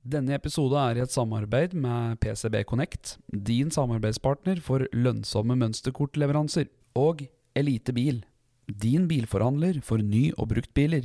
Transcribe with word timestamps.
Denne 0.00 0.32
episode 0.32 0.80
er 0.80 0.96
i 0.96 1.02
et 1.04 1.12
samarbeid 1.12 1.74
med 1.76 2.16
PCB 2.22 2.62
Connect, 2.64 3.18
din 3.28 3.68
samarbeidspartner 3.68 4.56
for 4.64 4.86
lønnsomme 4.96 5.58
mønsterkortleveranser, 5.60 6.70
og 6.96 7.20
Elite 7.54 7.92
Bil, 7.92 8.22
din 8.64 9.04
bilforhandler 9.10 9.82
for 9.84 10.00
ny- 10.00 10.32
og 10.38 10.48
bruktbiler. 10.54 11.04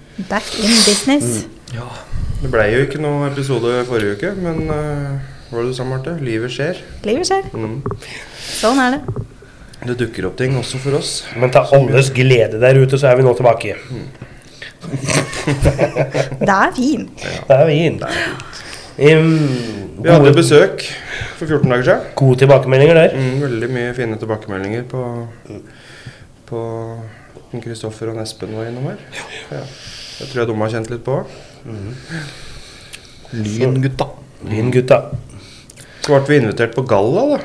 Back 0.29 0.47
in 0.59 0.71
business. 0.85 1.45
Ja, 1.73 1.87
Det 2.41 2.49
ble 2.51 2.65
jo 2.73 2.81
ikke 2.87 2.99
noe 3.01 3.27
episode 3.29 3.71
forrige 3.87 4.17
uke, 4.17 4.31
men 4.41 4.63
uh, 4.69 5.19
hva 5.49 5.57
var 5.59 5.65
det 5.67 5.71
du 5.71 5.77
sa, 5.77 5.85
Marte? 5.87 6.15
Livet 6.23 6.51
skjer. 6.55 6.79
Livet 7.05 7.27
skjer. 7.29 7.47
Mm. 7.53 7.77
Sånn 8.41 8.81
er 8.81 8.97
det. 8.97 9.01
Det 9.81 9.95
dukker 10.03 10.27
opp 10.29 10.35
ting 10.37 10.53
også 10.59 10.77
for 10.81 10.97
oss. 10.99 11.11
Men 11.41 11.53
til 11.53 11.71
alles 11.77 12.11
glede 12.13 12.59
der 12.61 12.77
ute, 12.81 12.99
så 13.01 13.09
er 13.11 13.17
vi 13.19 13.25
nå 13.25 13.33
tilbake. 13.37 13.77
Det 16.41 16.49
er 16.49 16.71
fint. 16.75 17.23
Det 17.47 17.55
er 17.55 17.67
fint. 17.69 18.03
Um, 19.01 19.31
Vi 20.01 20.09
hadde 20.09 20.25
gode, 20.27 20.33
besøk 20.37 20.83
for 21.37 21.45
14 21.47 21.69
dager 21.71 21.83
siden. 21.87 22.11
gode 22.17 22.39
tilbakemeldinger 22.41 22.97
der. 22.97 23.15
Mm, 23.17 23.41
veldig 23.41 23.69
mye 23.73 23.93
fine 23.97 24.17
tilbakemeldinger 24.21 24.83
på, 24.89 25.01
på 26.49 26.61
Kristoffer 27.61 28.11
og 28.13 28.21
Espen 28.23 28.53
var 28.57 28.69
innom 28.69 28.89
her. 28.91 29.01
Ja. 29.51 29.63
Det 30.21 30.29
tror 30.29 30.43
jeg 30.43 30.49
de 30.51 30.59
har 30.61 30.73
kjent 30.75 30.91
litt 30.93 31.01
på. 31.05 31.17
Lyngutta. 33.33 34.07
Lyngutta. 34.51 35.01
Så 36.01 36.13
ble 36.13 36.21
vi 36.27 36.37
invitert 36.41 36.75
på 36.77 36.83
galla, 36.89 37.25
da. 37.33 37.39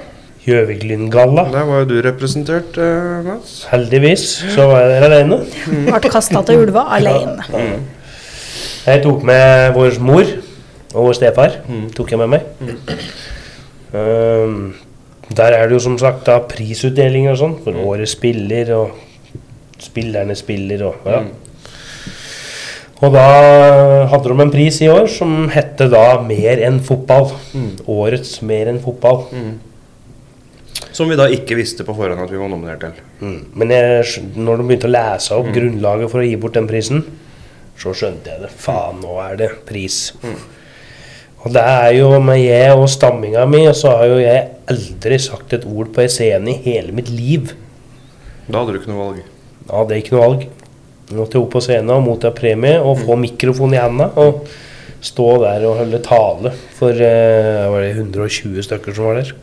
Gjøvik-Lyngalla. 0.46 1.44
Der 1.52 1.64
var 1.66 1.82
jo 1.82 1.88
du 1.90 1.96
representert, 2.04 2.76
eh, 2.78 3.22
Mats. 3.26 3.54
Heldigvis 3.72 4.24
så 4.54 4.68
var 4.70 4.84
jeg 4.84 4.90
der 4.94 5.06
alene. 5.08 5.38
Ble 5.88 6.10
kasta 6.12 6.42
til 6.46 6.62
ulva 6.66 6.86
alene. 6.96 7.44
Jeg 8.86 9.02
tok 9.02 9.24
med 9.26 9.72
vår 9.74 9.98
mor 10.04 10.28
og 10.94 11.08
vår 11.08 11.16
stefar. 11.18 11.58
Mm. 11.66 11.88
tok 11.96 12.12
jeg 12.14 12.20
med 12.22 12.30
meg. 12.36 12.44
Um, 13.96 14.74
der 15.34 15.56
er 15.56 15.66
det 15.66 15.74
jo 15.74 15.82
som 15.82 15.98
sagt 15.98 16.26
da 16.28 16.38
prisutdelinger 16.46 17.34
og 17.34 17.40
sånn 17.40 17.58
for 17.64 17.82
året 17.82 18.10
spiller 18.10 18.70
og 18.76 18.94
spillerne 19.82 20.36
spiller 20.38 20.86
og 20.86 21.08
ja. 21.08 21.24
Mm. 21.24 21.45
Og 23.04 23.12
da 23.12 23.24
hadde 24.08 24.30
de 24.32 24.40
en 24.40 24.50
pris 24.54 24.78
i 24.80 24.88
år 24.88 25.04
som 25.12 25.48
hette 25.52 25.88
da 25.92 26.04
Mer 26.24 26.62
enn 26.64 26.78
fotball. 26.84 27.28
Mm. 27.52 27.70
Årets 27.92 28.38
Mer 28.48 28.70
enn 28.72 28.80
fotball. 28.80 29.26
Mm. 29.36 29.54
Som 30.96 31.10
vi 31.12 31.18
da 31.20 31.26
ikke 31.28 31.58
visste 31.58 31.84
på 31.84 31.92
forhånd 31.96 32.22
at 32.24 32.32
vi 32.32 32.40
var 32.40 32.48
nominert 32.48 32.80
til. 32.86 33.00
Mm. 33.20 33.38
Men 33.60 33.72
jeg, 33.74 34.22
når 34.40 34.62
de 34.62 34.68
begynte 34.70 34.88
å 34.88 34.94
lese 34.96 35.36
Mm. 35.36 35.38
opp 35.42 35.54
grunnlaget 35.58 36.10
for 36.10 36.20
å 36.22 36.26
gi 36.28 36.36
bort 36.40 36.56
den 36.56 36.66
prisen, 36.70 37.02
så 37.76 37.92
skjønte 37.92 38.32
jeg 38.32 38.40
det. 38.46 38.50
Faen, 38.56 39.02
nå 39.04 39.18
er 39.20 39.36
det 39.36 39.50
pris. 39.68 40.12
Mm. 40.24 40.38
Og 41.44 41.52
det 41.52 41.62
er 41.62 41.92
jo 41.98 42.08
med 42.24 42.40
jeg 42.40 42.72
og 42.74 42.88
stamminga 42.88 43.44
mi, 43.46 43.60
så 43.76 43.92
har 43.98 44.06
jo 44.08 44.16
jeg 44.18 44.48
aldri 44.72 45.18
sagt 45.20 45.52
et 45.52 45.66
ord 45.68 45.92
på 45.92 46.08
scene 46.08 46.48
i 46.48 46.62
hele 46.64 46.92
mitt 46.96 47.10
liv. 47.12 47.52
Da 48.48 48.62
hadde 48.62 48.72
du 48.72 48.80
ikke 48.80 48.90
noe 48.94 49.04
valg. 49.04 49.20
Da 49.68 49.76
hadde 49.82 49.94
jeg 49.94 50.04
ikke 50.06 50.16
noe 50.16 50.24
valg. 50.24 50.46
Måtte 51.14 51.38
opp 51.38 51.52
på 51.54 51.60
scenen 51.62 51.92
og 51.94 52.02
motta 52.02 52.32
premie 52.34 52.80
og 52.82 52.98
få 53.04 53.14
mikrofon 53.20 53.76
i 53.76 53.82
handa. 53.82 54.10
og 54.18 54.46
stå 55.06 55.26
der 55.42 55.64
og 55.68 55.76
holde 55.82 55.98
tale 56.02 56.50
for 56.74 56.90
eh, 56.90 57.66
var 57.70 57.84
det 57.84 57.92
120 57.98 58.62
stykker 58.64 58.94
som 58.96 59.04
var 59.10 59.20
der. 59.20 59.34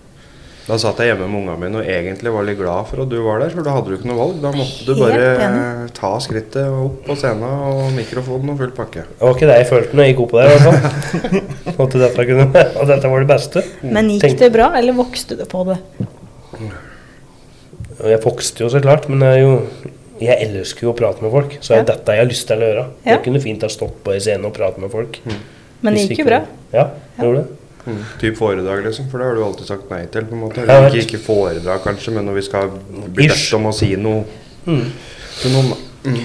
Da 0.63 0.78
satt 0.79 1.00
jeg 1.03 1.09
hjemme 1.12 1.25
med 1.28 1.41
ungene 1.41 1.59
mine 1.59 1.79
og 1.81 1.88
egentlig 1.91 2.31
var 2.31 2.46
litt 2.47 2.57
glad 2.59 2.88
for 2.88 3.03
at 3.03 3.09
du 3.12 3.18
var 3.24 3.41
der, 3.44 3.51
for 3.51 3.66
da 3.68 3.74
hadde 3.75 3.91
du 3.91 3.96
ikke 3.97 4.07
noe 4.07 4.18
valg. 4.19 4.38
Da 4.44 4.51
måtte 4.56 4.85
du 4.88 4.94
bare 5.00 5.25
eh, 5.46 5.81
ta 5.96 6.12
skrittet 6.24 6.68
opp 6.72 7.01
på 7.07 7.18
scenen 7.19 7.44
og 7.69 7.81
mikrofonen 7.95 8.53
og 8.53 8.62
full 8.63 8.72
pakke. 8.75 9.03
Det 9.12 9.24
var 9.28 9.35
ikke 9.38 9.50
det 9.51 9.57
jeg 9.62 9.69
følte 9.72 10.00
når 10.00 10.07
jeg 10.07 10.13
gikk 10.16 10.24
opp 10.25 10.35
der. 10.38 10.44
i 10.44 10.53
hvert 10.53 10.68
fall. 10.68 11.40
At 11.84 11.97
dette, 12.03 12.28
kunne, 12.30 12.47
at 12.63 12.88
dette 12.94 13.09
var 13.12 13.24
det 13.25 13.30
beste. 13.34 13.66
Men 13.84 14.12
gikk 14.13 14.24
Tenk- 14.28 14.40
det 14.44 14.51
bra, 14.56 14.69
eller 14.80 14.95
vokste 14.97 15.40
du 15.40 15.44
på 15.51 15.63
det? 15.68 15.80
Jeg 18.03 18.19
vokste 18.24 18.63
jo 18.66 18.72
så 18.72 18.81
klart, 18.84 19.07
men 19.12 19.24
jeg, 19.24 19.40
er 19.40 19.44
jo, 19.44 19.94
jeg 20.25 20.47
elsker 20.50 20.81
jo 20.88 20.94
å 20.94 20.97
prate 20.97 21.22
med 21.22 21.31
folk. 21.31 21.57
Så 21.61 21.73
er 21.73 21.78
Ja. 21.78 21.84
dette 21.84 22.06
jeg 22.16 22.17
har 22.23 22.29
lyst 22.29 22.47
til 22.47 22.57
å 22.57 22.67
gjøre. 22.69 22.85
Ja. 23.06 23.11
Jeg 23.17 23.23
kunne 23.23 23.41
fint 23.41 23.61
ha 23.61 23.69
stått 23.69 24.03
på 24.03 24.13
en 24.13 24.19
scene 24.19 24.45
og 24.45 24.53
pratet 24.53 24.79
med 24.79 24.91
folk. 24.91 25.19
Men 25.81 25.94
det 25.95 26.09
gikk 26.09 26.19
jo 26.19 26.25
bra. 26.25 26.41
Ja, 26.73 26.84
det 27.17 27.25
gjorde 27.25 27.44
det. 27.44 27.57
Mm. 27.85 27.97
Typ 28.19 28.38
foredrag, 28.38 28.83
liksom, 28.85 29.09
for 29.12 29.17
det 29.19 29.25
har 29.28 29.35
du 29.35 29.44
alltid 29.44 29.66
sagt 29.67 29.89
nei 29.91 30.06
til. 30.06 30.22
på 30.23 30.31
en 30.33 30.39
måte. 30.39 30.56
Jeg 30.56 30.69
Eller 30.69 30.89
ikke, 30.89 31.17
ikke 31.17 31.25
foredrag, 31.25 31.81
kanskje, 31.83 32.13
men 32.13 32.25
når 32.25 32.33
vi 32.35 32.41
skal 32.41 32.69
bli 33.13 33.28
bedt 33.28 33.53
om 33.53 33.63
å 33.66 33.73
si 33.73 33.95
noe 33.95 34.23
Mm. 34.66 34.91
til 35.41 35.51
noen. 35.51 35.73
Mm. 36.06 36.19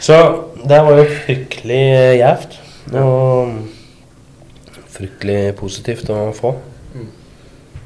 Så 0.00 0.44
det 0.66 0.80
var 0.82 0.96
jo 0.98 1.04
fryktelig 1.04 2.18
gjevt. 2.18 2.58
Og 2.94 3.54
fryktelig 4.90 5.54
positivt 5.56 6.10
å 6.10 6.32
få. 6.34 6.54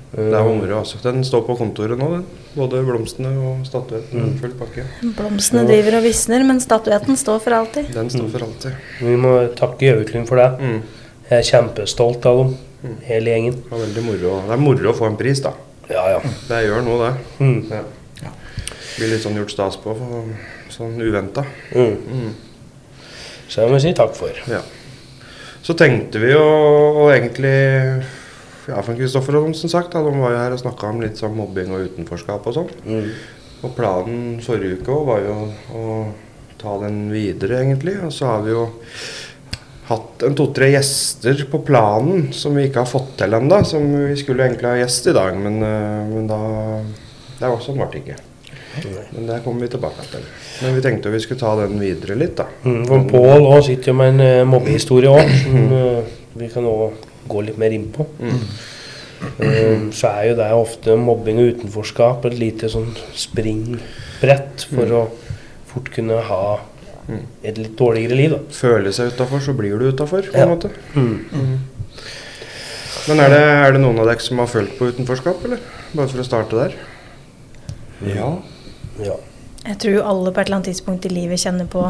Det 0.08 0.32
er 0.32 0.44
humre, 0.44 0.72
altså. 0.78 0.96
Den 1.04 1.20
står 1.26 1.42
på 1.44 1.56
kontoret 1.58 1.98
nå, 2.00 2.06
den. 2.14 2.22
Både 2.54 2.80
blomstene 2.86 3.32
og 3.44 3.66
statuen. 3.68 4.32
Full 4.40 4.54
pakke. 4.56 4.86
Blomstene 5.18 5.66
driver 5.68 5.98
og 5.98 6.06
visner, 6.06 6.44
men 6.48 6.62
statuetten 6.64 7.18
står 7.20 7.42
for 7.44 7.56
alltid. 7.58 7.90
Den 7.92 8.08
står 8.12 8.30
for 8.32 8.46
alltid. 8.46 8.78
Vi 9.04 9.18
må 9.20 9.34
takke 9.58 9.90
Gjøviklund 9.90 10.30
for 10.30 10.40
det. 10.40 10.48
Mm. 10.62 10.78
Jeg 11.28 11.42
er 11.42 11.48
kjempestolt 11.50 12.24
av 12.30 12.40
dem, 12.40 12.56
hele 13.04 13.34
gjengen. 13.34 13.60
Det 13.60 13.76
er 13.76 13.84
veldig 13.84 14.04
moro. 14.06 14.34
Det 14.48 14.56
er 14.56 14.64
moro 14.64 14.92
å 14.94 14.96
få 14.96 15.10
en 15.10 15.20
pris, 15.20 15.44
da. 15.44 15.52
Ja, 15.92 16.06
ja. 16.14 16.22
Det 16.48 16.64
gjør 16.64 16.84
noe, 16.86 17.10
det. 17.10 17.44
Mm. 17.44 17.60
Ja. 18.24 18.32
Blir 18.96 19.12
litt 19.12 19.22
sånn 19.22 19.36
gjort 19.36 19.52
stas 19.52 19.76
på, 19.82 19.92
for, 19.98 20.32
sånn 20.72 20.96
uventa. 21.04 21.44
Mm. 21.76 21.98
Mm. 22.08 22.32
Så 23.48 23.60
jeg 23.60 23.72
må 23.72 23.80
si 23.84 23.92
takk 23.96 24.16
for. 24.16 24.40
Ja. 24.48 24.64
Så 25.64 25.76
tenkte 25.76 26.20
vi 26.22 26.32
jo 26.32 27.10
egentlig 27.12 27.58
Ja, 28.68 28.82
for 28.84 28.98
Kristoffer 28.98 29.38
og 29.38 29.48
de 29.48 29.56
som 29.56 29.70
sagt, 29.72 29.94
da, 29.94 30.02
de 30.04 30.12
var 30.20 30.34
jo 30.34 30.40
her 30.42 30.54
og 30.54 30.60
snakka 30.60 30.90
om 30.92 31.00
litt 31.00 31.20
sånn 31.20 31.36
mobbing 31.36 31.72
og 31.72 31.86
utenforskap 31.88 32.48
og 32.50 32.56
sånn. 32.56 32.72
Mm. 32.84 33.06
Og 33.64 33.72
planen 33.74 34.26
forrige 34.44 34.82
uke 34.82 34.98
var 35.08 35.24
jo 35.24 35.38
å 35.74 35.86
ta 36.60 36.74
den 36.84 37.06
videre, 37.10 37.62
egentlig. 37.62 37.96
Og 38.04 38.12
så 38.14 38.28
har 38.28 38.44
vi 38.44 38.52
jo 38.52 38.66
hatt 39.88 40.24
en 40.28 40.36
to-tre 40.36 40.68
gjester 40.74 41.46
på 41.50 41.62
planen 41.64 42.28
som 42.36 42.56
vi 42.58 42.66
ikke 42.68 42.84
har 42.84 42.90
fått 42.90 43.16
til 43.22 43.38
ennå. 43.38 43.62
Som 43.66 43.88
vi 44.04 44.16
skulle 44.20 44.46
egentlig 44.46 44.68
ha 44.68 44.78
gjest 44.82 45.08
i 45.08 45.16
dag, 45.16 45.38
men, 45.38 45.62
eh, 45.62 46.08
men 46.12 46.26
da 46.30 46.40
Det 47.38 47.46
var 47.46 47.60
sånn 47.62 47.76
ble 47.78 47.86
det 47.92 47.98
ikke. 48.02 48.16
Men 49.14 49.26
det 49.28 49.42
kommer 49.44 49.60
vi 49.62 49.68
tilbake 49.68 50.06
til. 50.10 50.24
Men 50.62 50.74
vi 50.74 50.80
tenkte 50.82 51.12
vi 51.12 51.20
skulle 51.22 51.38
ta 51.38 51.54
den 51.60 51.78
videre 51.78 52.16
litt, 52.18 52.34
da. 52.36 52.46
Mm, 52.64 52.80
for 52.86 53.04
Pål 53.12 53.62
sitter 53.62 53.92
jo 53.92 53.94
med 53.94 54.08
en 54.08 54.20
uh, 54.42 54.48
mobbehistorie 54.50 55.12
òg, 55.12 55.30
som 55.44 55.72
Uh, 55.72 56.02
vi 56.34 56.48
kan 56.50 56.66
også 56.66 57.07
gå 57.28 57.44
litt 57.46 57.58
mer 57.60 57.70
inn 57.76 57.88
på. 57.94 58.06
Mm. 58.20 58.40
Um, 59.38 59.86
så 59.92 60.12
er 60.14 60.28
jo 60.28 60.34
det 60.38 60.48
ofte 60.54 60.94
mobbing 60.96 61.40
og 61.42 61.56
utenforskap 61.56 62.24
et 62.28 62.36
lite 62.38 62.68
sånn 62.70 62.92
springbrett 63.18 64.66
for 64.70 64.94
å 65.00 65.04
fort 65.72 65.90
kunne 65.94 66.20
ha 66.30 66.58
Mm. 67.08 67.22
et 67.42 67.56
litt 67.56 67.74
dårligere 67.76 68.14
liv. 68.16 68.30
da. 68.30 68.38
Føle 68.52 68.90
seg 68.92 69.14
utafor, 69.14 69.40
så 69.40 69.54
blir 69.56 69.78
du 69.80 69.86
utafor, 69.90 70.20
på 70.28 70.36
Ja. 70.36 70.42
en 70.44 70.48
måte. 70.50 70.68
Mm. 70.94 71.58
Men 73.08 73.20
er 73.20 73.28
det, 73.32 73.38
er 73.40 73.72
det 73.72 73.80
noen 73.80 73.98
av 74.02 74.06
dere 74.10 74.20
som 74.20 74.38
har 74.42 74.46
følt 74.46 74.74
på 74.78 74.90
utenforskap, 74.92 75.42
eller? 75.48 75.58
Bare 75.94 76.08
for 76.12 76.18
å 76.20 76.26
starte 76.26 76.50
der. 76.58 76.74
Ja. 78.04 78.28
Ja. 79.02 79.16
Jeg 79.64 79.78
tror 79.78 80.02
alle 80.04 80.32
på 80.32 80.40
et 80.42 80.46
eller 80.50 80.56
annet 80.60 80.68
tidspunkt 80.68 81.06
i 81.08 81.14
livet 81.14 81.40
kjenner 81.40 81.66
på 81.72 81.86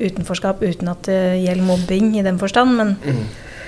utenforskap 0.00 0.62
uten 0.64 0.88
at 0.88 1.02
det 1.02 1.18
gjelder 1.44 1.62
mobbing 1.68 2.16
i 2.18 2.22
den 2.24 2.38
forstand, 2.40 2.74
men 2.76 2.96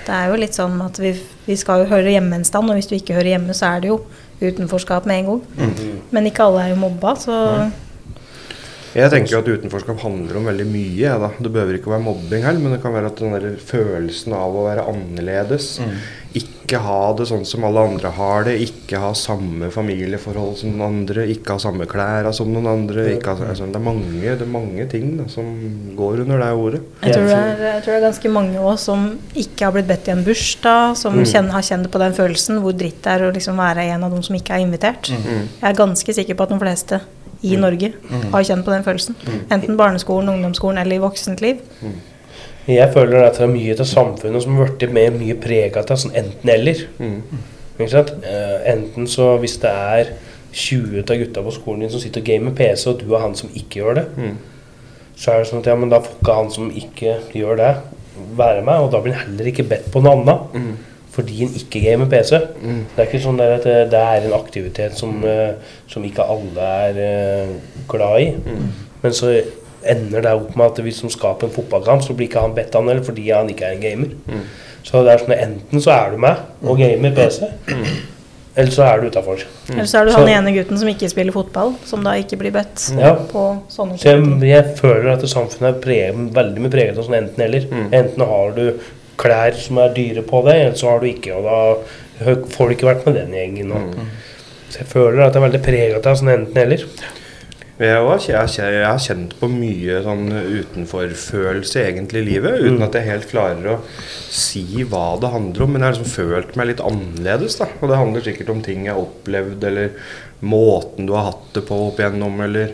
det 0.05 0.13
er 0.15 0.29
jo 0.29 0.37
litt 0.41 0.57
sånn 0.57 0.77
at 0.85 0.99
vi, 1.01 1.13
vi 1.47 1.55
skal 1.57 1.83
jo 1.83 1.89
høre 1.89 2.13
hjemme 2.13 2.37
en 2.37 2.45
stand, 2.47 2.69
og 2.69 2.77
hvis 2.77 2.89
du 2.91 2.95
ikke 2.97 3.17
hører 3.17 3.35
hjemme, 3.35 3.55
så 3.57 3.73
er 3.73 3.83
det 3.83 3.89
jo 3.89 3.99
utenforskap 4.41 5.05
med 5.09 5.23
en 5.23 5.25
gang. 5.31 5.41
Men 6.13 6.29
ikke 6.29 6.45
alle 6.45 6.65
er 6.65 6.73
jo 6.73 6.81
mobba, 6.83 7.15
så 7.19 7.37
Jeg 8.95 9.11
tenker 9.11 9.33
jo 9.33 9.39
at 9.41 9.49
utenforskap 9.59 9.99
handler 10.05 10.37
om 10.39 10.45
veldig 10.47 10.65
mye. 10.69 10.99
Ja, 11.01 11.15
da. 11.19 11.33
Det 11.35 11.51
behøver 11.51 11.75
ikke 11.75 11.89
å 11.91 11.95
være 11.97 12.05
mobbing 12.05 12.45
heller, 12.47 12.63
men 12.63 12.75
det 12.75 12.83
kan 12.83 12.93
være 12.95 13.09
at 13.11 13.19
den 13.19 13.33
der 13.35 13.57
følelsen 13.59 14.35
av 14.37 14.55
å 14.55 14.61
være 14.69 14.85
annerledes, 14.87 15.73
ikke 16.35 16.79
ha 16.83 16.99
det 17.15 17.27
sånn 17.29 17.43
som 17.47 17.63
alle 17.67 17.83
andre 17.89 18.09
har 18.15 18.45
det, 18.47 18.55
ikke 18.63 18.99
ha 18.99 19.11
samme 19.15 19.67
familieforhold 19.71 20.55
som 20.59 20.71
noen 20.71 21.01
andre, 21.03 21.25
ikke 21.31 21.55
ha 21.55 21.63
samme 21.63 21.87
klær 21.87 22.27
som 22.35 22.49
noen 22.51 22.67
andre 22.71 23.05
ikke 23.13 23.35
ha, 23.35 23.49
altså, 23.51 23.67
det, 23.69 23.79
er 23.79 23.85
mange, 23.85 24.23
det 24.23 24.43
er 24.43 24.51
mange 24.51 24.87
ting 24.91 25.13
da, 25.19 25.27
som 25.31 25.51
går 25.95 26.23
under 26.25 26.43
det 26.43 26.49
ordet. 26.59 26.81
jeg 27.05 27.15
tror, 27.15 27.27
det 27.29 27.37
er, 27.37 27.65
jeg 27.69 27.83
tror 27.85 27.93
det 27.93 27.99
er 27.99 28.07
ganske 28.07 28.33
mange 28.39 28.63
også 28.63 28.89
som 28.89 29.05
ikke 29.43 29.67
har 29.67 29.75
blitt 29.75 29.91
bedt 29.91 30.09
i 30.09 30.15
en 30.15 30.23
bursdag, 30.27 30.95
som 30.99 31.19
kjenner, 31.21 31.55
har 31.55 31.67
kjent 31.67 31.91
på 31.91 32.03
den 32.03 32.15
følelsen, 32.17 32.63
hvor 32.63 32.75
dritt 32.75 33.03
det 33.03 33.13
er 33.15 33.27
å 33.27 33.35
liksom 33.35 33.59
være 33.59 33.87
en 33.91 34.07
av 34.07 34.15
dem 34.15 34.23
som 34.25 34.39
ikke 34.39 34.55
er 34.57 34.65
invitert. 34.65 35.11
Jeg 35.11 35.67
er 35.71 35.79
ganske 35.83 36.19
sikker 36.19 36.35
på 36.39 36.47
at 36.47 36.55
de 36.55 36.63
fleste 36.63 37.03
i 37.45 37.55
Norge 37.61 37.91
har 38.33 38.43
kjent 38.47 38.65
på 38.65 38.73
den 38.73 38.83
følelsen. 38.85 39.15
Enten 39.53 39.77
barneskolen, 39.79 40.29
ungdomsskolen 40.33 40.81
eller 40.81 40.97
i 40.97 41.03
voksent 41.03 41.41
liv. 41.45 41.61
Jeg 42.67 42.89
føler 42.95 43.21
at 43.27 43.37
det 43.37 43.43
er 43.45 43.51
mye 43.53 43.75
av 43.77 43.85
samfunnet 43.85 44.41
som 44.43 44.55
har 44.57 44.71
blitt 44.73 44.93
mer 44.95 45.11
mye 45.13 45.35
prega 45.37 45.83
av 45.85 45.99
sånn 46.01 46.15
enten-eller. 46.17 46.79
Ikke 47.75 47.91
sant? 47.91 48.13
Eh, 48.25 48.55
enten 48.71 49.05
så 49.11 49.35
hvis 49.41 49.57
det 49.61 49.69
er 49.69 50.13
20 50.55 51.03
av 51.11 51.17
gutta 51.19 51.43
på 51.43 51.51
skolen 51.51 51.83
din 51.85 51.91
som 51.93 51.99
sitter 52.01 52.23
og 52.23 52.29
gamer 52.31 52.55
PC, 52.55 52.87
og 52.89 52.99
du 53.03 53.09
er 53.13 53.21
han 53.25 53.35
som 53.35 53.49
ikke 53.53 53.81
gjør 53.81 53.99
det, 53.99 54.05
så 55.19 55.31
er 55.35 55.43
det 55.43 55.49
sånn 55.51 55.61
at 55.61 55.67
ja, 55.69 55.75
men 55.75 55.91
da 55.91 55.99
får 56.03 56.15
ikke 56.21 56.35
han 56.39 56.51
som 56.51 56.71
ikke 56.71 57.17
gjør 57.35 57.59
det, 57.59 57.71
være 58.39 58.61
med, 58.63 58.79
og 58.85 58.91
da 58.95 59.01
blir 59.03 59.13
han 59.13 59.27
heller 59.29 59.51
ikke 59.51 59.67
bedt 59.67 59.91
på 59.91 60.01
noe 60.01 60.15
annet. 60.15 60.57
Fordi 61.15 61.43
en 61.45 61.53
ikke 61.55 61.79
gamer 61.85 62.09
PC. 62.11 62.31
Det 62.35 62.99
er 62.99 63.05
ikke 63.07 63.21
sånn 63.23 63.37
der 63.39 63.53
at 63.55 63.63
det, 63.67 63.75
det 63.93 63.99
er 64.03 64.25
en 64.27 64.33
aktivitet 64.35 64.97
som, 64.99 65.21
eh, 65.23 65.53
som 65.87 66.03
ikke 66.03 66.25
alle 66.27 66.65
er 66.89 66.99
eh, 67.05 67.53
glad 67.91 68.19
i. 68.19 68.33
Men 69.03 69.15
så 69.15 69.31
ender 69.85 70.23
det 70.25 70.33
opp 70.33 70.55
med 70.57 70.65
at 70.73 70.79
hvis 70.83 70.99
han 71.05 71.13
skaper 71.13 71.47
en 71.47 71.53
fotballkamp, 71.55 72.01
så 72.03 72.15
blir 72.17 72.27
ikke 72.27 72.41
han 72.41 72.55
bedt 72.57 72.73
han 72.75 72.89
eller 72.89 73.05
fordi 73.05 73.29
han 73.31 73.47
ikke 73.53 73.67
er 73.69 73.75
en 73.77 73.83
gamer. 73.85 74.41
Så 74.85 75.03
det 75.05 75.13
er 75.15 75.21
sånn 75.23 75.35
at 75.35 75.43
enten 75.45 75.81
så 75.81 75.93
er 75.95 76.11
du 76.15 76.17
med 76.25 76.41
og 76.65 76.77
gamer 76.81 77.13
PC, 77.15 77.47
eller 78.55 78.71
så 78.75 78.83
er 78.87 79.01
du 79.01 79.07
utafor. 79.11 79.41
Eller 79.73 79.87
så 79.89 80.01
er 80.01 80.09
du 80.09 80.13
han 80.15 80.29
ene 80.31 80.53
gutten 80.55 80.77
som 80.81 80.89
ikke 80.91 81.09
spiller 81.11 81.35
fotball, 81.35 81.73
som 81.87 82.03
da 82.05 82.13
ikke 82.21 82.37
blir 82.41 82.53
bedt 82.55 82.89
Ja. 82.97 83.13
på 83.31 83.45
sånne 83.73 83.97
Så 84.01 84.13
jeg, 84.13 84.27
jeg 84.49 84.75
føler 84.79 85.09
at 85.15 85.21
det 85.25 85.29
samfunnet 85.31 85.71
er 85.73 85.81
preget, 85.83 86.21
veldig 86.37 86.61
mye 86.65 86.73
preget 86.75 86.97
av 86.99 87.07
sånn 87.07 87.17
enten-eller. 87.23 87.65
Enten 87.91 88.25
har 88.29 88.53
du 88.57 88.65
klær 89.19 89.57
som 89.59 89.81
er 89.83 89.93
dyre 89.95 90.23
på 90.27 90.41
deg, 90.47 90.71
så 90.79 90.93
har 90.93 91.03
du 91.03 91.09
ikke. 91.09 91.39
Og 91.39 91.45
da 91.47 92.37
får 92.55 92.67
du 92.67 92.77
ikke 92.77 92.89
vært 92.91 93.05
med 93.07 93.19
den 93.21 93.35
gjengen. 93.35 93.75
Og. 93.75 93.99
Så 94.69 94.81
jeg 94.81 94.89
føler 94.91 95.25
at 95.25 95.35
det 95.35 95.41
er 95.41 95.47
veldig 95.49 95.63
preget 95.65 96.09
av 96.09 96.17
sånn 96.19 96.33
enten-eller. 96.33 96.87
Jeg, 97.75 97.99
har 98.39 98.99
kjent 99.03 99.33
på 99.35 99.49
mye 99.51 99.97
sånn 100.05 100.29
utenforfølelse 100.31 101.81
egentlig 101.81 102.21
i 102.21 102.27
livet, 102.29 102.61
uten 102.63 102.85
at 102.85 102.95
jeg 102.95 103.09
helt 103.09 103.27
klarer 103.27 103.67
å 103.73 103.81
si 104.31 104.85
hva 104.87 105.17
det 105.19 105.31
handler 105.33 105.65
om. 105.65 105.73
Men 105.73 105.83
jeg 105.83 105.89
har 105.89 105.97
liksom 105.97 106.13
følt 106.13 106.55
meg 106.55 106.69
litt 106.69 106.83
annerledes. 106.83 107.57
da, 107.59 107.67
Og 107.81 107.91
det 107.91 107.99
handler 107.99 108.23
sikkert 108.23 108.53
om 108.53 108.63
ting 108.63 108.87
jeg 108.87 108.95
har 108.95 109.03
opplevd, 109.03 109.67
eller 109.67 110.13
måten 110.39 111.09
du 111.09 111.15
har 111.17 111.33
hatt 111.33 111.51
det 111.57 111.65
på 111.67 111.81
opp 111.89 111.99
igjennom, 111.99 112.39
eller 112.47 112.71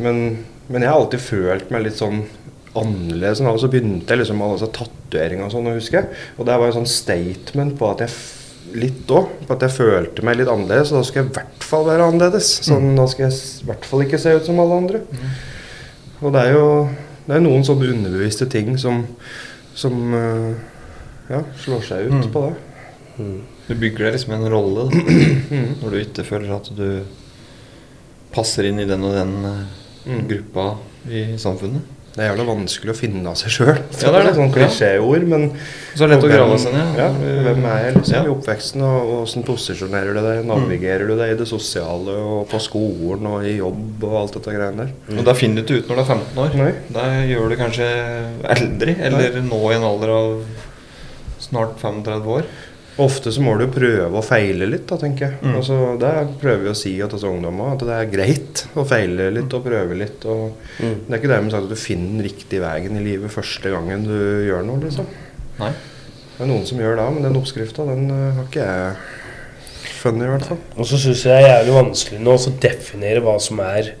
men, 0.00 0.22
men 0.68 0.84
jeg 0.84 0.92
har 0.92 1.00
alltid 1.02 1.24
følt 1.24 1.70
meg 1.74 1.84
litt 1.84 2.00
sånn 2.00 2.24
annerledes. 2.76 3.40
Og 3.40 3.60
så 3.62 3.68
begynte 3.72 4.10
jeg 4.14 4.18
liksom 4.22 4.36
med 4.40 4.46
alle 4.48 4.58
disse 4.60 4.72
og 5.46 5.52
sånn, 5.54 5.70
husker 5.74 6.00
jeg. 6.02 6.08
Og 6.38 6.46
det 6.46 6.58
var 6.60 6.66
en 6.68 6.76
sånn 6.80 6.90
statement 6.90 7.78
på 7.78 7.92
at 7.94 8.04
jeg 8.06 8.10
Litt 8.68 9.08
òg, 9.16 9.30
på 9.48 9.54
at 9.54 9.62
jeg 9.64 9.72
følte 9.72 10.20
meg 10.28 10.36
litt 10.36 10.48
annerledes. 10.52 10.90
Og 10.92 10.98
da 10.98 11.04
skal 11.08 11.22
jeg 11.22 11.30
i 11.30 11.34
hvert 11.38 11.62
fall 11.64 11.86
være 11.86 12.04
annerledes. 12.04 12.50
Sånn, 12.66 12.90
Da 12.98 13.06
skal 13.08 13.30
jeg 13.30 13.38
i 13.62 13.64
hvert 13.70 13.86
fall 13.88 14.02
ikke 14.04 14.18
se 14.20 14.34
ut 14.36 14.44
som 14.44 14.58
alle 14.60 14.76
andre. 14.76 15.00
Og 16.20 16.32
det 16.34 16.42
er 16.42 16.52
jo 16.52 16.66
det 17.26 17.36
er 17.38 17.40
noen 17.40 17.64
sånne 17.64 17.88
underbevisste 17.94 18.44
ting 18.52 18.76
som, 18.76 19.06
som 19.74 19.96
eh, 20.14 20.52
ja, 21.30 21.40
slår 21.64 21.80
seg 21.88 22.10
ut 22.10 22.18
Mm. 22.26 22.30
på 22.32 22.42
det. 22.44 22.54
Du 23.68 23.74
bygger 23.74 24.04
deg 24.04 24.12
liksom 24.18 24.32
en 24.36 24.48
rolle 24.52 24.84
da, 24.90 25.00
når 25.80 25.90
du 25.90 25.98
ikke 26.02 26.24
føler 26.28 26.52
at 26.54 26.68
du 26.76 27.04
passer 28.34 28.68
inn 28.68 28.80
i 28.80 28.86
den 28.88 29.04
og 29.04 29.14
den 29.16 29.34
eh, 29.44 29.64
Mm. 30.08 30.22
gruppa 30.28 30.78
i 31.08 31.24
samfunnet. 31.40 31.82
Det 32.18 32.24
er 32.26 32.32
jævla 32.32 32.44
vanskelig 32.48 32.90
å 32.90 32.98
finne 32.98 33.30
av 33.30 33.36
seg 33.38 33.52
sjøl. 33.54 33.76
Ja, 33.78 34.08
det 34.10 34.18
er 34.18 34.24
det. 34.26 34.32
sånn 34.34 34.50
klisjéord, 34.50 35.26
men 35.30 35.44
Så 35.94 36.02
er 36.02 36.08
det 36.10 36.16
lett 36.16 36.24
å 36.26 36.30
grave 36.32 36.56
seg 36.58 36.72
ned. 36.74 36.96
Ja, 36.98 37.06
hvem 37.14 37.66
er 37.70 37.84
jeg 37.84 37.94
liksom 37.94 38.16
Ja. 38.16 38.22
i 38.26 38.32
oppveksten, 38.32 38.82
og 38.82 39.12
åssen 39.22 39.44
posisjonerer 39.46 40.18
du 40.18 40.20
deg? 40.26 40.40
Navigerer 40.48 41.06
du 41.06 41.14
deg 41.14 41.30
i 41.30 41.38
det 41.38 41.46
sosiale 41.46 42.16
og 42.18 42.48
på 42.50 42.58
skolen 42.58 43.28
og 43.30 43.46
i 43.46 43.54
jobb 43.60 44.02
og 44.08 44.16
alt 44.24 44.34
dette 44.34 44.50
greiene 44.56 44.88
der? 44.88 45.16
Og 45.16 45.24
da 45.30 45.32
finner 45.38 45.62
du 45.62 45.62
ikke 45.62 45.84
ut 45.84 45.88
når 45.92 45.94
du 45.94 46.02
er 46.02 46.10
15 46.10 46.42
år. 46.42 46.58
Nei. 46.58 46.72
Da 46.90 47.06
gjør 47.30 47.48
du 47.54 47.56
kanskje 47.62 47.88
eldre, 48.56 48.96
eller 48.98 49.38
nå 49.46 49.62
i 49.70 49.76
en 49.78 49.86
alder 49.86 50.08
av 50.18 50.42
snart 51.38 51.78
35 51.78 52.26
år. 52.34 52.50
Ofte 52.98 53.30
så 53.30 53.42
må 53.44 53.52
du 53.60 53.68
prøve 53.70 54.18
å 54.18 54.24
feile 54.26 54.66
litt, 54.66 54.88
da, 54.90 54.96
tenker 54.98 55.28
jeg. 55.28 55.36
Mm. 55.44 55.52
Altså, 55.60 55.74
det 56.02 56.12
prøver 56.40 56.64
vi 56.64 56.70
å 56.72 56.78
si 56.78 56.94
til 56.98 57.12
disse 57.12 57.28
ungdommene, 57.30 57.76
at 57.76 57.84
det 57.86 57.94
er 57.94 58.08
greit 58.10 58.64
å 58.74 58.82
feile 58.88 59.28
litt 59.36 59.54
og 59.54 59.62
prøve 59.68 59.98
litt. 60.00 60.24
Og 60.26 60.48
Mm. 60.78 60.96
Det 61.06 61.14
er 61.14 61.18
ikke 61.20 61.30
dermed 61.30 61.50
sagt 61.54 61.64
at 61.66 61.70
du 61.70 61.78
finner 61.78 62.10
den 62.16 62.26
riktige 62.26 62.62
veien 62.62 62.98
i 62.98 63.04
livet 63.04 63.30
første 63.34 63.70
gangen 63.70 64.04
du 64.06 64.18
gjør 64.46 64.66
noe, 64.66 64.82
liksom. 64.82 65.06
Nei. 65.58 65.70
Det 66.36 66.44
er 66.44 66.50
noen 66.52 66.66
som 66.66 66.78
gjør 66.78 66.98
det, 66.98 67.06
men 67.14 67.24
den 67.26 67.38
oppskrifta, 67.40 67.86
den 67.88 68.04
eh, 68.14 68.34
har 68.36 68.44
ikke 68.46 68.66
jeg 68.66 69.94
funnet, 69.98 70.26
i 70.26 70.30
hvert 70.30 70.46
fall. 70.52 70.60
Og 70.76 70.86
så 70.86 70.98
syns 71.02 71.24
jeg 71.26 71.32
det 71.34 71.38
er 71.38 71.48
jævlig 71.56 71.74
vanskelig 71.78 72.20
nå 72.22 72.34
å 72.38 72.52
definere 72.62 73.22
hva 73.24 73.34
som 73.42 73.62
er 73.64 73.92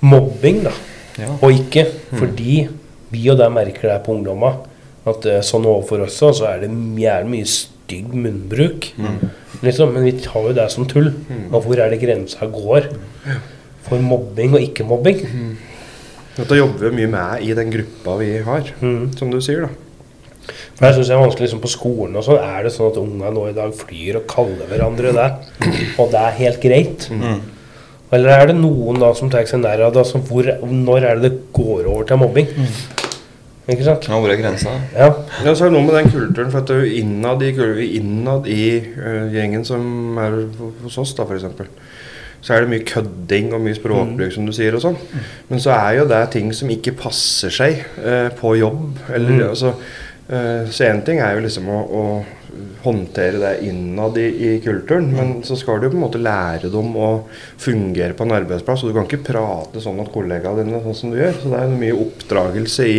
mobbing, 0.00 0.62
da. 0.66 0.74
Ja. 1.20 1.30
Og 1.40 1.52
ikke. 1.56 1.86
Fordi 2.16 2.66
vi 3.12 3.24
og 3.32 3.38
der 3.40 3.52
merker 3.52 3.88
det 3.92 4.02
på 4.04 4.16
ungdomma. 4.16 4.54
At 5.06 5.24
eh, 5.26 5.40
sånn 5.42 5.64
overfor 5.66 6.04
oss 6.06 6.20
så 6.22 6.44
er 6.46 6.60
det 6.62 6.70
jævlig 6.70 7.30
mye 7.32 7.48
stygg 7.50 8.12
munnbruk. 8.14 8.92
Liksom, 9.62 9.92
men 9.94 10.04
vi 10.06 10.12
tar 10.22 10.46
jo 10.48 10.52
det 10.56 10.68
som 10.72 10.86
tull. 10.90 11.10
Og 11.50 11.64
hvor 11.66 11.78
er 11.82 11.90
det 11.90 12.00
grensa 12.02 12.46
går 12.50 12.88
for 13.82 13.98
mobbing 14.02 14.54
og 14.54 14.62
ikke-mobbing? 14.62 15.22
Dette 16.36 16.56
jobber 16.56 16.88
vi 16.88 17.02
mye 17.02 17.10
med 17.12 17.42
i 17.44 17.52
den 17.54 17.70
gruppa 17.74 18.14
vi 18.22 18.30
har, 18.46 18.70
Mm. 18.80 19.10
som 19.18 19.30
du 19.30 19.40
sier, 19.40 19.66
da. 19.66 19.68
For 20.74 20.86
jeg 20.86 20.94
synes 20.94 21.08
det 21.08 21.14
er 21.14 21.20
vanskelig 21.22 21.44
liksom 21.46 21.60
På 21.62 21.68
skolen 21.70 22.16
og 22.16 22.24
sånn 22.26 22.40
er 22.42 22.62
det 22.64 22.72
sånn 22.72 22.88
at 22.90 22.96
unga 22.98 23.30
nå 23.30 23.44
i 23.50 23.52
dag 23.54 23.74
flyr 23.78 24.16
og 24.16 24.24
kaller 24.26 24.66
hverandre 24.70 25.12
det. 25.14 25.28
Og 26.00 26.10
det 26.10 26.18
er 26.22 26.38
helt 26.40 26.60
greit. 26.62 27.08
Mm. 27.12 27.40
Eller 28.12 28.28
er 28.40 28.46
det 28.50 28.56
noen 28.56 28.98
da 29.00 29.12
som 29.14 29.30
tar 29.30 29.44
seg 29.46 29.60
nær 29.62 29.80
av 29.86 29.92
det? 29.94 30.02
Altså 30.02 30.18
hvor, 30.26 30.48
når 30.66 31.04
er 31.10 31.20
det 31.20 31.30
det 31.30 31.52
går 31.52 31.86
over 31.86 32.04
til 32.08 32.16
mobbing? 32.16 32.48
Ikke 33.70 33.84
sant? 33.86 34.08
Ja, 34.10 34.16
hvor 34.18 34.32
er 34.32 34.40
grensa? 34.40 34.72
Ja. 34.96 35.06
Ja, 35.44 35.52
så 35.54 35.66
er 35.66 35.70
det 35.70 35.76
noe 35.76 35.86
med 35.86 35.94
den 35.94 36.10
kulturen, 36.10 36.50
for 36.50 36.62
at 36.64 36.66
det 36.70 36.76
er 36.80 36.86
jo 36.88 36.96
innad 37.04 37.44
i, 37.46 37.52
innad 38.00 38.48
i 38.50 38.62
uh, 38.96 39.28
gjengen 39.30 39.62
som 39.68 40.18
er 40.18 40.40
hos 40.82 40.98
oss, 40.98 41.12
da, 41.14 41.22
f.eks. 41.28 41.46
Så 42.42 42.56
er 42.56 42.64
det 42.64 42.72
mye 42.72 42.82
kødding 42.82 43.52
og 43.54 43.62
mye 43.62 43.76
språkbruk, 43.78 44.32
som 44.34 44.48
du 44.48 44.52
sier, 44.56 44.74
og 44.74 44.82
sånn. 44.82 44.96
Men 45.46 45.60
så 45.62 45.70
er 45.76 46.00
jo 46.00 46.08
det 46.10 46.24
ting 46.34 46.48
som 46.58 46.72
ikke 46.74 46.96
passer 46.98 47.54
seg 47.54 47.84
uh, 48.02 48.32
på 48.38 48.56
jobb. 48.58 48.98
Eller, 49.14 49.30
Mm. 49.38 49.48
altså, 49.52 49.76
uh, 50.26 50.64
så 50.74 50.88
én 50.90 51.04
ting 51.06 51.20
er 51.22 51.36
jo 51.38 51.44
liksom 51.46 51.68
å, 51.70 51.78
å 51.86 52.06
håndtere 52.82 53.38
det 53.38 53.52
innad 53.68 54.18
i, 54.18 54.26
i 54.26 54.50
kulturen, 54.60 55.06
men 55.14 55.30
så 55.46 55.54
skal 55.56 55.78
du 55.78 55.86
jo 55.86 55.92
på 55.94 56.00
en 56.00 56.02
måte 56.02 56.18
lære 56.20 56.68
dem 56.72 56.90
å 56.98 57.12
fungere 57.62 58.12
på 58.18 58.26
en 58.26 58.34
arbeidsplass. 58.40 58.82
Og 58.82 58.90
du 58.90 58.98
kan 58.98 59.06
ikke 59.06 59.22
prate 59.30 59.80
sånn 59.80 60.02
at 60.02 60.10
kollegaene 60.12 60.66
dine 60.66 60.82
sånn 60.82 60.98
som 60.98 61.14
du 61.14 61.20
gjør. 61.22 61.38
Så 61.38 61.54
det 61.54 61.62
er 61.62 61.78
mye 61.78 61.94
oppdragelse 62.08 62.90
i 62.90 62.98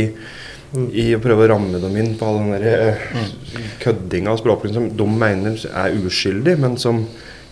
i 0.73 1.11
å 1.13 1.21
prøve 1.21 1.45
å 1.45 1.51
ramme 1.53 1.81
dem 1.81 1.95
inn 2.01 2.15
på 2.17 2.27
all 2.27 2.39
den 2.41 2.53
der, 2.55 2.65
eh, 2.89 3.27
køddinga 3.83 4.33
og 4.33 4.41
språkbruken 4.41 4.73
som 4.73 4.89
de 4.97 5.07
mener 5.07 5.59
er 5.69 5.97
uskyldig, 5.99 6.57
men 6.59 6.77
som 6.77 7.05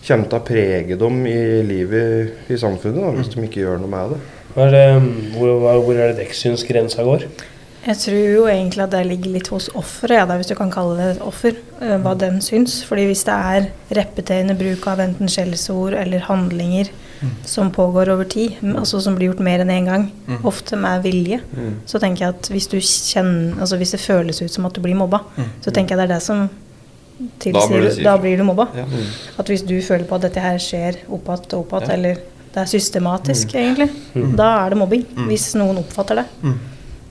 kommer 0.06 0.28
til 0.28 0.38
å 0.40 0.46
prege 0.46 0.98
dem 0.98 1.26
i 1.30 1.62
livet 1.62 2.50
i 2.50 2.58
samfunnet 2.58 2.98
da, 2.98 3.12
hvis 3.14 3.30
de 3.34 3.46
ikke 3.46 3.62
gjør 3.62 3.82
noe 3.82 3.92
med 3.92 4.14
det. 4.14 4.20
Hva 4.52 4.66
er 4.66 4.74
det, 4.74 4.86
hvor, 5.36 5.62
hvor 5.62 5.94
er 5.94 6.12
det 6.12 6.18
dere 6.18 6.36
syns 6.36 6.66
grensa 6.68 7.06
går? 7.06 7.28
Jeg 7.82 7.98
tror 7.98 8.18
jo 8.18 8.42
egentlig 8.46 8.82
at 8.84 8.92
det 8.94 9.06
ligger 9.08 9.32
litt 9.34 9.48
hos 9.50 9.68
offeret, 9.78 10.20
ja, 10.20 10.26
hvis 10.38 10.50
du 10.52 10.54
kan 10.54 10.70
kalle 10.70 10.98
det 10.98 11.06
et 11.16 11.24
offer, 11.26 11.56
eh, 11.80 11.96
hva 12.02 12.12
de 12.18 12.28
syns. 12.44 12.76
Fordi 12.86 13.08
hvis 13.08 13.24
det 13.26 13.34
er 13.34 13.70
repeterende 13.98 14.54
bruk 14.58 14.86
av 14.90 15.02
enten 15.02 15.30
skjellsord 15.30 15.96
eller 15.98 16.22
handlinger 16.28 16.92
som 17.44 17.70
pågår 17.72 18.08
over 18.14 18.24
tid, 18.24 18.58
altså 18.76 19.00
som 19.02 19.14
blir 19.14 19.30
gjort 19.30 19.42
mer 19.44 19.62
enn 19.64 19.70
én 19.70 19.86
gang, 19.86 20.08
ofte 20.44 20.76
med 20.76 21.02
vilje, 21.04 21.40
så 21.86 22.00
tenker 22.02 22.26
jeg 22.26 22.34
at 22.36 22.48
hvis 22.52 22.68
du 22.72 22.78
kjenner 22.80 23.60
Altså 23.62 23.76
hvis 23.78 23.92
det 23.94 24.00
føles 24.00 24.42
ut 24.42 24.50
som 24.50 24.66
at 24.66 24.74
du 24.74 24.80
blir 24.80 24.94
mobba, 24.98 25.20
så 25.62 25.70
tenker 25.70 25.94
jeg 25.96 26.02
det 26.02 26.08
er 26.10 26.14
det 26.16 26.22
som 26.22 26.48
tilsier 27.42 27.88
Da, 28.02 28.02
Da 28.02 28.18
blir 28.18 28.36
du 28.38 28.44
mobba. 28.44 28.68
Ja. 28.74 28.84
At 29.38 29.46
hvis 29.50 29.62
du 29.62 29.76
føler 29.84 30.04
på 30.08 30.16
at 30.18 30.22
dette 30.26 30.42
her 30.42 30.58
skjer 30.58 31.02
opp 31.08 31.28
igjen 31.28 31.54
og 31.54 31.58
opp 31.60 31.72
igjen, 31.82 31.88
Ja. 31.88 31.94
eller 31.94 32.14
det 32.52 32.60
er 32.60 32.68
systematisk, 32.68 33.54
egentlig. 33.54 33.88
Mm. 34.14 34.36
Da 34.36 34.66
er 34.66 34.70
det 34.70 34.78
mobbing. 34.78 35.06
Hvis 35.28 35.54
noen 35.56 35.78
oppfatter 35.78 36.20
det. 36.20 36.26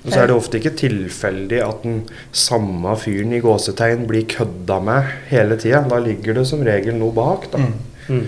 Og 0.04 0.12
så 0.12 0.20
er 0.24 0.28
det 0.28 0.36
ofte 0.36 0.58
ikke 0.58 0.74
tilfeldig 0.78 1.62
at 1.62 1.84
den 1.84 2.00
samme 2.34 2.96
fyren 2.98 3.34
i 3.34 3.40
gåsetegn 3.42 4.08
blir 4.10 4.26
kødda 4.26 4.80
med 4.84 5.04
hele 5.30 5.58
tida. 5.58 5.84
Da 5.88 6.00
ligger 6.02 6.34
det 6.40 6.48
som 6.50 6.62
regel 6.66 6.96
noe 6.98 7.14
bak, 7.14 7.52
da. 7.52 7.58
Mm. 8.10 8.24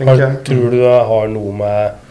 Tenker 0.00 0.22
jeg. 0.24 0.40
tror 0.48 0.72
du 0.72 0.78
det 0.80 0.96
har 1.12 1.28
noe 1.28 1.52
med 1.60 2.06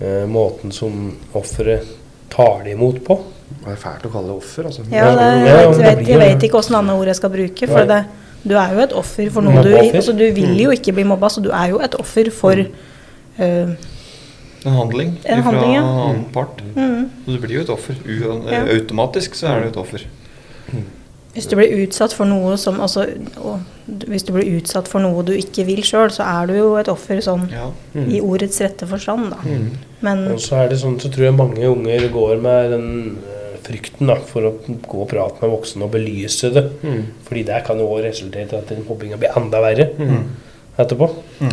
uh, 0.00 0.24
måten 0.30 0.72
som 0.72 1.10
offeret 1.36 1.88
tar 2.30 2.62
det 2.64 2.76
imot 2.76 3.02
på? 3.04 3.18
Det 3.50 3.72
er 3.74 3.78
fælt 3.82 4.06
å 4.06 4.10
kalle 4.12 4.30
det 4.30 4.36
offer, 4.38 4.68
altså. 4.70 4.84
Ja, 4.94 5.08
det, 5.18 5.24
jeg, 5.42 5.70
vet, 5.80 6.02
jeg, 6.06 6.18
vet 6.22 6.44
ikke 6.46 6.60
åssen 6.60 6.76
andre 6.78 6.94
ord 6.94 7.10
jeg 7.10 7.18
skal 7.18 7.32
bruke. 7.34 7.66
For 7.68 7.88
det, 7.90 7.98
du 8.46 8.54
er 8.56 8.76
jo 8.76 8.84
et 8.86 8.94
offer 9.02 9.32
for 9.34 9.44
noe 9.44 9.58
du 9.58 9.72
Mobbeoffer. 9.72 9.98
altså, 10.00 10.14
Du 10.16 10.22
vil 10.38 10.54
jo 10.62 10.70
ikke 10.76 10.94
bli 10.96 11.04
mobba, 11.10 11.28
så 11.34 11.42
du 11.44 11.50
er 11.50 11.72
jo 11.74 11.80
et 11.82 11.96
offer 11.98 12.30
for 12.32 12.62
uh, 12.62 13.74
En 14.60 14.76
handling 14.76 15.12
En 15.24 15.42
fra 15.42 15.56
en 15.56 15.74
ja. 15.74 15.82
annen 15.82 16.24
part. 16.32 16.62
mm. 16.76 17.04
Så 17.26 17.34
du 17.34 17.42
blir 17.42 17.58
jo 17.58 17.66
et 17.66 17.74
offer. 17.74 17.98
U 18.06 18.16
Ja. 18.46 18.62
Automatisk 18.76 19.34
så 19.34 19.50
er 19.50 19.66
du 19.66 19.68
et 19.72 19.82
offer. 19.82 20.06
Hvis 21.34 21.46
du 21.46 21.54
blir 21.56 21.70
utsatt 21.86 22.12
for 22.12 22.26
noe 22.26 22.56
som 22.58 22.80
altså, 22.82 23.04
Hvis 23.86 24.24
du 24.26 24.32
blir 24.34 24.48
utsatt 24.58 24.88
for 24.90 24.98
noe 25.04 25.22
du 25.26 25.32
ikke 25.36 25.64
vil 25.68 25.82
sjøl, 25.86 26.10
så 26.10 26.24
er 26.26 26.46
du 26.50 26.54
jo 26.56 26.72
et 26.80 26.88
offer 26.90 27.20
sånn 27.22 27.48
Ja. 27.52 27.68
i 27.94 28.20
ordets 28.20 28.60
rette 28.60 28.86
forstand, 28.90 29.30
da. 29.30 29.38
Men 30.02 30.24
Og 30.32 30.40
så 30.42 30.56
er 30.64 30.68
det 30.68 30.78
sånn, 30.82 30.98
så 31.00 31.10
tror 31.12 31.28
jeg 31.28 31.34
mange 31.38 31.66
unger 31.70 32.08
går 32.12 32.40
med 32.42 32.70
den 32.72 33.18
eh, 33.22 33.58
frykten 33.62 34.06
da, 34.10 34.16
for 34.16 34.42
å 34.48 34.52
gå 34.66 35.02
og 35.04 35.08
prate 35.10 35.42
med 35.42 35.50
voksne 35.54 35.84
og 35.84 35.92
belyse 35.92 36.50
det. 36.54 36.64
Mm. 36.82 37.02
Fordi 37.28 37.42
det 37.46 37.64
kan 37.66 37.78
jo 37.78 37.86
òg 37.86 38.04
resultere 38.08 38.48
i 38.52 38.56
at 38.58 38.88
mobbinga 38.88 39.18
blir 39.20 39.36
enda 39.36 39.60
verre 39.60 39.90
Mm. 39.98 40.24
etterpå. 40.78 41.10
Mm. 41.40 41.52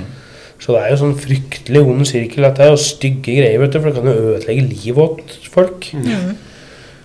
Så 0.59 0.73
det 0.73 0.81
er 0.81 0.89
jo 0.95 1.01
sånn 1.03 1.17
fryktelig 1.21 1.81
ond 1.85 2.07
sirkel. 2.07 2.41
Dette 2.47 2.63
er 2.65 2.69
jo 2.71 2.77
stygge 2.81 3.35
greier, 3.37 3.59
vet 3.59 3.71
du, 3.75 3.79
for 3.79 3.91
det 3.91 3.95
kan 4.01 4.09
jo 4.09 4.33
ødelegge 4.33 4.69
livet 4.71 5.17
til 5.27 5.49
folk. 5.53 5.81
mm, 5.93 6.35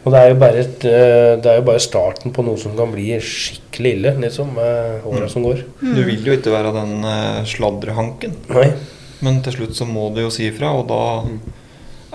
Og 0.03 0.11
det 0.11 0.19
er, 0.19 0.29
jo 0.33 0.39
bare 0.41 0.59
et, 0.65 0.85
eh, 0.89 1.33
det 1.39 1.47
er 1.47 1.61
jo 1.61 1.67
bare 1.69 1.79
starten 1.83 2.33
på 2.35 2.43
noe 2.43 2.59
som 2.59 2.73
kan 2.75 2.91
bli 2.91 3.13
skikkelig 3.23 3.93
ille, 3.97 4.13
liksom, 4.25 4.49
med 4.57 5.05
åra 5.07 5.29
som 5.31 5.45
går. 5.47 5.61
Du 5.79 6.01
vil 6.09 6.25
jo 6.27 6.35
ikke 6.35 6.51
være 6.51 6.73
den 6.75 6.97
uh, 7.07 7.45
sladrehanken, 7.47 8.35
Nei. 8.51 8.73
men 9.23 9.39
til 9.47 9.55
slutt 9.61 9.77
så 9.79 9.87
må 9.87 10.09
du 10.15 10.19
jo 10.25 10.31
si 10.35 10.49
ifra, 10.51 10.73
og 10.75 10.89
da 10.91 10.99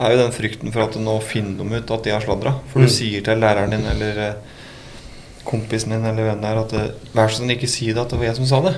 er 0.03 0.13
jo 0.13 0.19
den 0.25 0.35
frykten 0.35 0.73
for 0.75 0.83
at 0.83 0.99
nå 0.99 1.15
finner 1.23 1.63
de 1.63 1.79
ut 1.79 1.95
at 1.95 2.03
de 2.03 2.11
har 2.13 2.21
sladra. 2.27 2.57
For 2.73 2.83
du 2.83 2.89
Mm. 2.89 2.95
sier 2.99 3.23
til 3.25 3.39
læreren 3.41 3.71
din 3.71 3.87
eller 3.87 4.19
eh, 4.27 4.33
kompisen 5.47 5.95
din 5.95 6.05
eller 6.05 6.27
vennen 6.27 6.43
der 6.43 6.59
at 6.65 6.73
eh, 6.73 6.91
vær 7.15 7.31
så 7.31 7.39
snill, 7.39 7.55
ikke 7.55 7.71
si 7.71 7.87
det 7.93 8.03
at 8.03 8.11
det 8.11 8.19
var 8.19 8.27
jeg 8.27 8.35
som 8.41 8.45
sa 8.51 8.59
det. 8.67 8.75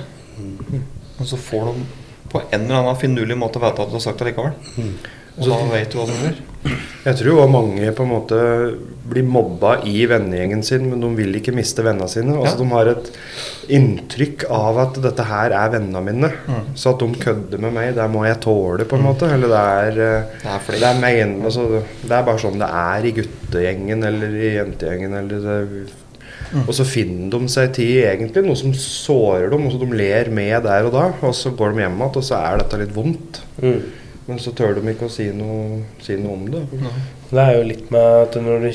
Og 1.18 1.26
så 1.26 1.36
får 1.36 1.72
de 1.74 1.82
på 2.30 2.40
en 2.46 2.62
eller 2.62 2.78
annen 2.78 2.96
finurlig 2.96 3.36
måte 3.36 3.58
vite 3.60 3.82
at 3.82 3.90
du 3.90 3.98
har 3.98 4.06
sagt 4.06 4.22
det 4.22 4.30
likevel. 4.30 4.54
Mm. 5.40 5.44
Og 5.44 5.50
da 5.50 5.60
vet 5.72 5.90
du 5.92 5.98
hva 5.98 6.06
du 6.06 6.16
gjør. 6.20 6.40
Jeg 7.00 7.16
tror 7.16 7.38
også 7.40 7.52
mange 7.54 7.92
på 7.96 8.04
en 8.04 8.10
måte 8.10 8.38
blir 9.10 9.24
mobba 9.24 9.78
i 9.88 10.02
vennegjengen 10.08 10.60
sin, 10.66 10.90
men 10.90 11.00
de 11.00 11.08
vil 11.16 11.38
ikke 11.38 11.54
miste 11.56 11.80
vennene 11.84 12.08
sine. 12.12 12.34
Altså 12.36 12.58
Ja. 12.58 12.60
De 12.60 12.66
har 12.74 12.90
et 12.90 13.08
inntrykk 13.72 14.44
av 14.52 14.78
at 14.84 15.00
dette 15.00 15.24
her 15.24 15.54
er 15.56 15.72
vennene 15.72 16.02
mine. 16.04 16.30
Mm. 16.46 16.74
Så 16.76 16.92
at 16.92 17.00
de 17.00 17.22
kødder 17.24 17.62
med 17.64 17.72
meg, 17.72 17.94
det 17.96 18.10
må 18.12 18.26
jeg 18.26 18.40
tåle, 18.44 18.84
på 18.84 18.98
en 18.98 19.06
måte. 19.08 19.30
Eller 19.32 19.48
det 19.48 19.62
er 19.62 20.02
eh, 20.04 20.36
Det 20.42 20.52
er 20.52 20.78
det 20.82 20.90
er, 20.90 21.00
mein, 21.00 21.40
altså, 21.42 21.64
det 22.04 22.12
er 22.12 22.28
bare 22.28 22.42
sånn 22.44 22.60
det 22.60 22.68
er 22.68 23.08
i 23.08 23.14
guttegjengen 23.16 24.04
eller 24.10 24.36
i 24.36 24.52
jentegjengen. 24.58 25.16
Eller 25.22 25.40
det, 25.46 25.96
Og 26.66 26.74
så 26.74 26.84
finner 26.84 27.30
de 27.32 27.48
seg 27.48 27.72
til 27.72 28.04
egentlig 28.04 28.44
noe 28.44 28.58
som 28.58 28.74
sårer 28.74 29.48
dem, 29.50 29.64
og 29.66 29.72
så 29.72 29.80
de 29.80 29.96
ler 29.96 30.28
med 30.34 30.62
der 30.68 30.84
og 30.84 30.92
da. 30.92 31.08
Og 31.24 31.32
så 31.34 31.54
går 31.56 31.72
de 31.72 31.86
hjem 31.86 31.96
igjen, 31.96 32.20
og 32.20 32.28
så 32.28 32.36
er 32.42 32.60
dette 32.60 32.82
litt 32.84 32.94
vondt. 32.94 33.40
Mm. 33.62 33.80
Men 34.30 34.38
så 34.38 34.52
tør 34.54 34.76
de 34.78 34.84
ikke 34.92 35.08
å 35.08 35.12
si 35.12 35.26
noe, 35.34 35.82
si 36.04 36.14
noe 36.20 36.36
om 36.36 36.44
det. 36.52 36.62
Det 37.30 37.42
er 37.42 37.56
jo 37.56 37.66
litt 37.66 37.88
med 37.90 38.28
at 38.28 38.36
når 38.38 38.62
du 38.62 38.70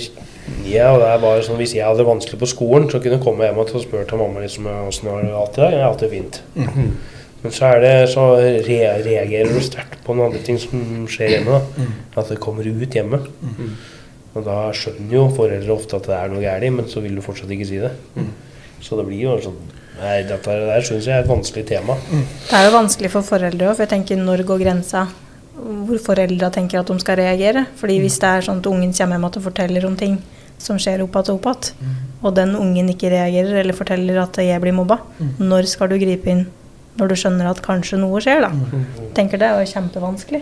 ja, 0.68 0.92
det 1.00 1.08
er 1.10 1.22
bare 1.24 1.42
sånn, 1.42 1.58
Hvis 1.58 1.74
jeg 1.74 1.86
hadde 1.88 2.04
det 2.04 2.06
vanskelig 2.06 2.38
på 2.42 2.50
skolen, 2.50 2.86
så 2.92 3.00
kunne 3.02 3.18
jeg 3.18 3.24
komme 3.24 3.48
hjem 3.48 3.58
og 3.64 3.72
spørre 3.82 4.06
til 4.10 4.20
mamma 4.22 4.44
liksom, 4.44 4.68
hvordan 4.70 5.10
har 5.10 5.24
du 5.26 5.36
hatt 5.40 5.58
det. 5.58 5.70
Jeg 5.74 5.82
har 5.82 5.94
hatt 5.94 6.04
det 6.04 6.10
fint. 6.12 6.42
Men 7.46 7.54
så, 7.54 7.72
er 7.72 7.82
det, 7.82 7.94
så 8.10 8.26
re 8.66 8.78
reagerer 9.06 9.52
du 9.54 9.62
sterkt 9.62 10.00
på 10.06 10.14
noen 10.18 10.32
andre 10.32 10.42
ting 10.46 10.60
som 10.62 11.06
skjer 11.10 11.36
hjemme. 11.38 11.58
da. 11.58 11.88
At 12.22 12.30
det 12.34 12.40
kommer 12.44 12.66
ut 12.68 13.00
hjemme. 13.00 13.22
Og 14.36 14.46
da 14.46 14.60
skjønner 14.76 15.18
jo 15.18 15.26
foreldre 15.34 15.74
ofte 15.74 15.98
at 15.98 16.10
det 16.12 16.18
er 16.20 16.32
noe 16.34 16.44
galt, 16.44 16.70
men 16.78 16.90
så 16.92 17.02
vil 17.06 17.18
du 17.18 17.24
fortsatt 17.26 17.54
ikke 17.56 17.70
si 17.72 17.82
det. 17.82 17.94
Så 18.86 19.00
det 19.00 19.08
blir 19.08 19.24
jo 19.26 19.40
sånn 19.48 19.58
Nei, 19.96 20.26
dette 20.28 20.52
der 20.52 20.84
syns 20.84 21.06
jeg 21.08 21.16
er 21.16 21.22
et 21.24 21.30
vanskelig 21.30 21.62
tema. 21.70 21.94
det 22.12 22.58
er 22.58 22.66
jo 22.66 22.74
vanskelig 22.74 23.14
for 23.14 23.24
foreldre 23.24 23.70
òg, 23.70 23.78
for 23.78 23.86
jeg 23.86 23.94
tenker 23.94 24.20
når 24.20 24.44
går 24.44 24.60
grensa 24.66 25.06
hvor 25.56 26.02
foreldra 26.04 26.50
tenker 26.54 26.82
at 26.82 26.90
de 26.92 26.98
skal 27.02 27.20
reagere. 27.22 27.66
Fordi 27.80 28.00
hvis 28.04 28.20
det 28.22 28.32
er 28.32 28.46
sånn 28.48 28.62
at 28.62 28.70
ungen 28.72 28.94
kommer 28.96 29.18
hjem 29.18 29.30
og 29.30 29.40
forteller 29.48 29.88
om 29.88 29.96
ting 30.00 30.20
som 30.62 30.80
skjer 30.80 31.04
opp 31.04 31.18
igjen 31.20 31.34
og 31.34 31.48
opp 31.48 31.50
igjen, 31.52 31.96
og 32.22 32.36
den 32.38 32.56
ungen 32.60 32.92
ikke 32.94 33.12
reagerer 33.14 33.62
eller 33.62 33.78
forteller 33.78 34.22
at 34.24 34.40
jeg 34.44 34.62
blir 34.64 34.76
mobba, 34.76 35.00
når 35.40 35.72
skal 35.72 35.92
du 35.92 35.98
gripe 36.02 36.32
inn? 36.32 36.46
Når 36.96 37.12
du 37.12 37.16
skjønner 37.20 37.50
at 37.50 37.60
kanskje 37.64 38.00
noe 38.00 38.22
skjer, 38.24 38.46
da. 38.46 38.52
tenker 39.18 39.42
det 39.42 39.50
er 39.50 39.60
jo 39.60 39.72
kjempevanskelig. 39.74 40.42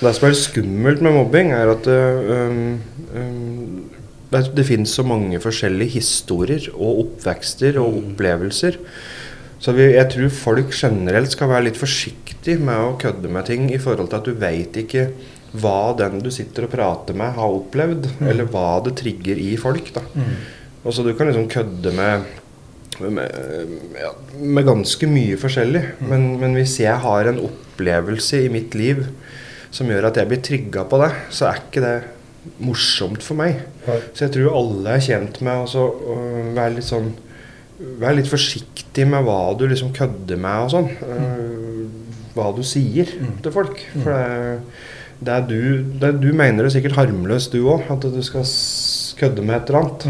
Det 0.00 0.12
som 0.16 0.26
er 0.28 0.36
skummelt 0.36 1.00
med 1.04 1.16
mobbing, 1.16 1.54
er 1.56 1.72
at 1.72 1.88
øhm, 1.88 2.60
øhm, 3.16 3.80
det, 4.32 4.42
det 4.56 4.66
finnes 4.68 4.92
så 4.92 5.04
mange 5.04 5.40
forskjellige 5.40 5.98
historier 6.00 6.68
og 6.74 7.02
oppvekster 7.06 7.80
og 7.80 7.98
opplevelser. 7.98 8.76
Så 9.60 9.74
vi, 9.76 9.90
jeg 9.92 10.08
tror 10.14 10.32
folk 10.32 10.72
generelt 10.72 11.34
skal 11.34 11.50
være 11.52 11.66
litt 11.68 11.80
forsiktig 11.80 12.56
med 12.64 12.80
å 12.80 12.94
kødde 13.00 13.28
med 13.32 13.48
ting 13.50 13.68
i 13.68 13.80
forhold 13.82 14.08
til 14.08 14.20
at 14.20 14.28
du 14.28 14.38
veit 14.40 14.78
ikke 14.80 15.10
hva 15.60 15.92
den 15.98 16.20
du 16.24 16.30
sitter 16.32 16.64
og 16.64 16.72
prater 16.72 17.16
med, 17.18 17.34
har 17.36 17.56
opplevd, 17.58 18.06
eller 18.22 18.48
hva 18.52 18.78
det 18.86 18.94
trigger 19.00 19.40
i 19.42 19.56
folk. 19.60 19.90
da. 19.96 20.04
Og 20.80 20.94
så 20.94 21.04
du 21.04 21.10
kan 21.16 21.28
liksom 21.28 21.50
kødde 21.50 21.92
med 21.96 22.28
med, 23.00 23.32
ja, 23.96 24.10
med 24.36 24.66
ganske 24.66 25.06
mye 25.08 25.38
forskjellig. 25.40 25.82
Men, 26.04 26.34
men 26.40 26.56
hvis 26.58 26.74
jeg 26.82 27.00
har 27.00 27.30
en 27.30 27.40
opplevelse 27.46 28.42
i 28.44 28.50
mitt 28.52 28.76
liv 28.76 29.06
som 29.72 29.88
gjør 29.88 30.10
at 30.10 30.18
jeg 30.20 30.28
blir 30.28 30.42
trigga 30.44 30.84
på 30.90 30.98
det, 31.00 31.10
så 31.32 31.48
er 31.48 31.62
ikke 31.62 31.84
det 31.84 31.94
morsomt 32.64 33.24
for 33.24 33.38
meg. 33.40 33.62
Ja. 33.86 33.96
Så 34.12 34.26
jeg 34.26 34.34
tror 34.36 34.58
alle 34.58 34.96
er 34.96 35.04
tjent 35.04 35.40
med 35.46 35.76
å 35.76 35.86
være 36.56 36.76
litt 36.76 36.88
sånn 36.88 37.12
Være 37.80 38.18
litt 38.18 38.28
forsiktig 38.28 39.06
med 39.08 39.24
hva 39.24 39.38
du 39.56 39.64
liksom 39.70 39.92
kødder 39.96 40.40
med 40.40 40.66
og 40.66 40.72
sånn. 40.74 40.88
Øh, 41.06 41.84
hva 42.34 42.50
du 42.56 42.62
sier 42.66 43.08
til 43.40 43.54
folk. 43.54 43.80
For 43.94 44.10
det, 44.12 44.58
det 45.20 45.32
er 45.36 45.46
du, 45.48 45.60
det, 46.02 46.12
du 46.20 46.28
mener 46.36 46.66
det 46.66 46.74
sikkert 46.74 46.98
harmløst, 46.98 47.52
du 47.52 47.64
òg. 47.72 47.88
At 47.92 48.04
du 48.04 48.20
skal 48.24 48.44
kødde 49.20 49.44
med 49.46 49.56
et 49.56 49.72
eller 49.72 49.80
annet. 49.80 50.02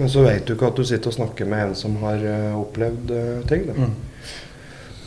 Men 0.00 0.08
så 0.08 0.22
vet 0.24 0.46
du 0.48 0.54
ikke 0.54 0.70
at 0.70 0.78
du 0.78 0.84
sitter 0.88 1.12
og 1.12 1.16
snakker 1.18 1.48
med 1.48 1.60
en 1.66 1.74
som 1.76 1.98
har 2.00 2.22
uh, 2.24 2.60
opplevd 2.62 3.10
uh, 3.12 3.42
ting. 3.50 3.66
Da. 3.68 3.74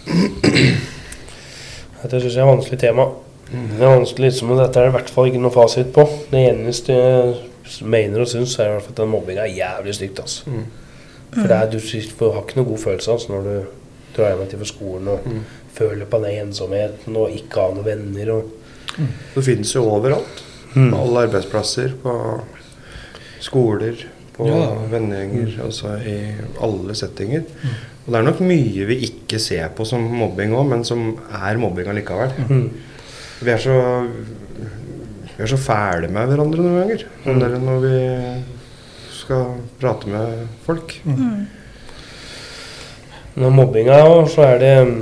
Dette 2.04 2.20
syns 2.20 2.36
jeg 2.36 2.44
er 2.44 2.46
et 2.46 2.52
vanskelig 2.52 2.80
tema. 2.84 3.08
Det 3.54 3.80
er 3.80 3.96
vanskelig 3.96 4.30
liksom, 4.30 4.52
og 4.54 4.60
Dette 4.60 4.80
er 4.80 4.88
det 4.88 4.92
i 4.92 4.96
hvert 4.98 5.12
fall 5.16 5.32
ikke 5.32 5.42
noe 5.42 5.54
fasit 5.54 5.90
på. 5.96 6.06
Det 6.30 6.46
eneste 6.52 6.96
jeg 6.96 7.34
mener 7.90 8.24
og 8.24 8.30
syns, 8.30 8.56
er 8.60 8.70
i 8.70 8.76
hvert 8.76 8.86
fall 8.86 8.96
at 8.96 9.02
den 9.02 9.14
mobbinga 9.14 9.48
er 9.48 9.58
jævlig 9.58 9.96
stygt. 9.98 10.22
Altså. 10.24 10.52
Mm. 10.52 10.66
For 11.34 11.48
det 11.48 11.58
er, 11.58 11.70
du 11.72 11.80
får- 11.80 12.34
har 12.34 12.42
ikke 12.46 12.56
noe 12.62 12.66
god 12.72 12.78
følelse 12.80 13.12
altså, 13.12 13.32
når 13.34 13.44
du 13.44 13.66
drar 14.18 14.36
hjem 14.38 14.48
til 14.50 14.60
fra 14.60 14.66
skolen 14.66 15.08
og 15.08 15.20
Mm. 15.26 15.40
føler 15.74 16.06
på 16.06 16.20
den 16.24 16.48
ensomheten 16.48 17.16
og 17.18 17.32
ikke 17.32 17.60
har 17.62 17.74
noen 17.74 17.86
venner. 17.86 18.32
Og, 18.34 18.44
Det 19.36 19.44
finnes 19.44 19.72
jo 19.76 19.84
overalt. 19.90 20.44
Mm. 20.76 20.92
På 20.92 21.02
alle 21.02 21.20
arbeidsplasser, 21.28 21.92
på 22.04 22.42
skoler, 23.40 23.96
på 24.38 24.48
Ja. 24.48 24.68
vennegjenger. 24.92 25.60
Altså 25.64 25.96
i 26.06 26.34
alle 26.62 26.96
settinger. 26.96 27.44
Og 28.06 28.12
det 28.14 28.20
er 28.20 28.24
nok 28.24 28.40
mye 28.42 28.86
vi 28.86 28.96
ikke 29.08 29.40
ser 29.40 29.70
på 29.70 29.86
som 29.86 30.02
mobbing 30.02 30.52
òg, 30.54 30.68
men 30.68 30.84
som 30.84 31.18
er 31.32 31.58
mobbing 31.58 31.88
allikevel. 31.88 32.32
Mm. 32.50 32.70
Vi 33.42 33.52
er 33.52 33.58
så 33.58 34.08
vi 35.38 35.44
er 35.44 35.48
så 35.48 35.58
fæle 35.58 36.08
med 36.12 36.28
hverandre 36.28 36.62
noen 36.62 36.82
ganger. 36.88 37.04
Mm. 37.26 37.64
Når 37.66 37.80
vi 37.80 38.44
skal 39.24 39.58
prate 39.82 40.10
med 40.12 40.46
folk. 40.66 40.96
Mm. 41.08 41.46
Når 43.40 43.54
mobbinga 43.56 43.98
så 44.30 44.46
er 44.46 44.60
det 44.62 44.74
mm, 44.86 45.02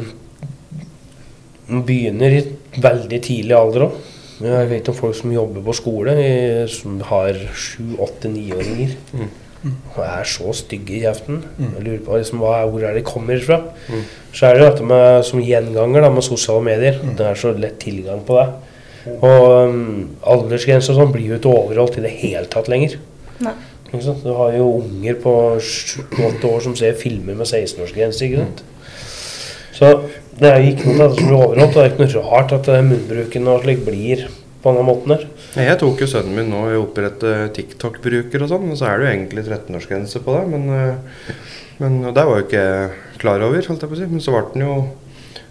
Den 1.68 1.84
begynner 1.88 2.38
i 2.38 2.46
veldig 2.82 3.20
tidlig 3.24 3.56
alder 3.56 3.88
òg. 3.90 4.00
Jeg 4.42 4.70
vet 4.72 4.90
om 4.90 4.96
folk 4.98 5.14
som 5.16 5.34
jobber 5.34 5.62
på 5.62 5.76
skole, 5.78 6.14
som 6.72 6.98
har 7.06 7.38
sju, 7.54 7.94
åtte, 8.02 8.32
niåringer. 8.32 8.96
Mm. 9.14 9.30
Og 9.94 10.00
er 10.02 10.26
så 10.26 10.54
stygge 10.58 10.96
i 10.98 11.04
kjeften. 11.04 11.44
Jeg 11.60 11.84
lurer 11.86 12.02
på 12.08 12.18
liksom, 12.18 12.42
hva, 12.42 12.64
hvor 12.66 12.82
er 12.88 12.98
det 12.98 13.06
kommer 13.06 13.38
fra. 13.46 13.60
Mm. 13.86 14.02
Så 14.34 14.48
er 14.48 14.58
det 14.58 14.66
dette 14.66 14.88
med, 14.90 15.22
som 15.28 15.44
gjenganger 15.46 16.08
da, 16.08 16.10
med 16.10 16.26
sosiale 16.26 16.66
medier. 16.66 16.98
Det 17.20 17.28
er 17.28 17.38
så 17.38 17.54
lett 17.54 17.78
tilgang 17.84 18.24
på 18.26 18.40
det. 18.40 18.48
Og 19.14 19.46
um, 19.70 19.84
aldersgrenser 20.34 20.96
og 20.96 21.04
sånn 21.04 21.14
blir 21.14 21.30
jo 21.30 21.38
ikke 21.40 21.54
overholdt 21.54 22.02
i 22.02 22.06
det 22.06 22.14
hele 22.24 22.48
tatt 22.50 22.70
lenger. 22.72 22.98
Nei. 23.46 23.54
Sant? 23.92 24.24
Du 24.24 24.32
har 24.38 24.54
jo 24.56 24.68
unger 24.80 25.18
på 25.20 25.34
7-8 25.60 26.48
år 26.48 26.62
som 26.64 26.76
ser 26.80 26.96
filmer 27.00 27.36
med 27.36 27.48
16-årsgrense. 27.48 28.28
ikke 28.28 28.46
sant? 28.46 28.64
Så 29.76 29.90
det 30.40 30.48
er 30.48 30.62
jo 30.62 30.72
ikke 30.72 30.94
noe 30.96 31.10
som 31.12 31.28
blir 31.28 31.36
overholdt. 31.36 31.76
Det 31.76 31.84
er 31.84 31.92
ikke 31.92 32.06
noe 32.06 32.24
rart 32.30 32.56
at 32.56 32.70
eh, 32.72 32.86
munnbruken 32.88 33.52
og 33.52 33.66
slik 33.66 33.84
blir 33.88 34.24
på 34.62 34.72
denne 34.72 34.86
måten 34.88 35.16
her. 35.16 35.28
Jeg 35.58 35.80
tok 35.82 36.04
jo 36.04 36.08
sønnen 36.08 36.38
min 36.38 36.52
nå 36.54 36.64
i 36.70 36.78
å 36.78 36.86
opprette 36.86 37.50
TikTok-bruker 37.58 38.46
og 38.46 38.52
sånn, 38.54 38.70
og 38.72 38.80
så 38.80 38.88
er 38.88 39.02
det 39.02 39.08
jo 39.08 39.14
egentlig 39.16 39.46
13-årsgrense 39.50 40.22
på 40.24 40.38
det. 40.38 40.44
Men, 40.54 40.68
øh, 40.78 41.32
men 41.82 42.00
det 42.08 42.26
var 42.30 42.38
jo 42.38 42.46
ikke 42.46 42.66
klar 43.20 43.44
over, 43.44 43.68
holdt 43.68 43.84
jeg 43.84 43.92
på 43.92 43.98
å 43.98 44.00
si. 44.00 44.10
Men 44.14 44.24
så 44.24 44.36
ble 44.38 44.46
den 44.54 44.68
jo 44.70 44.78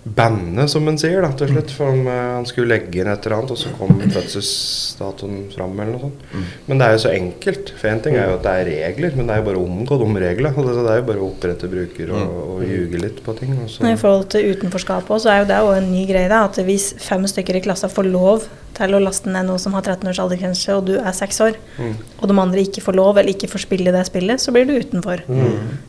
bandet, 0.03 0.71
som 0.73 0.87
en 0.89 0.97
sier, 0.99 1.21
da, 1.21 1.31
til 1.37 1.51
slutt. 1.53 1.73
For 1.77 1.93
om 1.93 2.07
øh, 2.09 2.21
han 2.39 2.47
skulle 2.49 2.73
legge 2.73 3.03
inn 3.03 3.11
et 3.11 3.27
eller 3.27 3.37
annet, 3.37 3.53
og 3.53 3.61
så 3.61 3.73
kom 3.77 3.99
fødselsdatoen 4.01 5.43
fram, 5.53 5.75
eller 5.77 5.93
noe 5.97 6.07
sånt. 6.07 6.23
Men 6.69 6.81
det 6.81 6.87
er 6.87 6.97
jo 6.97 7.03
så 7.05 7.13
enkelt. 7.13 7.75
For 7.77 7.93
én 7.93 8.01
ting 8.05 8.17
er 8.17 8.31
jo 8.31 8.39
at 8.39 8.47
det 8.47 8.55
er 8.55 8.71
regler, 8.71 9.19
men 9.19 9.29
det 9.29 9.37
er 9.37 9.43
jo 9.43 9.49
bare 9.51 9.61
å 9.61 9.67
omgå 9.69 10.01
de 10.01 10.25
reglene. 10.25 10.67
Det, 10.71 10.87
er 10.87 11.03
jo 11.03 11.09
bare 11.11 11.23
å 11.23 11.29
opprette 11.29 11.71
bruker 11.73 12.15
og, 12.17 12.41
og 12.55 12.65
ljuge 12.65 13.03
litt 13.05 13.21
på 13.27 13.37
ting. 13.41 13.53
I 13.61 14.01
forhold 14.01 14.31
til 14.33 14.55
utenforskapet 14.55 15.17
òg, 15.17 15.23
så 15.25 15.35
er 15.35 15.43
jo 15.43 15.51
det 15.53 15.61
òg 15.67 15.77
en 15.77 15.93
ny 15.93 16.07
greie. 16.09 16.33
da, 16.33 16.47
at 16.49 16.61
Hvis 16.65 16.93
fem 17.03 17.27
stykker 17.29 17.61
i 17.61 17.65
klassa 17.69 17.93
får 17.93 18.09
lov 18.09 18.49
til 18.81 18.97
å 18.97 19.03
laste 19.05 19.31
ned 19.33 19.47
noe 19.47 19.59
som 19.63 19.73
har 19.77 19.83
13 19.87 20.09
års 20.11 20.19
aldersgrense, 20.23 20.75
og 20.77 20.87
du 20.89 20.95
er 20.99 21.13
6 21.13 21.41
år, 21.47 21.55
Mm. 21.79 21.95
og 22.21 22.29
de 22.29 22.39
andre 22.41 22.61
ikke 22.65 22.83
får 22.83 22.97
lov 22.97 23.19
eller 23.19 23.33
ikke 23.35 23.49
får 23.53 23.65
spille 23.67 23.93
det 23.93 24.07
spillet, 24.07 24.41
så 24.41 24.53
blir 24.53 24.67
du 24.67 24.75
utenfor. 24.81 25.23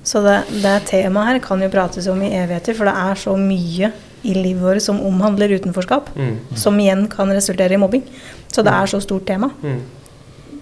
Så 0.03 0.21
det, 0.23 0.37
det 0.61 0.75
temaet 0.91 1.27
her 1.27 1.39
kan 1.39 1.61
jo 1.61 1.69
prates 1.69 2.07
om 2.07 2.21
i 2.21 2.29
evigheter, 2.35 2.73
for 2.75 2.85
det 2.85 2.95
er 2.95 3.15
så 3.15 3.35
mye 3.37 3.91
i 4.23 4.33
livet 4.37 4.61
vårt 4.61 4.81
som 4.85 4.99
omhandler 5.01 5.49
utenforskap, 5.57 6.09
Mm. 6.15 6.37
som 6.55 6.77
igjen 6.77 7.07
kan 7.09 7.27
resultere 7.29 7.73
i 7.73 7.77
mobbing. 7.77 8.03
Så 8.51 8.63
det 8.63 8.71
er 8.73 8.85
så 8.85 9.01
stort 9.01 9.25
tema. 9.25 9.51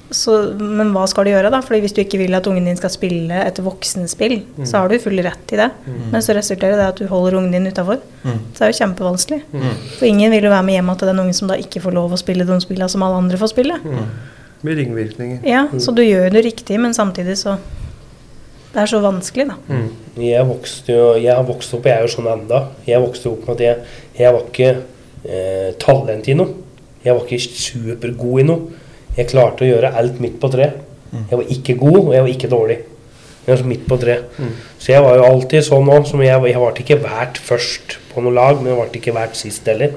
Mm. 0.09 0.15
Så, 0.15 0.35
men 0.57 0.89
hva 0.95 1.03
skal 1.09 1.27
du 1.27 1.29
gjøre, 1.29 1.51
da? 1.53 1.59
Fordi 1.61 1.83
hvis 1.83 1.93
du 1.93 1.99
ikke 2.01 2.17
vil 2.17 2.33
at 2.33 2.47
ungen 2.49 2.65
din 2.65 2.77
skal 2.79 2.89
spille 2.89 3.43
et 3.45 3.59
voksenspill, 3.61 4.39
så 4.65 4.81
har 4.81 4.89
du 4.89 4.97
full 5.01 5.21
rett 5.21 5.43
til 5.49 5.61
det. 5.61 5.69
Men 5.85 6.23
så 6.25 6.33
resulterer 6.33 6.79
det 6.79 6.87
at 6.87 6.97
du 6.97 7.05
holder 7.11 7.37
ungen 7.37 7.53
din 7.53 7.69
utafor. 7.69 8.01
Så 8.23 8.57
det 8.57 8.65
er 8.65 8.73
jo 8.73 8.79
kjempevanskelig. 8.79 9.39
For 9.99 10.07
ingen 10.09 10.33
vil 10.33 10.49
jo 10.49 10.53
være 10.55 10.65
med 10.65 10.79
hjem 10.79 10.89
til 10.97 11.11
den 11.11 11.21
ungen 11.25 11.37
som 11.37 11.51
da 11.51 11.59
ikke 11.61 11.83
får 11.83 11.93
lov 11.93 12.15
å 12.17 12.21
spille 12.21 12.47
de 12.47 12.57
spillene 12.63 12.89
som 12.89 13.05
alle 13.05 13.21
andre 13.21 13.37
får 13.37 13.53
spille. 13.53 13.77
Med 13.83 14.07
blir 14.63 14.81
ringvirkninger. 14.81 15.45
Ja, 15.47 15.67
Så 15.79 15.93
du 15.95 16.01
gjør 16.03 16.31
det 16.33 16.43
riktig, 16.43 16.79
men 16.79 16.93
samtidig 16.93 17.37
så 17.37 17.57
Det 18.69 18.83
er 18.83 18.85
så 18.85 18.99
vanskelig, 19.01 19.47
da. 19.49 19.77
Jeg 20.21 20.45
vokste 20.45 20.93
jo, 20.93 21.05
jeg 21.17 21.33
har 21.33 21.43
vokst 21.43 21.73
opp, 21.73 21.87
jeg 21.89 21.97
er 21.97 22.03
jo 22.05 22.11
sånn 22.13 22.27
enda. 22.29 22.67
Jeg 22.85 23.01
vokste 23.01 23.31
opp 23.31 23.47
med 23.47 23.55
at 23.55 23.63
jeg, 23.63 23.77
jeg 24.19 24.33
var 24.35 24.43
ikke 24.45 24.67
eh, 25.25 25.71
talent 25.81 26.27
i 26.29 26.35
noe. 26.37 26.53
Jeg 27.01 27.15
var 27.15 27.23
ikke 27.25 27.39
supergod 27.41 28.43
i 28.43 28.45
noe. 28.45 28.78
Jeg 29.17 29.27
klarte 29.31 29.65
å 29.65 29.69
gjøre 29.69 29.93
alt 29.95 30.19
midt 30.21 30.39
på 30.39 30.49
tre. 30.51 30.71
Jeg 31.29 31.37
var 31.39 31.45
ikke 31.49 31.75
god, 31.79 31.97
og 32.07 32.13
jeg 32.13 32.21
var 32.21 32.29
ikke 32.29 32.49
dårlig. 32.51 32.77
Jeg 33.45 33.55
var 33.55 33.57
så 33.63 33.65
midt 33.71 33.87
på 33.89 33.97
tre. 33.99 34.17
Så 34.77 34.91
jeg 34.93 35.01
var 35.01 35.15
jo 35.17 35.23
alltid 35.25 35.63
sånn 35.65 35.87
òg. 35.89 36.05
Jeg, 36.21 36.43
jeg 36.51 36.59
ble 36.61 36.83
ikke 36.83 36.99
vært 37.01 37.37
først 37.41 37.97
på 38.13 38.21
noe 38.21 38.33
lag, 38.35 38.59
men 38.61 38.73
jeg 38.73 38.77
ble 38.91 38.99
ikke 39.01 39.15
vært 39.15 39.35
sist 39.39 39.65
heller. 39.67 39.95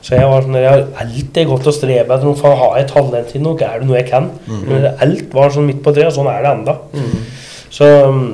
Så 0.00 0.14
jeg 0.16 0.24
var 0.30 0.40
sånn, 0.46 0.54
jeg 0.56 0.70
har 0.70 0.86
alltid 1.02 1.46
gått 1.50 1.66
og 1.68 1.74
streba 1.76 2.14
etter 2.16 2.24
noe. 2.30 2.38
Faen, 2.40 2.56
har 2.56 2.78
jeg 2.80 2.88
talent 2.88 3.34
i 3.36 3.42
noe? 3.44 3.58
Er 3.60 3.82
det 3.82 3.88
noe 3.90 3.98
jeg 4.00 4.08
kan? 4.08 4.30
Men 4.64 4.86
alt 4.96 5.34
var 5.36 5.50
sånn 5.52 5.66
midt 5.68 5.82
på 5.84 5.92
tre, 5.92 6.06
og 6.08 6.14
sånn 6.16 6.30
er 6.32 6.40
det 6.46 6.54
enda. 6.56 6.78
Så 7.70 7.84
mm, 8.08 8.30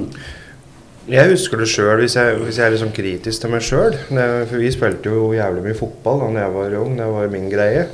Jeg 1.11 1.31
husker 1.31 1.59
det 1.59 1.69
sjøl, 1.71 2.01
hvis, 2.03 2.15
jeg- 2.19 2.39
hvis 2.43 2.57
jeg 2.59 2.67
er 2.67 2.71
liksom 2.75 2.93
kritisk 2.95 3.41
til 3.41 3.51
meg 3.51 3.63
sjøl. 3.63 3.95
For 4.11 4.57
vi 4.59 4.71
spilte 4.75 5.11
jo 5.11 5.33
jævlig 5.35 5.63
mye 5.67 5.75
fotball 5.79 6.23
da 6.35 6.41
jeg 6.47 6.55
var 6.55 6.79
ung. 6.81 6.97
Det 6.97 7.07
var 7.07 7.29
min 7.35 7.51
greie. 7.51 7.85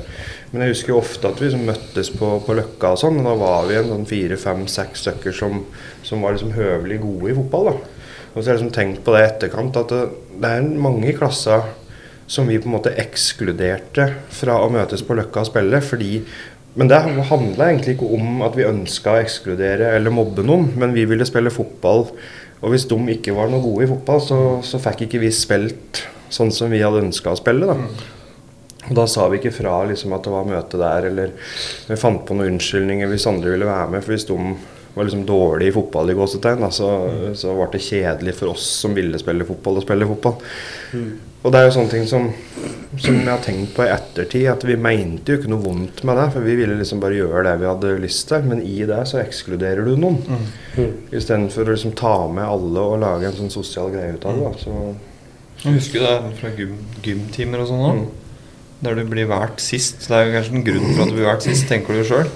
Men 0.53 0.67
jeg 0.67 0.75
husker 0.75 0.93
jo 0.93 1.01
ofte 1.01 1.31
at 1.31 1.41
vi 1.41 1.49
liksom 1.49 1.65
møttes 1.65 2.11
på, 2.13 2.29
på 2.45 2.57
Løkka 2.59 2.93
og 2.93 3.01
sånn. 3.01 3.21
Og 3.23 3.29
da 3.31 3.35
var 3.41 3.69
vi 3.71 3.79
en 3.81 3.89
sånn 3.89 4.09
fire, 4.09 4.37
fem, 4.41 4.67
seks 4.69 5.07
stykker 5.07 5.37
som, 5.37 5.63
som 6.05 6.25
var 6.25 6.37
liksom 6.37 6.53
høvelig 6.57 7.01
gode 7.03 7.33
i 7.33 7.37
fotball. 7.39 7.71
da. 7.71 8.03
Og 8.33 8.37
så 8.37 8.47
har 8.47 8.55
jeg 8.55 8.61
liksom 8.61 8.75
tenkt 8.77 9.05
på 9.05 9.15
det 9.15 9.23
i 9.23 9.29
etterkant, 9.31 9.79
at 9.81 9.93
det, 9.93 10.03
det 10.41 10.51
er 10.51 10.69
mange 10.85 11.09
i 11.09 11.17
klassa 11.17 11.63
som 12.33 12.49
vi 12.49 12.61
på 12.61 12.69
en 12.69 12.77
måte 12.77 12.95
ekskluderte 13.01 14.07
fra 14.33 14.61
å 14.63 14.71
møtes 14.73 15.03
på 15.05 15.17
Løkka 15.19 15.43
og 15.43 15.51
spille. 15.51 15.83
fordi 15.85 16.15
men 16.75 16.89
det 16.89 17.03
handla 17.29 17.67
egentlig 17.69 17.99
ikke 17.99 18.15
om 18.17 18.41
at 18.47 18.55
vi 18.57 18.65
ønska 18.65 19.13
å 19.13 19.21
ekskludere 19.21 19.91
eller 19.93 20.15
mobbe 20.15 20.45
noen, 20.47 20.71
men 20.81 20.95
vi 20.97 21.05
ville 21.05 21.27
spille 21.29 21.53
fotball. 21.53 22.07
Og 22.63 22.73
hvis 22.73 22.87
de 22.89 22.97
ikke 23.13 23.35
var 23.37 23.51
noe 23.53 23.61
gode 23.61 23.85
i 23.85 23.91
fotball, 23.91 24.23
så, 24.25 24.39
så 24.65 24.81
fikk 24.81 25.05
ikke 25.05 25.21
vi 25.21 25.33
spilt 25.37 26.01
sånn 26.33 26.53
som 26.55 26.73
vi 26.73 26.81
hadde 26.81 27.03
ønska 27.05 27.35
å 27.35 27.41
spille. 27.41 27.69
da. 27.69 27.77
Og 28.91 28.95
da 28.99 29.07
sa 29.07 29.29
vi 29.31 29.39
ikke 29.39 29.55
fra 29.55 29.77
liksom, 29.89 30.13
at 30.17 30.27
det 30.27 30.35
var 30.35 30.49
møte 30.49 30.81
der, 30.81 31.09
eller 31.13 31.35
vi 31.89 31.99
fant 32.01 32.25
på 32.27 32.35
noen 32.35 32.57
unnskyldninger 32.57 33.11
hvis 33.13 33.29
andre 33.31 33.55
ville 33.55 33.69
være 33.69 33.91
med. 33.95 34.03
For 34.05 34.17
hvis 34.17 34.27
de 34.29 34.39
var 34.93 35.07
liksom 35.07 35.27
dårlige 35.29 35.71
i 35.71 35.75
fotball, 35.77 36.11
i 36.11 36.17
gåsetegn, 36.19 36.65
så, 36.75 36.89
så, 37.33 37.35
så 37.39 37.53
ble 37.57 37.69
det 37.73 37.85
kjedelig 37.87 38.35
for 38.37 38.53
oss 38.53 38.65
som 38.83 38.97
ville 38.97 39.21
spille 39.23 39.47
fotball, 39.49 39.79
å 39.79 39.85
spille 39.85 40.09
fotball. 40.11 40.41
Og 41.43 41.51
det 41.51 41.59
er 41.59 41.65
jo 41.67 41.73
sånne 41.75 41.91
ting 41.91 42.05
som, 42.07 42.27
som 43.03 43.17
jeg 43.17 43.27
har 43.27 43.41
tenkt 43.43 43.73
på 43.75 43.83
i 43.83 43.91
ettertid, 43.91 44.45
at 44.53 44.63
vi 44.69 44.77
mente 44.79 45.33
jo 45.33 45.41
ikke 45.41 45.51
noe 45.51 45.65
vondt 45.65 46.03
med 46.07 46.21
det. 46.21 46.27
For 46.37 46.45
vi 46.47 46.55
ville 46.61 46.77
liksom 46.79 47.01
bare 47.03 47.17
gjøre 47.19 47.43
det 47.49 47.55
vi 47.63 47.67
hadde 47.71 47.95
lyst 48.05 48.29
til. 48.31 48.45
Men 48.47 48.61
i 48.63 48.77
det 48.87 49.01
så 49.11 49.19
ekskluderer 49.23 49.89
du 49.89 49.97
noen. 49.99 50.21
Istedenfor 51.11 51.67
å 51.67 51.75
liksom 51.75 51.97
ta 51.99 52.15
med 52.31 52.47
alle 52.47 52.85
og 52.93 53.01
lage 53.03 53.27
en 53.31 53.39
sånn 53.41 53.51
sosial 53.55 53.91
greie 53.95 54.15
ut 54.15 54.27
av 54.29 54.39
det. 54.39 54.53
da, 54.53 54.53
så 54.63 55.65
Jeg 55.65 55.79
husker 55.81 56.07
det 56.07 56.15
fra 56.39 56.53
gym, 56.59 56.77
gymtimer 57.03 57.65
og 57.65 57.73
sånn 57.73 57.87
òg. 57.89 58.05
Der 58.83 58.99
du 58.99 59.05
blir 59.07 59.29
valgt 59.31 59.63
sist. 59.63 60.09
Det 60.09 60.17
er 60.17 60.27
jo 60.27 60.37
kanskje 60.37 60.57
en 60.59 60.65
grunn 60.67 60.89
for 60.89 61.05
at 61.05 61.13
du 61.13 61.19
blir 61.19 61.29
valgt 61.29 61.47
sist, 61.47 61.69
tenker 61.71 61.95
du 61.95 62.03
sjøl. 62.07 62.31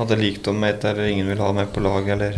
At 0.00 0.10
det 0.12 0.18
likte 0.20 0.52
med 0.56 0.76
et 0.76 0.84
eller 0.90 1.08
ingen 1.08 1.28
vil 1.28 1.40
ha 1.40 1.52
meg 1.56 1.72
på 1.74 1.82
lag, 1.84 2.08
eller 2.16 2.36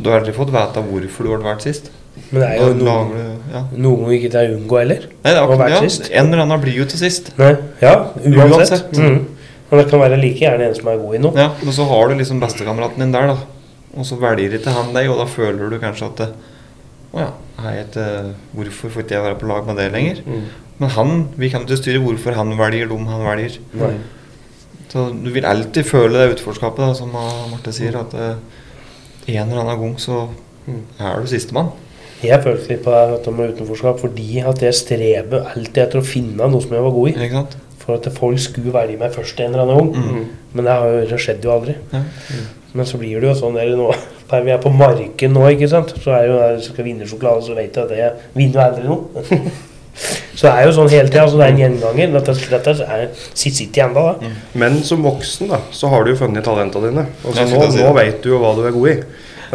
Du 0.00 0.10
har 0.10 0.20
aldri 0.20 0.32
fått 0.34 0.50
vite 0.52 0.82
hvorfor 0.88 1.26
du 1.28 1.34
ble 1.34 1.44
valgt 1.44 1.68
sist. 1.68 1.92
Men 2.30 2.44
det 2.44 2.48
er 2.48 2.60
jo 2.62 2.74
noe, 2.78 3.22
ja. 3.50 3.60
noe 3.74 4.08
vi 4.08 4.18
ikke 4.20 4.30
til 4.30 4.52
å 4.52 4.58
unngå 4.58 4.78
heller. 4.78 5.06
Nei, 5.24 5.32
det 5.32 5.34
er 5.34 5.40
akkurat, 5.42 5.72
ja. 5.72 6.10
En 6.20 6.28
eller 6.30 6.44
annen 6.44 6.60
blir 6.62 6.76
jo 6.78 6.86
til 6.90 7.00
sist. 7.00 7.32
Nei, 7.40 7.56
ja, 7.82 7.94
uansett. 8.22 8.52
Uansett. 8.54 8.98
Mm. 8.98 9.24
Men 9.70 9.80
det 9.80 9.86
kan 9.90 10.02
være 10.04 10.18
like 10.20 10.44
gjerne 10.44 10.68
en 10.68 10.76
som 10.76 10.90
er 10.92 11.00
god 11.02 11.16
i 11.16 11.20
noe. 11.24 11.34
Ja, 11.40 11.48
Men 11.58 11.74
så 11.74 11.86
har 11.90 12.10
du 12.10 12.14
liksom 12.20 12.42
bestekameraten 12.42 13.02
din 13.02 13.14
der, 13.14 13.32
da. 13.32 13.36
Og 13.94 14.06
så 14.06 14.18
velger 14.18 14.54
ikke 14.58 14.74
han 14.74 14.92
deg, 14.94 15.08
og 15.10 15.18
da 15.22 15.26
føler 15.30 15.70
du 15.70 15.80
kanskje 15.82 16.10
at 16.12 16.26
Å 17.14 17.22
ja, 17.22 17.30
er 17.62 17.74
jeg 17.76 17.84
ikke, 17.88 18.06
hvorfor 18.58 18.90
får 18.90 19.04
ikke 19.04 19.14
jeg 19.14 19.22
være 19.22 19.38
på 19.38 19.46
lag 19.46 19.66
med 19.68 19.76
det 19.78 19.84
lenger? 19.94 20.22
Mm. 20.26 20.46
Men 20.80 20.90
han, 20.96 21.14
vi 21.38 21.50
kan 21.52 21.64
ikke 21.64 21.78
styre 21.78 22.02
hvorfor 22.02 22.36
han 22.38 22.52
velger 22.58 22.90
dem 22.90 23.06
han 23.06 23.24
velger. 23.26 23.60
Nei. 23.78 23.94
Så 24.90 25.08
du 25.10 25.30
vil 25.34 25.46
alltid 25.46 25.86
føle 25.86 26.20
det 26.20 26.36
utforskapet, 26.36 26.84
da, 26.84 26.94
som 26.94 27.14
Marte 27.14 27.72
sier. 27.74 27.96
At 27.98 28.14
eh, 28.14 28.36
en 29.34 29.48
eller 29.48 29.64
annen 29.64 29.80
gang 29.80 29.96
så 30.02 30.28
er 30.66 31.20
du 31.20 31.30
sistemann. 31.30 31.72
Jeg 32.24 32.40
følte 32.44 32.70
litt 32.70 32.84
på 32.84 32.92
dette 32.94 33.32
med 33.34 33.52
utenforskap 33.52 33.98
fordi 34.00 34.38
at 34.46 34.62
jeg 34.64 34.76
streber 34.78 35.50
alltid 35.50 35.80
etter 35.82 36.00
å 36.00 36.06
finne 36.06 36.46
noe 36.48 36.62
som 36.62 36.72
jeg 36.72 36.84
var 36.86 36.94
god 36.94 37.10
i. 37.10 37.40
For 37.84 37.98
at 37.98 38.06
folk 38.16 38.40
skulle 38.40 38.72
velge 38.72 38.96
meg 39.00 39.12
først 39.12 39.42
en 39.44 39.52
eller 39.52 39.74
annen 39.74 39.90
gang. 39.92 40.22
Men 40.54 40.68
det, 40.68 40.76
har 40.78 40.94
jo, 40.94 41.02
det 41.10 41.18
skjedde 41.20 41.50
jo 41.50 41.52
aldri. 41.52 41.74
Ja. 41.92 42.04
Men 42.74 42.88
så 42.88 42.98
blir 42.98 43.20
det 43.20 43.28
jo 43.28 43.36
sånn 43.38 43.58
der 43.58 43.74
nå 43.78 43.92
Der 44.30 44.40
vi 44.42 44.50
er 44.54 44.62
på 44.62 44.70
marken 44.72 45.34
nå, 45.36 45.42
ikke 45.52 45.68
sant. 45.68 45.92
Så 46.00 46.14
er 46.14 46.24
det 46.24 46.30
jo 46.30 46.38
der 46.40 46.62
skal 46.64 46.86
vinne 46.86 47.06
sjokolade, 47.06 47.44
så 47.44 47.54
vet 47.58 47.76
jeg 47.76 47.84
at 47.84 47.98
jeg 47.98 48.30
vinner 48.34 48.56
jo 48.56 48.64
aldri 48.64 48.86
noe. 48.88 49.24
så 50.34 50.48
det 50.48 50.52
er 50.52 50.66
jo 50.68 50.72
sånn 50.76 50.90
hele 50.90 51.10
tida. 51.10 51.26
Så 51.30 51.38
det 51.38 51.46
er 51.46 51.52
en 51.54 51.60
gjenganger. 51.62 52.14
Dette, 52.16 52.34
dette 52.50 52.74
er 52.84 53.04
sitt 53.32 53.58
sitt 53.58 53.78
i 53.78 53.84
enda, 53.84 54.14
da. 54.14 54.32
Men 54.58 54.80
som 54.86 55.04
voksen 55.06 55.52
da, 55.52 55.60
så 55.74 55.90
har 55.92 56.04
du 56.04 56.14
jo 56.14 56.18
funnet 56.18 56.46
talentene 56.46 56.90
dine. 56.90 57.06
Og 57.22 57.36
så 57.36 57.46
nå, 57.50 57.62
si 57.70 57.84
nå 57.84 57.92
vet 57.96 58.18
du 58.24 58.32
jo 58.32 58.42
hva 58.42 58.54
du 58.58 58.64
er 58.66 58.74
god 58.74 58.90
i. 58.90 58.98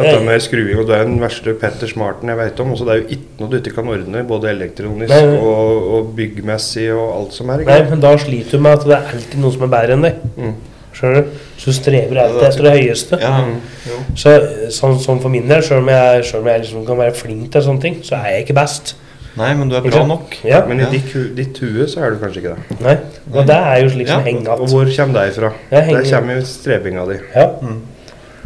Dette 0.00 0.20
med 0.24 0.40
skruing, 0.40 0.78
og 0.80 0.86
Du 0.88 0.94
er 0.96 1.04
den 1.04 1.18
verste 1.20 1.52
Petter 1.60 1.90
Smarten 1.90 2.30
jeg 2.30 2.38
vet 2.38 2.60
om. 2.62 2.72
og 2.72 2.78
så 2.78 2.86
Det 2.88 2.94
er 2.94 3.02
jo 3.02 3.18
ikke 3.18 3.42
noe 3.42 3.50
du 3.50 3.56
ikke 3.58 3.74
kan 3.76 3.92
ordne, 3.92 4.24
både 4.24 4.50
elektronisk 4.54 5.12
Nei, 5.12 5.20
nei. 5.26 5.38
og, 5.44 5.90
og 5.96 6.10
byggmessig 6.16 6.88
og 6.94 7.06
alt 7.18 7.36
som 7.36 7.52
er. 7.52 7.64
Ikke? 7.64 7.76
Nei, 7.76 7.90
men 7.90 8.04
da 8.04 8.14
sliter 8.16 8.56
du 8.56 8.64
med 8.64 8.78
at 8.78 8.86
det 8.88 8.96
er 8.96 9.14
alltid 9.14 9.42
noen 9.42 9.56
som 9.56 9.66
er 9.66 9.72
bedre 9.76 9.98
enn 9.98 10.06
deg. 10.08 10.24
Mm. 10.38 10.54
Skjønner 10.96 11.20
du? 11.20 11.36
Så 11.60 11.70
du 11.70 11.76
strever 11.76 12.22
alltid 12.24 12.46
etter 12.48 12.66
det 12.66 12.74
høyeste. 12.78 13.20
Ja, 13.20 13.34
mm. 13.44 14.08
Så 14.18 14.34
sånn, 14.74 14.96
sånn 15.02 15.20
for 15.22 15.32
min 15.32 15.46
del, 15.50 15.62
sjøl 15.66 15.84
om 15.84 15.92
jeg, 15.92 16.24
selv 16.30 16.42
om 16.42 16.50
jeg 16.50 16.64
liksom 16.64 16.88
kan 16.88 17.00
være 17.04 17.16
flink 17.20 17.52
til 17.52 17.66
sånne 17.66 17.84
ting, 17.84 18.00
så 18.06 18.18
er 18.18 18.34
jeg 18.34 18.46
ikke 18.46 18.58
best. 18.58 18.94
Nei, 19.36 19.54
men 19.54 19.68
du 19.70 19.76
er 19.76 19.80
bra 19.84 20.02
nok. 20.06 20.34
Ja, 20.44 20.64
Men 20.66 20.80
i 20.80 20.82
Ja. 20.82 20.90
ditt, 20.90 21.36
ditt 21.36 21.58
hue 21.62 21.86
så 21.86 22.02
er 22.02 22.10
du 22.10 22.16
kanskje 22.18 22.40
ikke 22.42 22.56
det. 22.56 22.80
nei. 22.80 22.96
Og 23.32 23.46
det 23.46 23.56
er 23.56 23.76
jo 23.82 23.88
slik 23.88 24.08
som 24.08 24.18
Ja, 24.20 24.24
henger 24.26 24.48
Og 24.60 24.68
hvor 24.68 24.84
kommer 24.96 25.20
det 25.20 25.36
ifra? 25.36 25.52
Jeg 25.70 25.86
Der 25.94 26.10
kommer 26.18 26.34
jo 26.34 26.40
strebinga 26.44 27.04
di. 27.08 27.18
Ja. 27.36 27.46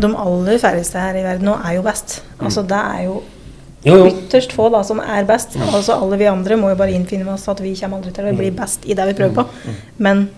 De 0.01 0.07
aller 0.17 0.59
færreste 0.59 0.99
her 0.99 1.15
i 1.17 1.23
verden 1.23 1.45
nå 1.47 1.55
er 1.65 1.75
jo 1.77 1.83
best. 1.83 2.23
Altså 2.41 2.63
Det 2.63 2.77
er 2.77 3.05
jo 3.05 3.23
Jo, 3.87 3.97
jo. 3.97 4.07
ytterst 4.11 4.53
få 4.53 4.71
da 4.73 4.83
som 4.83 4.99
er 5.01 5.25
best. 5.25 5.57
Altså 5.73 5.93
Alle 6.03 6.17
vi 6.19 6.25
andre 6.25 6.57
må 6.57 6.69
jo 6.69 6.75
bare 6.75 6.93
innfinne 6.93 7.29
oss 7.33 7.49
at 7.49 7.61
vi 7.61 7.75
kommer 7.75 7.99
aldri 7.99 8.13
til 8.13 8.25
å 8.25 8.37
bli 8.37 8.51
best 8.51 8.85
i 8.87 8.95
det 8.95 9.07
vi 9.07 9.13
prøver 9.23 9.35
på. 9.35 9.45
Men 9.99 10.29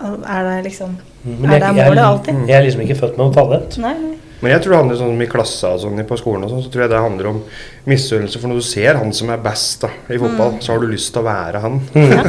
er 0.00 0.42
det 0.44 0.64
liksom 0.72 0.96
Men 1.24 1.50
Er 1.50 1.58
det 1.58 1.76
jeg, 1.76 1.86
målet 1.86 1.96
jeg, 1.96 2.04
alltid? 2.04 2.48
jeg 2.48 2.56
er 2.56 2.62
liksom 2.62 2.80
ikke 2.82 2.96
født 3.00 3.16
med 3.18 3.26
noe 3.26 3.34
talent. 3.34 3.78
Nei, 3.78 3.94
nei. 3.94 4.16
Men 4.42 4.52
jeg 4.52 4.62
tror 4.62 4.72
det 4.74 4.78
handler 4.82 4.98
sånn 5.00 5.22
i 5.24 5.28
klassa 5.32 5.70
og 5.72 5.80
sånn 5.80 6.02
på 6.06 6.18
skolen 6.20 6.44
og 6.44 6.50
sånn, 6.52 6.64
så 6.66 6.72
tror 6.72 6.82
jeg 6.84 6.90
det 6.92 6.98
handler 7.00 7.28
om 7.30 7.38
misunnelse. 7.88 8.40
For 8.42 8.50
når 8.52 8.60
du 8.60 8.66
ser 8.68 8.98
han 9.00 9.12
som 9.16 9.30
er 9.32 9.40
best 9.44 9.86
da, 9.86 9.88
i 10.12 10.18
fotball, 10.20 10.52
Mm. 10.58 10.60
så 10.60 10.72
har 10.74 10.82
du 10.82 10.90
lyst 10.92 11.12
til 11.14 11.22
å 11.22 11.28
være 11.30 11.62
han. 11.64 11.80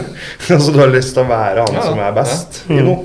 altså 0.55 0.71
du 0.71 0.79
har 0.79 0.93
lyst 0.93 1.13
til 1.17 1.25
å 1.25 1.27
være 1.29 1.65
han 1.67 1.75
Ja, 1.75 1.83
som 1.83 1.99
er 1.99 2.07
ja. 2.09 2.15
best 2.15 2.61
i 2.71 2.79
noe. 2.79 3.03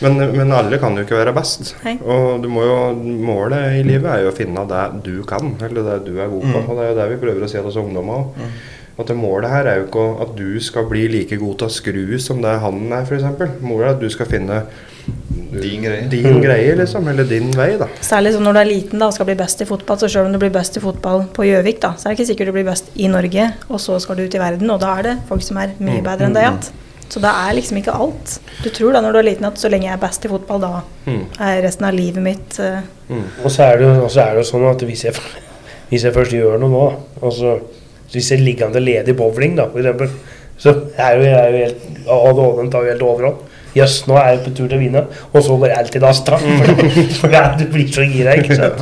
Men, 0.00 0.16
men 0.32 0.52
alle 0.56 0.78
kan 0.80 0.94
jo 0.96 1.02
ikke 1.04 1.18
være 1.18 1.32
best. 1.36 1.74
Hei. 1.84 1.98
Og 2.00 2.40
du 2.40 2.48
må 2.48 2.62
jo, 2.64 2.76
målet 3.20 3.80
i 3.80 3.82
livet 3.84 4.08
er 4.08 4.22
jo 4.24 4.30
å 4.30 4.36
finne 4.36 4.62
det 4.68 4.84
du 5.04 5.18
kan, 5.28 5.50
eller 5.60 5.84
det 5.90 5.96
du 6.06 6.14
er 6.20 6.30
god 6.32 6.46
på. 6.46 6.54
Mm. 6.56 6.68
Og 6.70 6.76
det 6.78 6.84
er 6.86 6.92
jo 6.94 6.98
det 7.02 7.08
vi 7.10 7.18
prøver 7.24 7.44
å 7.44 7.50
si 7.52 7.58
til 7.58 7.68
oss 7.68 7.76
ungdommer 7.80 8.22
òg. 8.22 8.46
At 9.00 9.08
det 9.08 9.16
målet 9.16 9.50
her 9.50 9.66
er 9.70 9.80
jo 9.80 9.86
ikke 9.88 10.06
at 10.26 10.32
du 10.36 10.60
skal 10.60 10.84
bli 10.90 11.06
like 11.08 11.36
god 11.40 11.58
til 11.62 11.66
å 11.70 11.72
skru 11.72 12.18
som 12.20 12.42
det 12.44 12.54
han 12.62 12.80
er, 12.92 13.06
f.eks. 13.08 13.60
Målet 13.64 13.86
er 13.86 13.94
at 13.96 14.00
du 14.02 14.08
skal 14.12 14.28
finne 14.30 14.62
Din 15.50 15.82
greie. 15.82 16.04
din 16.12 16.40
greie, 16.42 16.74
liksom. 16.78 17.08
Eller 17.10 17.24
din 17.26 17.48
vei, 17.56 17.72
da. 17.80 17.88
Særlig 18.04 18.34
sånn 18.36 18.44
når 18.46 18.54
du 18.54 18.60
er 18.60 18.68
liten 18.68 19.00
da, 19.02 19.08
og 19.10 19.14
skal 19.16 19.26
bli 19.26 19.34
best 19.40 19.62
i 19.64 19.66
fotball. 19.66 19.98
Så 19.98 20.10
selv 20.12 20.28
om 20.28 20.34
du 20.36 20.38
blir 20.38 20.52
best 20.54 20.76
i 20.78 20.82
fotball 20.84 21.24
på 21.34 21.46
Gjøvik, 21.48 21.80
da, 21.82 21.94
så 21.98 22.06
er 22.06 22.12
det 22.14 22.20
ikke 22.20 22.28
sikkert 22.34 22.52
du 22.52 22.54
blir 22.60 22.68
best 22.68 22.92
i 22.94 23.08
Norge, 23.10 23.48
og 23.68 23.80
så 23.82 23.96
skal 24.04 24.20
du 24.20 24.22
ut 24.28 24.36
i 24.36 24.42
verden, 24.42 24.70
og 24.70 24.78
da 24.84 24.92
er 25.00 25.08
det 25.08 25.16
folk 25.32 25.42
som 25.42 25.58
er 25.58 25.72
mye 25.82 26.04
bedre 26.06 26.28
enn 26.28 26.36
deg 26.36 26.46
igjen. 26.46 26.60
Så 27.10 27.18
det 27.24 27.32
er 27.34 27.56
liksom 27.58 27.80
ikke 27.80 27.96
alt. 28.04 28.36
Du 28.62 28.68
tror 28.70 28.94
da 28.94 29.00
når 29.02 29.16
du 29.16 29.18
er 29.18 29.26
liten 29.32 29.48
at 29.48 29.58
så 29.58 29.66
lenge 29.72 29.88
jeg 29.88 29.96
er 29.96 30.02
best 30.04 30.28
i 30.28 30.30
fotball, 30.30 30.60
da 30.62 30.82
Mm. 31.10 31.24
er 31.40 31.62
resten 31.64 31.86
av 31.88 31.94
livet 31.96 32.22
mitt 32.22 32.58
uh... 32.60 32.82
Og 33.42 33.50
så 33.50 33.64
er 33.64 33.78
det 33.80 33.86
jo, 33.88 34.04
og 34.04 34.10
så 34.12 34.20
er 34.22 34.36
det 34.36 34.44
jo 34.44 34.50
sånn 34.52 34.66
at 34.70 34.82
hvis 34.86 35.04
jeg, 35.08 35.14
hvis 35.90 36.04
jeg 36.06 36.14
først 36.14 36.36
gjør 36.36 36.60
noe 36.62 36.70
nå, 36.70 36.82
altså, 37.24 37.56
hvis 38.12 38.30
jeg 38.34 38.42
ligger 38.42 38.66
an 38.66 38.74
til 38.74 38.82
å 38.82 38.88
lede 38.88 39.12
i 39.12 39.16
bowling, 39.18 39.54
da, 39.58 39.68
eksempel, 39.70 40.10
så 40.60 40.74
er 41.00 41.16
jo 41.16 41.22
jeg 41.28 41.52
jo 41.54 41.62
helt 41.64 42.10
ADHD-en 42.16 42.70
tar 42.72 42.84
jo 42.84 42.92
helt 42.94 43.06
overhånd. 43.06 43.46
Jøss, 43.70 44.00
nå 44.10 44.16
er 44.18 44.32
jeg 44.32 44.40
på 44.42 44.50
tur 44.58 44.66
til 44.66 44.74
å 44.74 44.80
vinne, 44.80 45.00
og 45.30 45.44
så 45.46 45.54
går 45.62 45.72
alt 45.76 45.94
i 45.94 46.00
dass. 46.02 46.20
da. 46.26 46.36
For, 47.20 47.30
det 47.30 47.38
er- 47.38 47.52
du 47.60 47.64
blir 47.70 47.86
så 47.94 48.02
gira, 48.02 48.34
ikke 48.40 48.56
sant. 48.58 48.80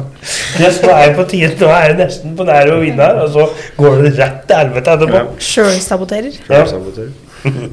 Jøss, 0.63 0.79
nå 0.81 0.95
er 0.95 1.03
jeg 1.05 1.15
på 1.19 1.27
tide, 1.29 1.51
nå 1.61 1.69
er 1.77 1.91
jeg 1.91 1.99
nesten 2.01 2.33
på 2.39 2.47
nære 2.49 2.73
å 2.73 2.81
vinne 2.81 3.05
her, 3.05 3.21
og 3.27 3.29
så 3.35 3.45
går 3.77 4.01
det 4.07 4.15
rett 4.17 4.41
til 4.49 4.63
helvete 4.63 4.95
etterpå. 4.97 5.21
Ja. 5.21 5.27
sjølsaboterer. 5.51 6.41
Ja. 6.49 6.65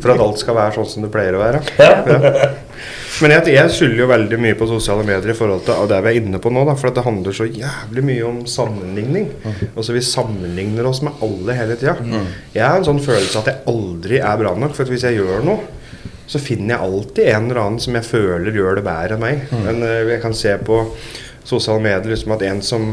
For 0.04 0.12
at 0.14 0.20
alt 0.28 0.44
skal 0.44 0.60
være 0.60 0.76
sånn 0.76 0.92
som 0.92 1.08
det 1.08 1.14
pleier 1.16 1.40
å 1.40 1.42
være. 1.46 1.64
Ja. 1.80 2.52
Men 3.24 3.32
jeg, 3.32 3.54
jeg 3.56 3.72
skylder 3.72 4.02
jo 4.02 4.08
veldig 4.10 4.38
mye 4.44 4.58
på 4.60 4.68
sosiale 4.68 5.06
medier 5.08 5.32
i 5.32 5.38
forhold 5.38 5.64
til 5.68 5.88
det 5.92 6.00
vi 6.04 6.12
er 6.12 6.20
inne 6.20 6.40
på 6.44 6.52
nå. 6.52 6.66
Da, 6.68 6.76
for 6.80 6.90
at 6.90 6.98
det 6.98 7.06
handler 7.06 7.38
så 7.38 7.48
jævlig 7.48 8.04
mye 8.10 8.26
om 8.28 8.42
sammenligning. 8.50 9.30
Altså 9.76 9.96
Vi 9.96 10.04
sammenligner 10.04 10.90
oss 10.90 11.02
med 11.06 11.24
alle 11.24 11.56
hele 11.56 11.78
tida. 11.80 11.96
Jeg 12.56 12.66
har 12.66 12.80
en 12.82 12.88
sånn 12.90 13.02
følelse 13.06 13.40
at 13.42 13.52
jeg 13.52 13.64
aldri 13.72 14.20
er 14.20 14.42
bra 14.42 14.56
nok. 14.60 14.76
For 14.76 14.84
at 14.84 14.92
hvis 14.92 15.08
jeg 15.08 15.20
gjør 15.22 15.46
noe, 15.48 15.72
så 16.28 16.42
finner 16.42 16.76
jeg 16.76 16.90
alltid 16.90 17.28
en 17.30 17.48
eller 17.52 17.62
annen 17.62 17.84
som 17.84 17.96
jeg 18.00 18.08
føler 18.08 18.56
gjør 18.58 18.80
det 18.80 18.86
bedre 18.88 19.16
enn 19.16 19.24
meg. 19.24 19.46
Men 19.64 19.84
uh, 19.86 20.10
jeg 20.10 20.22
kan 20.24 20.36
se 20.36 20.56
på 20.66 20.82
sosiale 21.46 21.84
medier 21.86 22.16
liksom 22.16 22.34
at 22.36 22.48
en 22.50 22.64
som 22.66 22.88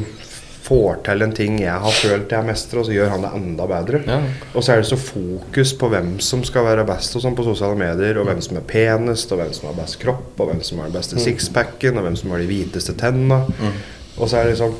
får 0.72 1.02
til 1.06 1.24
en 1.26 1.34
ting 1.36 1.58
jeg 1.60 1.84
har 1.84 1.96
følt 1.98 2.32
jeg 2.32 2.48
mestrer, 2.48 2.80
og 2.80 2.88
så 2.88 2.94
gjør 2.94 3.12
han 3.12 3.26
det 3.26 3.32
enda 3.36 3.68
bedre. 3.68 4.02
Ja. 4.08 4.18
Og 4.54 4.64
så 4.64 4.74
er 4.74 4.82
det 4.82 4.88
så 4.88 4.98
fokus 5.00 5.74
på 5.78 5.90
hvem 5.92 6.14
som 6.24 6.44
skal 6.48 6.66
være 6.70 6.86
best 6.88 7.16
og 7.18 7.24
sånn 7.24 7.36
på 7.36 7.46
sosiale 7.46 7.76
medier, 7.78 8.20
og 8.20 8.28
hvem 8.30 8.40
som 8.44 8.58
er 8.60 8.66
penest, 8.68 9.32
og 9.32 9.42
hvem 9.42 9.52
som 9.56 9.68
har 9.70 9.78
best 9.82 10.00
kropp, 10.02 10.32
og 10.38 10.50
hvem 10.50 10.62
som 10.64 10.80
har 10.80 10.88
den 10.88 10.96
beste 10.96 11.20
sixpacken, 11.20 11.98
og 11.98 12.08
hvem 12.08 12.18
som 12.20 12.32
har 12.32 12.42
de 12.42 12.48
hviteste 12.50 12.96
tenna. 13.00 13.42
Og 14.16 14.28
så 14.28 14.38
er 14.38 14.48
det 14.48 14.56
liksom 14.56 14.76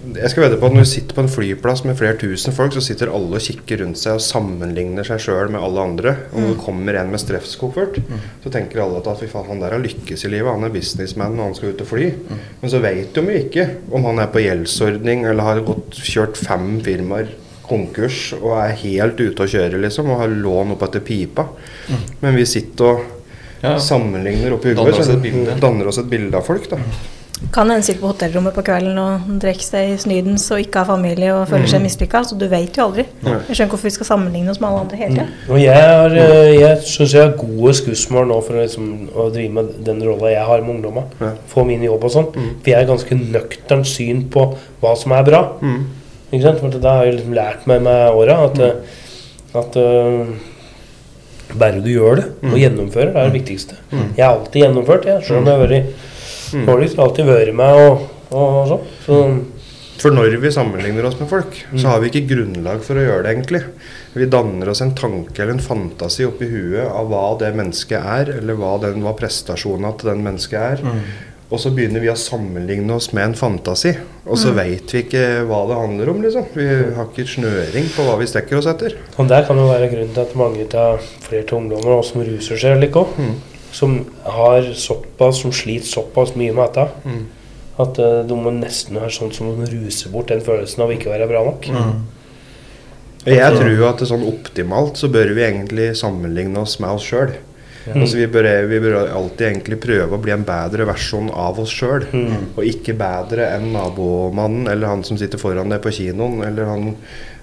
Jeg 0.00 0.30
skal 0.32 0.46
vedde 0.46 0.56
på 0.56 0.64
at 0.70 0.72
når 0.72 0.86
du 0.86 0.88
sitter 0.88 1.16
på 1.16 1.20
en 1.20 1.28
flyplass 1.28 1.82
med 1.84 1.96
flere 1.98 2.16
tusen 2.16 2.54
folk, 2.56 2.72
så 2.72 2.80
sitter 2.80 3.10
alle 3.12 3.36
og 3.36 3.42
kikker 3.44 3.82
rundt 3.82 3.98
seg 4.00 4.16
og 4.16 4.22
sammenligner 4.24 5.04
seg 5.04 5.20
sjøl 5.20 5.50
med 5.52 5.60
alle 5.60 5.82
andre. 5.90 6.14
Og 6.32 6.40
når 6.40 6.54
det 6.54 6.62
kommer 6.64 6.96
en 6.96 7.10
med 7.12 7.20
streffskoffert, 7.20 7.98
så 8.40 8.52
tenker 8.54 8.80
alle 8.80 9.02
at 9.02 9.20
fy 9.20 9.28
faen, 9.28 9.44
han 9.50 9.60
der 9.60 9.76
har 9.76 9.84
lykkes 9.84 10.24
i 10.24 10.32
livet. 10.32 10.48
Han 10.54 10.64
er 10.64 10.72
businessman 10.72 11.36
og 11.36 11.50
han 11.50 11.58
skal 11.58 11.74
ut 11.74 11.84
og 11.84 11.90
fly. 11.92 12.08
Men 12.62 12.72
så 12.72 12.80
vet 12.80 13.12
de 13.12 13.26
jo 13.28 13.36
ikke 13.42 13.68
om 13.92 14.08
han 14.08 14.24
er 14.24 14.32
på 14.32 14.40
gjeldsordning 14.46 15.26
eller 15.28 15.50
har 15.50 15.62
gått, 15.68 16.00
kjørt 16.00 16.40
fem 16.40 16.80
firmaer 16.86 17.36
konkurs 17.70 18.32
og 18.40 18.56
er 18.56 18.72
helt 18.80 19.20
ute 19.20 19.44
å 19.44 19.52
kjøre, 19.52 19.78
liksom, 19.84 20.08
og 20.10 20.24
har 20.24 20.32
lån 20.32 20.72
opp 20.78 20.88
etter 20.88 21.04
pipa. 21.06 21.44
Men 22.24 22.40
vi 22.40 22.48
sitter 22.48 22.84
og 22.96 23.08
Ja. 23.62 23.76
sammenligner 23.76 24.54
oppi 24.56 24.72
huet 24.72 25.20
bilde. 25.20 25.60
danner 25.60 25.86
oss 25.86 25.98
et 25.98 26.08
bilde 26.08 26.34
av 26.34 26.46
folk. 26.46 26.70
da. 26.70 26.78
Kan 27.48 27.70
hende 27.72 27.82
sitte 27.82 28.02
på 28.02 28.10
hotellrommet 28.10 28.52
på 28.54 28.62
kvelden 28.66 28.98
og 29.00 29.28
drikke 29.40 29.64
seg 29.64 29.94
snydens 30.02 30.44
og 30.52 30.60
ikke 30.60 30.82
ha 30.82 30.88
familie 30.92 31.32
og 31.32 31.46
føler 31.48 31.70
seg 31.72 31.80
mislykka. 31.82 32.20
Så 32.28 32.36
du 32.38 32.44
vet 32.50 32.76
jo 32.76 32.84
aldri. 32.84 33.06
Jeg 33.24 33.56
skjønner 33.56 33.64
ikke 33.64 33.74
hvorfor 33.74 33.88
vi 33.88 33.94
skal 33.94 34.08
sammenligne 34.10 34.52
oss 34.52 34.60
med 34.60 34.68
alle 34.68 34.82
andre 34.84 34.98
hele 35.00 35.14
tida. 35.16 35.24
Og 35.48 35.62
jeg, 35.62 35.86
har, 35.88 36.16
eh, 36.20 36.50
jeg 36.58 36.82
syns 36.84 37.14
jeg 37.16 37.24
har 37.24 37.32
gode 37.40 37.72
skussmål 37.80 38.28
nå 38.28 38.36
for 38.44 38.58
å, 38.58 38.66
liksom, 38.66 38.90
å 39.16 39.26
drive 39.32 39.54
med 39.56 39.72
den 39.88 40.04
rolla 40.04 40.34
jeg 40.34 40.44
har 40.50 40.66
med 40.66 40.74
ungdommer. 40.76 41.08
Ja. 41.24 41.32
Få 41.54 41.64
min 41.68 41.86
jobb 41.88 42.04
og 42.10 42.14
sånn. 42.18 42.28
For 42.36 42.70
jeg 42.74 42.76
har 42.76 42.92
ganske 42.92 43.18
nøkternt 43.22 43.88
syn 43.88 44.22
på 44.36 44.46
hva 44.84 44.94
som 45.00 45.16
er 45.16 45.26
bra. 45.26 45.42
Mm. 45.64 45.80
Ikke 46.30 46.44
sant? 46.44 46.60
For 46.60 46.76
det 46.76 46.92
har 46.92 47.08
jeg 47.08 47.18
liksom 47.18 47.34
lært 47.40 47.66
meg 47.72 47.82
med 47.88 48.20
åra. 48.20 48.38
At, 48.50 48.62
eh, 48.68 49.58
at 49.64 49.80
eh, 49.80 50.36
bare 51.56 51.80
du 51.82 51.90
gjør 51.90 52.20
det 52.20 52.28
og 52.46 52.60
gjennomfører, 52.60 53.16
det 53.16 53.24
er 53.24 53.32
det 53.32 53.38
viktigste. 53.40 53.80
Jeg 53.90 54.22
har 54.22 54.36
alltid 54.36 54.66
gjennomført, 54.66 55.08
jeg. 55.08 55.24
Selv 55.26 55.40
om 55.40 55.48
jeg 55.48 55.56
har 55.56 55.66
vært 55.66 56.06
dårligst. 56.52 56.96
har 56.96 57.08
alltid 57.08 57.30
vært 57.30 57.54
med 57.54 57.80
og, 57.86 58.04
og 58.30 58.60
sånn. 58.68 58.92
Så 59.06 59.20
For 60.00 60.14
når 60.16 60.38
vi 60.40 60.48
sammenligner 60.54 61.04
oss 61.04 61.18
med 61.20 61.28
folk, 61.28 61.58
så 61.76 61.90
har 61.92 62.00
vi 62.00 62.08
ikke 62.08 62.28
grunnlag 62.30 62.80
for 62.86 62.96
å 62.96 63.02
gjøre 63.04 63.24
det, 63.26 63.32
egentlig. 63.34 63.60
Vi 64.16 64.28
danner 64.32 64.70
oss 64.72 64.80
en 64.80 64.94
tanke 64.96 65.42
eller 65.42 65.58
en 65.58 65.60
fantasi 65.60 66.24
oppi 66.24 66.48
huet 66.48 66.86
av 66.88 67.10
hva 67.10 67.26
det 67.42 67.50
mennesket 67.58 68.00
er, 68.00 68.30
eller 68.38 68.56
hva, 68.56 68.78
den, 68.80 69.02
hva 69.04 69.12
prestasjonen 69.18 69.98
til 70.00 70.08
den 70.08 70.24
mennesket 70.24 70.56
er. 70.80 70.80
Og 71.50 71.58
så 71.58 71.72
begynner 71.74 72.00
vi 72.00 72.08
å 72.08 72.14
sammenligne 72.16 72.94
oss 72.94 73.10
med 73.12 73.24
en 73.24 73.34
fantasi, 73.34 73.90
og 74.24 74.38
så 74.38 74.52
vet 74.54 74.92
vi 74.94 75.00
ikke 75.02 75.42
hva 75.50 75.64
det 75.66 75.78
handler 75.82 76.10
om, 76.12 76.20
liksom. 76.22 76.44
Vi 76.54 76.66
har 76.96 77.08
ikke 77.10 77.26
snøring 77.26 77.88
på 77.90 78.04
hva 78.06 78.14
vi 78.20 78.28
strekker 78.30 78.56
oss 78.60 78.68
etter. 78.70 78.94
Og 79.18 79.28
der 79.28 79.44
kan 79.48 79.58
jo 79.58 79.66
være 79.66 79.88
grunnen 79.90 80.14
til 80.14 80.22
at 80.22 80.36
mange 80.38 80.66
av 80.78 81.02
flere 81.26 81.42
av 81.44 81.56
ungdommer 81.58 81.96
også 81.98 82.14
som 82.14 82.22
ruser 82.24 82.56
seg 82.62 82.78
litt 82.80 82.94
òg, 82.96 83.18
som 83.72 84.00
har 84.24 84.72
såpass, 84.74 85.42
som 85.42 85.52
sliter 85.54 85.86
såpass 85.86 86.34
mye 86.38 86.54
med 86.56 86.70
dette, 86.70 86.88
at 87.80 88.00
uh, 88.02 88.22
de 88.26 88.36
må 88.36 88.52
nesten 88.54 88.98
være 89.00 89.12
sånn 89.14 89.30
som 89.32 89.52
de 89.56 89.68
ruser 89.70 90.10
bort 90.12 90.28
den 90.32 90.42
følelsen 90.44 90.82
av 90.84 90.90
ikke 90.92 91.08
å 91.08 91.14
være 91.14 91.28
bra 91.30 91.44
nok. 91.46 91.70
Jeg 93.28 93.52
tror 93.56 93.70
jo 93.70 93.86
at 93.88 94.02
sånn 94.08 94.24
optimalt 94.24 94.96
så 94.96 95.10
bør 95.12 95.34
vi 95.36 95.44
egentlig 95.44 95.90
sammenligne 96.00 96.60
oss 96.62 96.78
med 96.80 96.96
oss 96.96 97.08
sjøl. 97.10 97.34
Altså 97.88 98.18
vi, 98.18 98.26
bør, 98.28 98.46
vi 98.68 98.78
bør 98.80 98.96
alltid 99.08 99.46
egentlig 99.46 99.78
prøve 99.80 100.16
å 100.16 100.20
bli 100.20 100.32
en 100.34 100.44
bedre 100.46 100.84
versjon 100.88 101.30
av 101.32 101.60
oss 101.62 101.72
sjøl. 101.72 102.06
Og 102.56 102.64
ikke 102.68 102.94
bedre 102.98 103.48
enn 103.56 103.70
nabomannen 103.74 104.68
eller 104.68 104.90
han 104.90 105.04
som 105.06 105.18
sitter 105.20 105.40
foran 105.40 105.72
deg 105.72 105.82
på 105.84 105.92
kinoen. 105.96 106.42
Eller 106.46 106.68
han, 106.68 106.90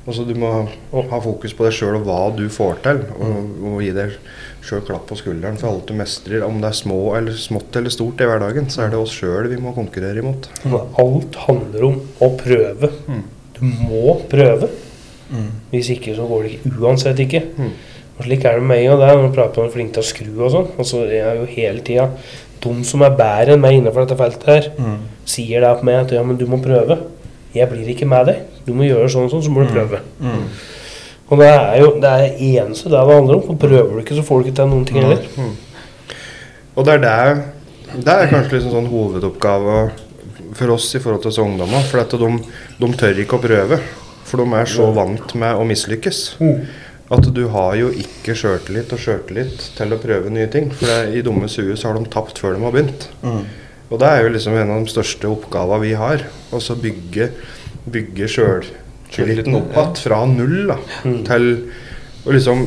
altså 0.06 0.26
du 0.28 0.36
må 0.38 0.52
ha 0.94 1.22
fokus 1.24 1.56
på 1.58 1.68
deg 1.68 1.78
sjøl 1.78 2.00
og 2.00 2.08
hva 2.08 2.20
du 2.38 2.46
får 2.54 2.84
til. 2.86 3.04
Og, 3.18 3.56
og 3.72 3.82
gi 3.86 3.94
deg 3.98 4.18
sjøl 4.68 4.84
klapp 4.88 5.06
på 5.10 5.18
skulderen 5.20 5.58
for 5.60 5.72
alt 5.72 5.88
du 5.90 5.94
mestrer. 5.98 6.44
Om 6.46 6.60
det 6.62 6.70
er 6.74 6.78
små 6.82 7.00
eller 7.18 7.36
smått 7.40 7.76
eller 7.80 7.94
stort 7.94 8.22
i 8.22 8.28
hverdagen, 8.30 8.68
så 8.74 8.84
er 8.86 8.92
det 8.94 9.00
oss 9.00 9.16
sjøl 9.16 9.48
vi 9.52 9.60
må 9.64 9.74
konkurrere 9.76 10.20
imot. 10.24 10.50
Alt 11.02 11.38
handler 11.48 11.88
om 11.90 12.02
å 12.24 12.30
prøve. 12.40 12.92
Du 13.58 13.64
må 13.66 14.18
prøve. 14.32 14.70
Hvis 15.74 15.90
ikke 15.96 16.14
så 16.16 16.28
går 16.30 16.44
det 16.46 16.52
ikke. 16.58 16.74
Uansett 16.80 17.20
ikke. 17.24 17.42
Og 18.18 18.26
Slik 18.26 18.46
er 18.50 18.58
det 18.58 18.64
med 18.66 18.72
meg 18.76 18.92
og 18.94 19.02
deg. 19.02 19.16
Når 19.18 19.28
du 19.28 19.36
prater 19.36 19.64
om 19.66 19.72
flink 19.74 19.92
til 19.94 20.04
å 20.04 20.08
skru 20.08 20.30
og 20.46 20.52
sånn. 20.54 20.70
Og 20.78 20.86
så 20.90 21.04
er 21.06 21.16
jeg 21.20 21.42
jo 21.42 21.50
hele 21.58 21.84
tida 21.86 22.10
De 22.64 22.72
som 22.84 23.04
er 23.06 23.12
bedre 23.14 23.54
enn 23.54 23.62
meg 23.62 23.76
innenfor 23.78 24.06
dette 24.08 24.18
feltet 24.18 24.48
her, 24.50 24.72
sier 25.30 25.62
det 25.62 25.74
på 25.80 25.86
meg 25.86 26.00
at 26.06 26.12
ja, 26.16 26.24
men 26.26 26.38
du 26.40 26.46
må 26.50 26.58
prøve. 26.64 26.98
Jeg 27.54 27.70
blir 27.70 27.88
ikke 27.94 28.08
med 28.10 28.26
deg. 28.32 28.40
Du 28.66 28.74
må 28.74 28.84
gjøre 28.88 29.08
sånn 29.14 29.28
og 29.28 29.32
sånn, 29.36 29.44
så 29.46 29.52
må 29.54 29.62
du 29.64 29.70
prøve. 29.76 30.02
Og 31.28 31.42
det 31.42 31.48
er 31.52 31.78
jo 31.82 31.92
det 32.00 32.10
er 32.10 32.42
eneste 32.62 32.90
det 32.92 32.96
det 32.98 33.16
handler 33.16 33.40
om. 33.40 33.46
For 33.50 33.60
prøver 33.60 33.94
du 33.94 34.02
ikke, 34.04 34.16
så 34.16 34.24
får 34.24 34.40
du 34.42 34.48
ikke 34.48 34.58
til 34.62 34.72
noen 34.72 34.86
ting 34.88 35.02
heller. 35.04 35.26
Og 36.78 36.86
det 36.88 36.94
er 36.98 37.04
det 37.04 37.44
Det 38.06 38.14
er 38.14 38.30
kanskje 38.32 38.58
liksom 38.58 38.74
sånn 38.74 38.90
hovedoppgave 38.92 39.78
for 40.58 40.74
oss 40.74 40.88
i 40.96 41.00
forhold 41.00 41.22
til 41.24 41.32
disse 41.32 41.44
ungdommer. 41.44 41.84
For 41.88 42.02
at 42.04 42.16
de, 42.20 42.30
de 42.80 42.90
tør 43.00 43.22
ikke 43.24 43.40
å 43.40 43.44
prøve. 43.44 43.80
For 44.28 44.44
de 44.44 44.48
er 44.60 44.72
så 44.72 44.90
vant 44.96 45.36
med 45.40 45.56
å 45.56 45.68
mislykkes. 45.68 46.24
At 47.12 47.30
du 47.32 47.46
har 47.54 47.76
jo 47.80 47.92
ikke 47.96 48.36
sjøltillit 48.36 48.92
og 48.92 49.00
sjøltillit 49.00 49.70
til 49.78 49.96
å 49.96 50.00
prøve 50.04 50.32
nye 50.32 50.50
ting. 50.52 50.72
For 50.76 50.88
det, 50.92 51.16
i 51.16 51.24
dummes 51.24 51.56
hue 51.60 51.76
så 51.80 51.92
har 51.92 52.00
de 52.00 52.10
tapt 52.12 52.40
før 52.44 52.58
de 52.58 52.64
har 52.66 52.76
begynt. 52.76 53.08
Og 53.88 54.00
det 54.02 54.08
er 54.08 54.26
jo 54.26 54.34
liksom 54.36 54.58
en 54.60 54.74
av 54.76 54.84
de 54.84 54.92
største 54.92 55.30
oppgavene 55.32 55.84
vi 55.86 55.94
har. 55.96 56.26
Å 56.52 56.60
bygge, 56.60 57.32
bygge, 57.88 58.28
bygge 58.28 58.87
sjøltilliten 59.12 59.56
opp 59.58 59.72
igjen 59.74 59.96
fra 60.04 60.20
null 60.30 60.68
da, 60.74 60.78
til 61.30 61.48
og 62.28 62.34
liksom 62.36 62.66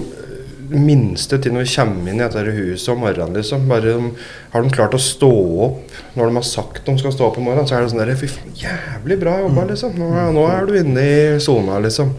minste 0.71 1.35
til 1.43 1.51
når 1.57 1.65
vi 1.67 1.73
kommer 1.75 2.13
inn 2.13 2.21
i 2.21 2.23
dette 2.23 2.53
huset 2.55 2.93
om 2.93 3.01
morgenen. 3.03 3.35
liksom. 3.41 3.65
Bare 3.69 3.81
de, 3.91 4.11
Har 4.53 4.63
de 4.63 4.71
klart 4.71 4.95
å 4.95 5.01
stå 5.03 5.31
opp 5.67 5.97
når 6.15 6.31
de 6.31 6.37
har 6.39 6.47
sagt 6.47 6.85
de 6.87 6.95
skal 7.01 7.13
stå 7.17 7.27
opp 7.27 7.39
om 7.41 7.49
morgenen, 7.49 7.67
så 7.67 7.75
er 7.77 7.83
det 7.83 7.91
sånn 7.91 8.03
der, 8.05 8.13
Fy 8.21 8.29
faen, 8.31 8.53
jævlig 8.55 9.19
bra 9.21 9.35
jobba, 9.43 9.65
liksom. 9.73 9.99
Nå, 9.99 10.11
nå 10.37 10.45
er 10.47 10.69
du 10.71 10.77
inne 10.79 11.03
i 11.03 11.41
sona, 11.43 11.81
liksom. 11.83 12.13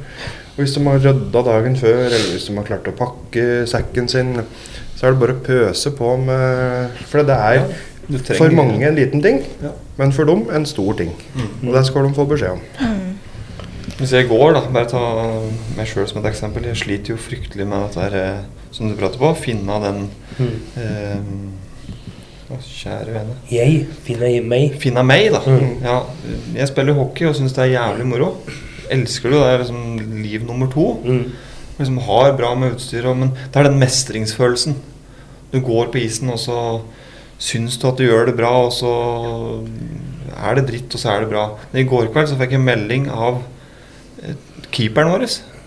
Og 0.51 0.59
hvis 0.59 0.75
de 0.75 0.83
har 0.83 0.99
rydda 0.99 1.43
dagen 1.47 1.77
før, 1.79 2.01
eller 2.09 2.27
hvis 2.33 2.49
de 2.49 2.57
har 2.59 2.67
klart 2.67 2.89
å 2.91 2.95
pakke 2.99 3.45
sekken 3.71 4.11
sin, 4.11 4.33
så 4.99 5.07
er 5.07 5.15
det 5.15 5.21
bare 5.23 5.37
å 5.37 5.45
pøse 5.47 5.93
på 5.95 6.11
med 6.27 6.99
For 7.09 7.23
det 7.25 7.37
er 7.39 7.61
ja, 7.61 7.69
for 8.35 8.51
mange 8.51 8.83
en 8.89 8.99
liten 8.99 9.23
ting, 9.23 9.39
Ja. 9.63 9.71
men 9.97 10.11
for 10.11 10.27
dem 10.27 10.43
en 10.51 10.67
stor 10.67 10.91
ting. 10.99 11.15
Og 11.63 11.71
det 11.71 11.85
skal 11.87 12.03
de 12.03 12.13
få 12.19 12.27
beskjed 12.27 12.59
om. 12.59 13.10
Hvis 14.01 14.15
jeg 14.17 14.25
går, 14.31 14.55
da, 14.55 14.61
bare 14.73 14.89
ta 14.89 14.99
meg 15.77 15.85
sjøl 15.85 16.07
som 16.09 16.23
et 16.23 16.31
eksempel. 16.31 16.65
Jeg 16.71 16.79
sliter 16.79 17.13
jo 17.13 17.21
fryktelig 17.21 17.67
med 17.69 17.83
dette 17.85 18.01
her, 18.01 18.15
eh, 18.17 18.69
som 18.73 18.89
du 18.89 18.95
prater 18.97 19.21
på. 19.21 19.29
Finne 19.37 19.75
den 19.83 19.99
eh, 20.41 21.19
å, 22.49 22.57
Kjære 22.65 23.13
vene. 23.13 23.35
Jeg 23.51 23.83
Finne 24.07 24.31
meg. 24.49 24.79
Finne 24.81 25.03
meg, 25.05 25.27
da. 25.35 25.43
Mm. 25.45 25.75
Ja, 25.85 25.99
jeg 26.57 26.71
spiller 26.71 26.97
hockey 26.97 27.29
og 27.29 27.37
syns 27.37 27.53
det 27.53 27.67
er 27.67 27.75
jævlig 27.75 28.09
moro. 28.09 28.31
Elsker 28.91 29.35
det. 29.35 29.43
Det 29.43 29.53
er 29.53 29.63
liksom 29.67 30.17
liv 30.23 30.49
nummer 30.49 30.73
to. 30.73 30.87
Mm. 31.05 31.23
liksom 31.77 32.01
har 32.09 32.33
bra 32.41 32.55
med 32.57 32.79
utstyr, 32.79 33.05
men 33.13 33.35
det 33.37 33.61
er 33.61 33.69
den 33.69 33.79
mestringsfølelsen. 33.85 34.81
Du 35.53 35.61
går 35.61 35.93
på 35.93 36.01
isen, 36.01 36.33
og 36.33 36.41
så 36.41 36.57
syns 37.41 37.77
du 37.77 37.87
at 37.89 38.01
du 38.01 38.07
gjør 38.09 38.31
det 38.31 38.37
bra, 38.41 38.51
og 38.65 38.73
så 38.73 38.91
er 40.41 40.57
det 40.57 40.69
dritt, 40.73 40.93
og 40.93 41.01
så 41.01 41.13
er 41.13 41.23
det 41.23 41.31
bra. 41.31 41.51
Men 41.69 41.83
I 41.83 41.89
går 41.89 42.09
kveld 42.13 42.33
så 42.33 42.37
fikk 42.41 42.57
jeg 42.57 42.65
melding 42.65 43.09
av 43.13 43.43
eh, 43.43 43.57
keeperen 44.71 45.11
vår. 45.13 45.25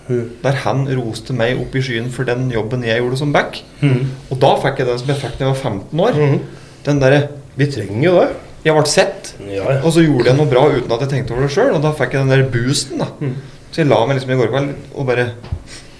Mm. 0.08 0.24
Der 0.42 0.58
han 0.66 0.82
roste 0.98 1.32
meg 1.32 1.60
opp 1.62 1.74
i 1.76 1.80
skyen 1.84 2.10
for 2.12 2.28
den 2.28 2.50
jobben 2.52 2.82
jeg 2.84 3.00
gjorde 3.00 3.16
som 3.22 3.32
back. 3.32 3.62
Mm. 3.80 4.10
Og 4.30 4.38
da 4.42 4.50
fikk 4.60 4.82
jeg 4.82 4.90
den 4.90 4.98
som 5.00 5.08
jeg 5.14 5.20
fikk 5.22 5.38
da 5.38 5.46
jeg 5.46 5.54
var 5.54 5.62
15 5.72 6.00
år. 6.08 6.18
Mm. 6.20 6.40
Den 6.84 7.00
derre 7.00 7.22
Vi 7.56 7.66
trenger 7.70 8.02
jo 8.08 8.14
det. 8.18 8.30
Jeg 8.64 8.74
ble 8.74 8.86
sett, 8.90 9.34
Ja, 9.44 9.62
ja. 9.70 9.80
og 9.84 9.92
så 9.94 10.02
gjorde 10.02 10.26
jeg 10.32 10.36
noe 10.38 10.48
bra 10.50 10.62
uten 10.72 10.90
at 10.92 11.00
jeg 11.04 11.10
tenkte 11.12 11.34
over 11.36 11.44
det 11.46 11.52
sjøl. 11.54 11.74
Og 11.76 11.82
da 11.84 11.92
fikk 11.94 12.16
jeg 12.16 12.24
den 12.24 12.32
der 12.32 12.48
boosten. 12.50 12.98
da 12.98 13.06
Mm. 13.20 13.34
Så 13.70 13.80
jeg 13.82 13.88
la 13.88 13.98
meg 14.06 14.16
liksom 14.16 14.30
i 14.30 14.36
går 14.40 14.50
kveld 14.52 14.74
og 14.94 15.06
bare 15.06 15.28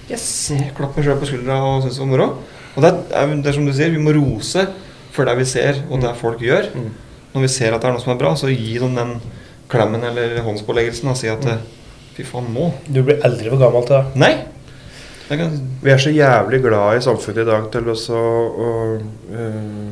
Yes! 0.09 0.51
Klapp 0.77 0.95
meg 0.97 1.05
sjøl 1.07 1.17
på 1.21 1.27
skuldra 1.29 1.57
og 1.65 1.81
syntes 1.83 1.97
det 1.97 2.03
var 2.03 2.11
moro. 2.11 2.27
Og 2.75 2.83
det 2.83 2.91
er, 3.15 3.31
det 3.41 3.47
er 3.49 3.55
som 3.57 3.65
du 3.65 3.73
sier, 3.73 3.89
vi 3.93 4.01
må 4.03 4.13
rose 4.13 4.67
for 5.15 5.25
det 5.25 5.37
vi 5.39 5.45
ser, 5.47 5.79
og 5.89 6.01
det 6.03 6.11
folk 6.19 6.41
gjør. 6.43 6.67
Mm. 6.75 6.89
Når 7.33 7.41
vi 7.45 7.47
ser 7.51 7.73
at 7.73 7.81
det 7.81 7.89
er 7.89 7.95
noe 7.95 8.03
som 8.03 8.11
er 8.13 8.19
bra, 8.19 8.33
så 8.37 8.51
gi 8.51 8.77
dem 8.81 8.95
den 8.95 9.15
klemmen 9.71 10.03
eller 10.03 10.41
håndspåleggelsen 10.45 11.09
og 11.09 11.17
si 11.17 11.27
at 11.31 11.43
Mm. 11.45 11.63
Fy 12.15 12.23
faen, 12.23 12.47
nå 12.55 12.69
Du 12.87 13.01
blir 13.03 13.19
aldri 13.27 13.49
for 13.51 13.57
gammel 13.59 13.85
til 13.87 13.95
det. 13.97 14.05
Nei! 14.23 14.33
Kan, 15.27 15.55
Vi 15.81 15.89
er 15.89 15.97
så 15.97 16.11
jævlig 16.13 16.61
glad 16.61 16.97
i 16.99 17.01
samfunnet 17.01 17.41
i 17.41 17.49
dag 17.49 17.69
til 17.73 17.87
også 17.89 18.13
å 18.15 18.67
øh, 19.33 19.87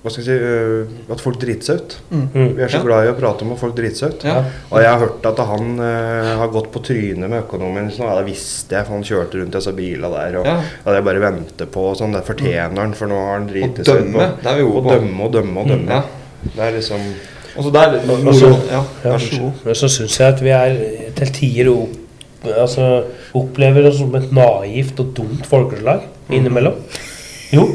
Hva 0.00 0.08
skal 0.14 0.24
jeg 0.24 0.28
si 0.30 0.36
uh, 0.40 1.12
At 1.12 1.20
folk 1.20 1.36
driter 1.42 1.66
seg 1.66 1.82
ut. 1.82 1.96
Mm. 2.08 2.22
Vi 2.56 2.62
er 2.64 2.70
så 2.72 2.78
Ja. 2.80 2.84
glad 2.86 3.04
i 3.04 3.10
å 3.12 3.16
prate 3.18 3.44
om 3.44 3.50
at 3.52 3.58
folk 3.60 3.74
driter 3.76 3.98
seg 3.98 4.14
ut. 4.14 4.22
ja. 4.24 4.38
Og 4.70 4.78
jeg 4.80 4.88
har 4.88 5.02
hørt 5.02 5.26
at 5.28 5.42
han 5.50 5.74
uh, 5.76 6.30
har 6.40 6.48
gått 6.54 6.70
på 6.72 6.80
trynet 6.88 7.28
med 7.28 7.42
økonomien. 7.42 7.90
Sånn, 7.92 8.08
ja, 8.08 8.14
det 8.22 8.30
visste 8.30 8.78
jeg, 8.78 8.86
for 8.88 8.96
han 8.96 9.04
kjørte 9.04 9.42
rundt 9.42 9.52
disse 9.58 9.74
bilene 9.76 10.08
der. 10.14 10.38
Og 10.40 10.46
Ja. 10.48 10.54
ja, 10.86 10.94
det 10.96 11.04
bare 11.04 11.20
venter 11.20 11.66
på 11.68 11.84
og 11.90 11.98
sånn. 12.00 12.16
Det 12.16 12.24
fortjener 12.24 12.80
han, 12.80 12.94
for 12.96 13.12
nå 13.12 13.18
har 13.26 13.36
han 13.36 13.46
driti 13.52 13.84
seg 13.84 14.06
ut. 14.08 14.12
på- 14.16 14.24
på. 14.40 14.88
dømme 14.96 15.20
og 15.28 15.32
dømme 15.36 15.60
og 15.60 15.68
dømme. 15.68 15.90
Ja. 15.90 16.02
Det 16.56 16.64
er 16.64 16.72
liksom 16.80 17.04
Og 17.56 17.64
så 17.64 17.70
der 17.74 17.98
Og 17.98 18.24
Ja, 18.70 18.82
Ja, 19.04 19.10
vær 19.10 19.18
så 19.18 19.40
god. 19.40 19.64
Men 19.64 19.74
så 19.74 19.88
syns 19.88 20.20
jeg 20.20 20.28
at 20.28 20.42
vi 20.44 20.48
er 20.48 20.76
til 21.16 21.32
tider 21.34 21.70
opp, 21.72 21.96
altså, 22.56 23.04
opplever 23.34 23.88
oss 23.88 23.98
som 23.98 24.14
et 24.14 24.32
naivt 24.32 25.00
og 25.00 25.14
dumt 25.16 25.46
folkeslag 25.46 26.06
innimellom. 26.30 26.74
Jo. 27.52 27.68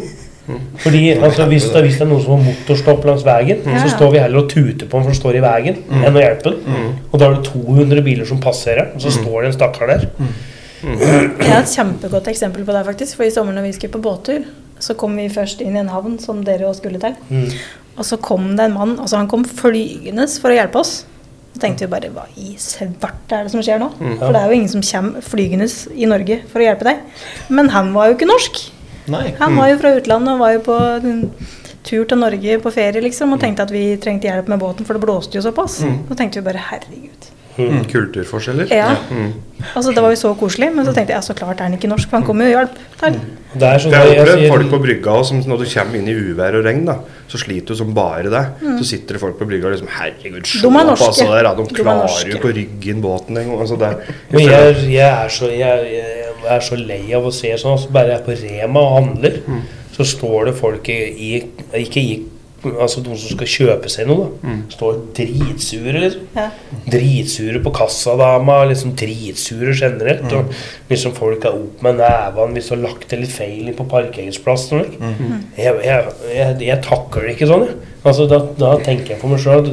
Fordi 0.77 1.09
altså, 1.09 1.45
hvis, 1.45 1.63
det, 1.63 1.81
hvis 1.81 1.95
det 1.97 2.01
er 2.05 2.09
noen 2.09 2.21
som 2.21 2.35
har 2.35 2.43
motorstopp 2.45 3.05
langs 3.05 3.23
veien, 3.25 3.63
mm. 3.65 3.77
så 3.81 3.89
står 3.95 4.11
vi 4.13 4.19
heller 4.21 4.43
og 4.43 4.49
tuter 4.49 4.85
på 4.85 4.99
den 4.99 5.05
for 5.07 5.13
den 5.13 5.17
står 5.17 5.39
i 5.39 5.45
veien, 5.45 5.79
enn 5.89 6.17
å 6.17 6.21
hjelpe 6.21 6.51
ham. 6.53 6.91
Og 7.09 7.17
da 7.19 7.29
er 7.29 7.39
det 7.39 7.47
200 7.49 8.03
biler 8.05 8.29
som 8.29 8.41
passerer, 8.43 8.91
og 8.93 9.01
så 9.01 9.13
står 9.13 9.39
det 9.39 9.49
en 9.49 9.57
stakkar 9.57 9.93
der. 9.93 10.05
Jeg 10.85 11.49
har 11.49 11.63
et 11.63 11.71
kjempegodt 11.71 12.29
eksempel 12.29 12.65
på 12.67 12.75
det, 12.75 12.83
faktisk. 12.85 13.17
For 13.17 13.25
i 13.25 13.33
sommer 13.33 13.57
når 13.57 13.65
vi 13.71 13.73
skulle 13.79 13.95
på 13.95 14.03
båttur, 14.05 14.45
så 14.79 14.93
kom 14.99 15.17
vi 15.17 15.25
først 15.33 15.63
inn 15.65 15.77
i 15.77 15.81
en 15.81 15.89
havn 15.89 16.19
som 16.21 16.43
dere 16.45 16.67
også 16.69 16.83
skulle 16.83 17.01
til. 17.01 17.17
Mm. 17.95 17.99
Og 18.01 18.07
så 18.07 18.19
kom 18.21 18.53
det 18.57 18.67
en 18.67 18.75
mann, 18.75 18.95
altså 18.99 19.19
han 19.21 19.29
kom 19.31 19.45
flygende 19.47 20.27
for 20.41 20.51
å 20.51 20.57
hjelpe 20.57 20.81
oss. 20.83 21.05
Så 21.55 21.61
tenkte 21.63 21.85
vi 21.85 21.93
bare 21.93 22.11
hva 22.11 22.25
i 22.35 22.57
svarte 22.59 23.37
er 23.37 23.47
det 23.47 23.53
som 23.53 23.61
skjer 23.63 23.79
nå? 23.79 23.87
For 24.19 24.35
det 24.35 24.41
er 24.41 24.51
jo 24.51 24.57
ingen 24.57 24.71
som 24.73 24.83
kommer 24.83 25.23
flygende 25.23 25.69
i 25.95 26.09
Norge 26.11 26.41
for 26.51 26.59
å 26.59 26.65
hjelpe 26.67 26.87
deg. 26.89 27.05
Men 27.47 27.71
han 27.71 27.93
var 27.95 28.09
jo 28.09 28.17
ikke 28.17 28.27
norsk. 28.27 28.59
Nei. 29.13 29.29
Han 29.39 29.55
var 29.55 29.69
jo 29.71 29.77
fra 29.79 29.93
utlandet 29.95 30.33
og 30.33 30.41
var 30.41 30.55
jo 30.57 30.65
på 30.65 30.75
en 30.99 31.21
tur 31.85 32.03
til 32.09 32.19
Norge 32.19 32.57
på 32.59 32.73
ferie 32.73 33.03
liksom, 33.05 33.35
og 33.35 33.39
tenkte 33.39 33.63
at 33.63 33.71
vi 33.71 33.85
trengte 34.01 34.27
hjelp 34.27 34.49
med 34.51 34.59
båten, 34.59 34.87
for 34.87 34.97
det 34.97 35.05
blåste 35.05 35.37
jo 35.37 35.45
såpass. 35.45 35.79
Så 36.09 36.17
tenkte 36.17 36.41
vi 36.41 36.47
bare 36.49 36.63
herregud. 36.71 37.29
Mm. 37.57 37.85
kulturforskjeller. 37.87 38.67
Ja. 38.73 38.89
Altså 39.75 39.93
Det 39.95 40.01
var 40.03 40.11
jo 40.11 40.17
så 40.19 40.33
koselig, 40.35 40.67
men 40.75 40.83
så 40.85 40.91
tenkte 40.93 41.13
jeg 41.13 41.21
ja, 41.21 41.23
så 41.23 41.33
klart 41.37 41.61
er 41.61 41.69
han 41.69 41.77
ikke 41.77 41.87
norsk, 41.87 42.09
for 42.09 42.17
han 42.19 42.25
kommer 42.27 42.49
jo 42.49 42.57
og 42.57 42.65
hjelper. 42.65 43.15
Det 43.55 43.63
er 43.69 43.79
sånn 43.79 43.93
jeg 43.95 44.09
jeg 44.11 44.19
opplevd 44.19 44.41
sier- 44.41 44.51
folk 44.51 44.69
på 44.73 44.79
brygga 44.83 45.13
som 45.29 45.39
når 45.39 45.61
du 45.63 45.65
kommer 45.71 45.95
inn 46.01 46.09
i 46.11 46.15
uvær 46.19 46.57
og 46.59 46.65
regn, 46.67 46.83
da, 46.89 46.97
så 47.31 47.39
sliter 47.39 47.71
du 47.71 47.75
som 47.79 47.93
bare 47.95 48.27
det. 48.33 48.43
Så 48.81 48.83
sitter 48.91 49.15
det 49.15 49.21
folk 49.23 49.37
på 49.39 49.47
brygga 49.47 49.69
og 49.69 49.75
liksom 49.77 49.87
Herregud, 49.95 50.43
se 50.45 50.59
Mm. 50.59 50.61
De 50.61 50.67
er 50.67 50.91
på 50.91 51.07
altså, 51.07 51.29
der, 51.31 51.43
da, 51.47 51.53
de 51.55 51.63
er 51.63 51.79
klarer 51.79 52.27
jo 52.27 52.35
ikke 52.35 52.51
å 52.51 52.55
rygge 52.59 52.91
inn 52.91 53.01
båten 53.01 53.37
engang. 53.39 53.59
Altså, 53.63 53.79
jeg, 53.79 54.41
jeg, 54.43 54.91
jeg, 54.91 55.23
er 55.23 55.29
så, 55.29 55.47
jeg, 55.47 55.89
jeg 55.95 56.55
er 56.57 56.59
så 56.59 56.75
lei 56.75 57.01
av 57.15 57.23
å 57.25 57.31
se 57.31 57.55
sånn. 57.57 57.71
Altså 57.79 57.89
bare 57.95 58.11
jeg 58.11 58.19
er 58.19 58.25
på 58.27 58.35
Rema 58.43 58.79
og 58.83 58.95
handler, 58.99 59.39
så 59.95 60.03
står 60.03 60.45
det 60.51 60.55
folk 60.59 60.89
i, 60.89 60.99
i 61.31 61.43
Ikke 61.85 62.01
i 62.03 62.23
Altså 62.73 63.03
noen 63.05 63.19
som 63.21 63.31
skal 63.35 63.49
kjøpe 63.49 63.91
seg 63.91 64.09
noe, 64.09 64.27
da. 64.41 64.55
Står 64.73 64.99
dritsure, 65.17 65.95
liksom. 66.01 66.27
Ja. 66.35 66.47
Dritsure 66.91 67.61
på 67.65 67.73
kassadama, 67.75 68.61
liksom 68.69 68.95
dritsure 68.99 69.75
generelt. 69.77 70.27
Og 70.33 70.51
liksom 70.91 71.15
folk 71.17 71.45
er 71.45 71.57
opp 71.59 71.83
med 71.85 71.99
nevene 72.01 72.57
hvis 72.57 72.69
du 72.71 72.75
har 72.75 72.83
lagt 72.87 73.09
det 73.11 73.21
litt 73.21 73.33
feil 73.35 73.71
på 73.77 73.87
parkeringsplassen. 73.91 74.85
Mm. 74.99 75.33
Jeg, 75.57 75.79
jeg, 75.85 76.13
jeg, 76.33 76.59
jeg 76.69 76.81
takler 76.85 77.29
det 77.29 77.35
ikke 77.37 77.49
sånn, 77.51 77.67
jeg. 77.69 77.79
Altså, 78.05 78.27
da, 78.29 78.41
da 78.59 78.75
tenker 78.85 79.15
jeg 79.15 79.21
for 79.21 79.33
meg 79.33 79.41
sjøl 79.41 79.65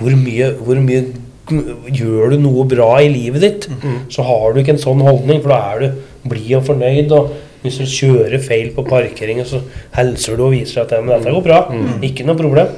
hvor 0.00 0.18
hvor 0.66 0.82
mye 0.82 1.04
Gjør 1.46 2.32
du 2.32 2.40
noe 2.42 2.64
bra 2.66 2.88
i 2.98 3.06
livet 3.06 3.44
ditt, 3.44 3.66
så 4.10 4.24
har 4.26 4.50
du 4.50 4.58
ikke 4.58 4.72
en 4.74 4.80
sånn 4.82 5.04
holdning, 5.06 5.38
for 5.44 5.52
da 5.52 5.58
er 5.76 5.84
du 5.84 6.30
blid 6.32 6.56
og 6.58 6.64
fornøyd. 6.66 7.12
og 7.14 7.36
hvis 7.66 7.78
du 7.82 7.86
kjører 7.90 8.42
feil 8.42 8.72
på 8.76 8.86
parkeringen, 8.86 9.46
så 9.48 9.60
hilser 9.98 10.38
du 10.38 10.46
og 10.48 10.54
viser 10.56 10.84
at 10.84 10.94
ja, 10.94 11.02
men 11.02 11.16
dette 11.16 11.34
går 11.34 11.46
bra. 11.46 11.62
Ikke 12.06 12.26
noe 12.26 12.38
problem. 12.38 12.74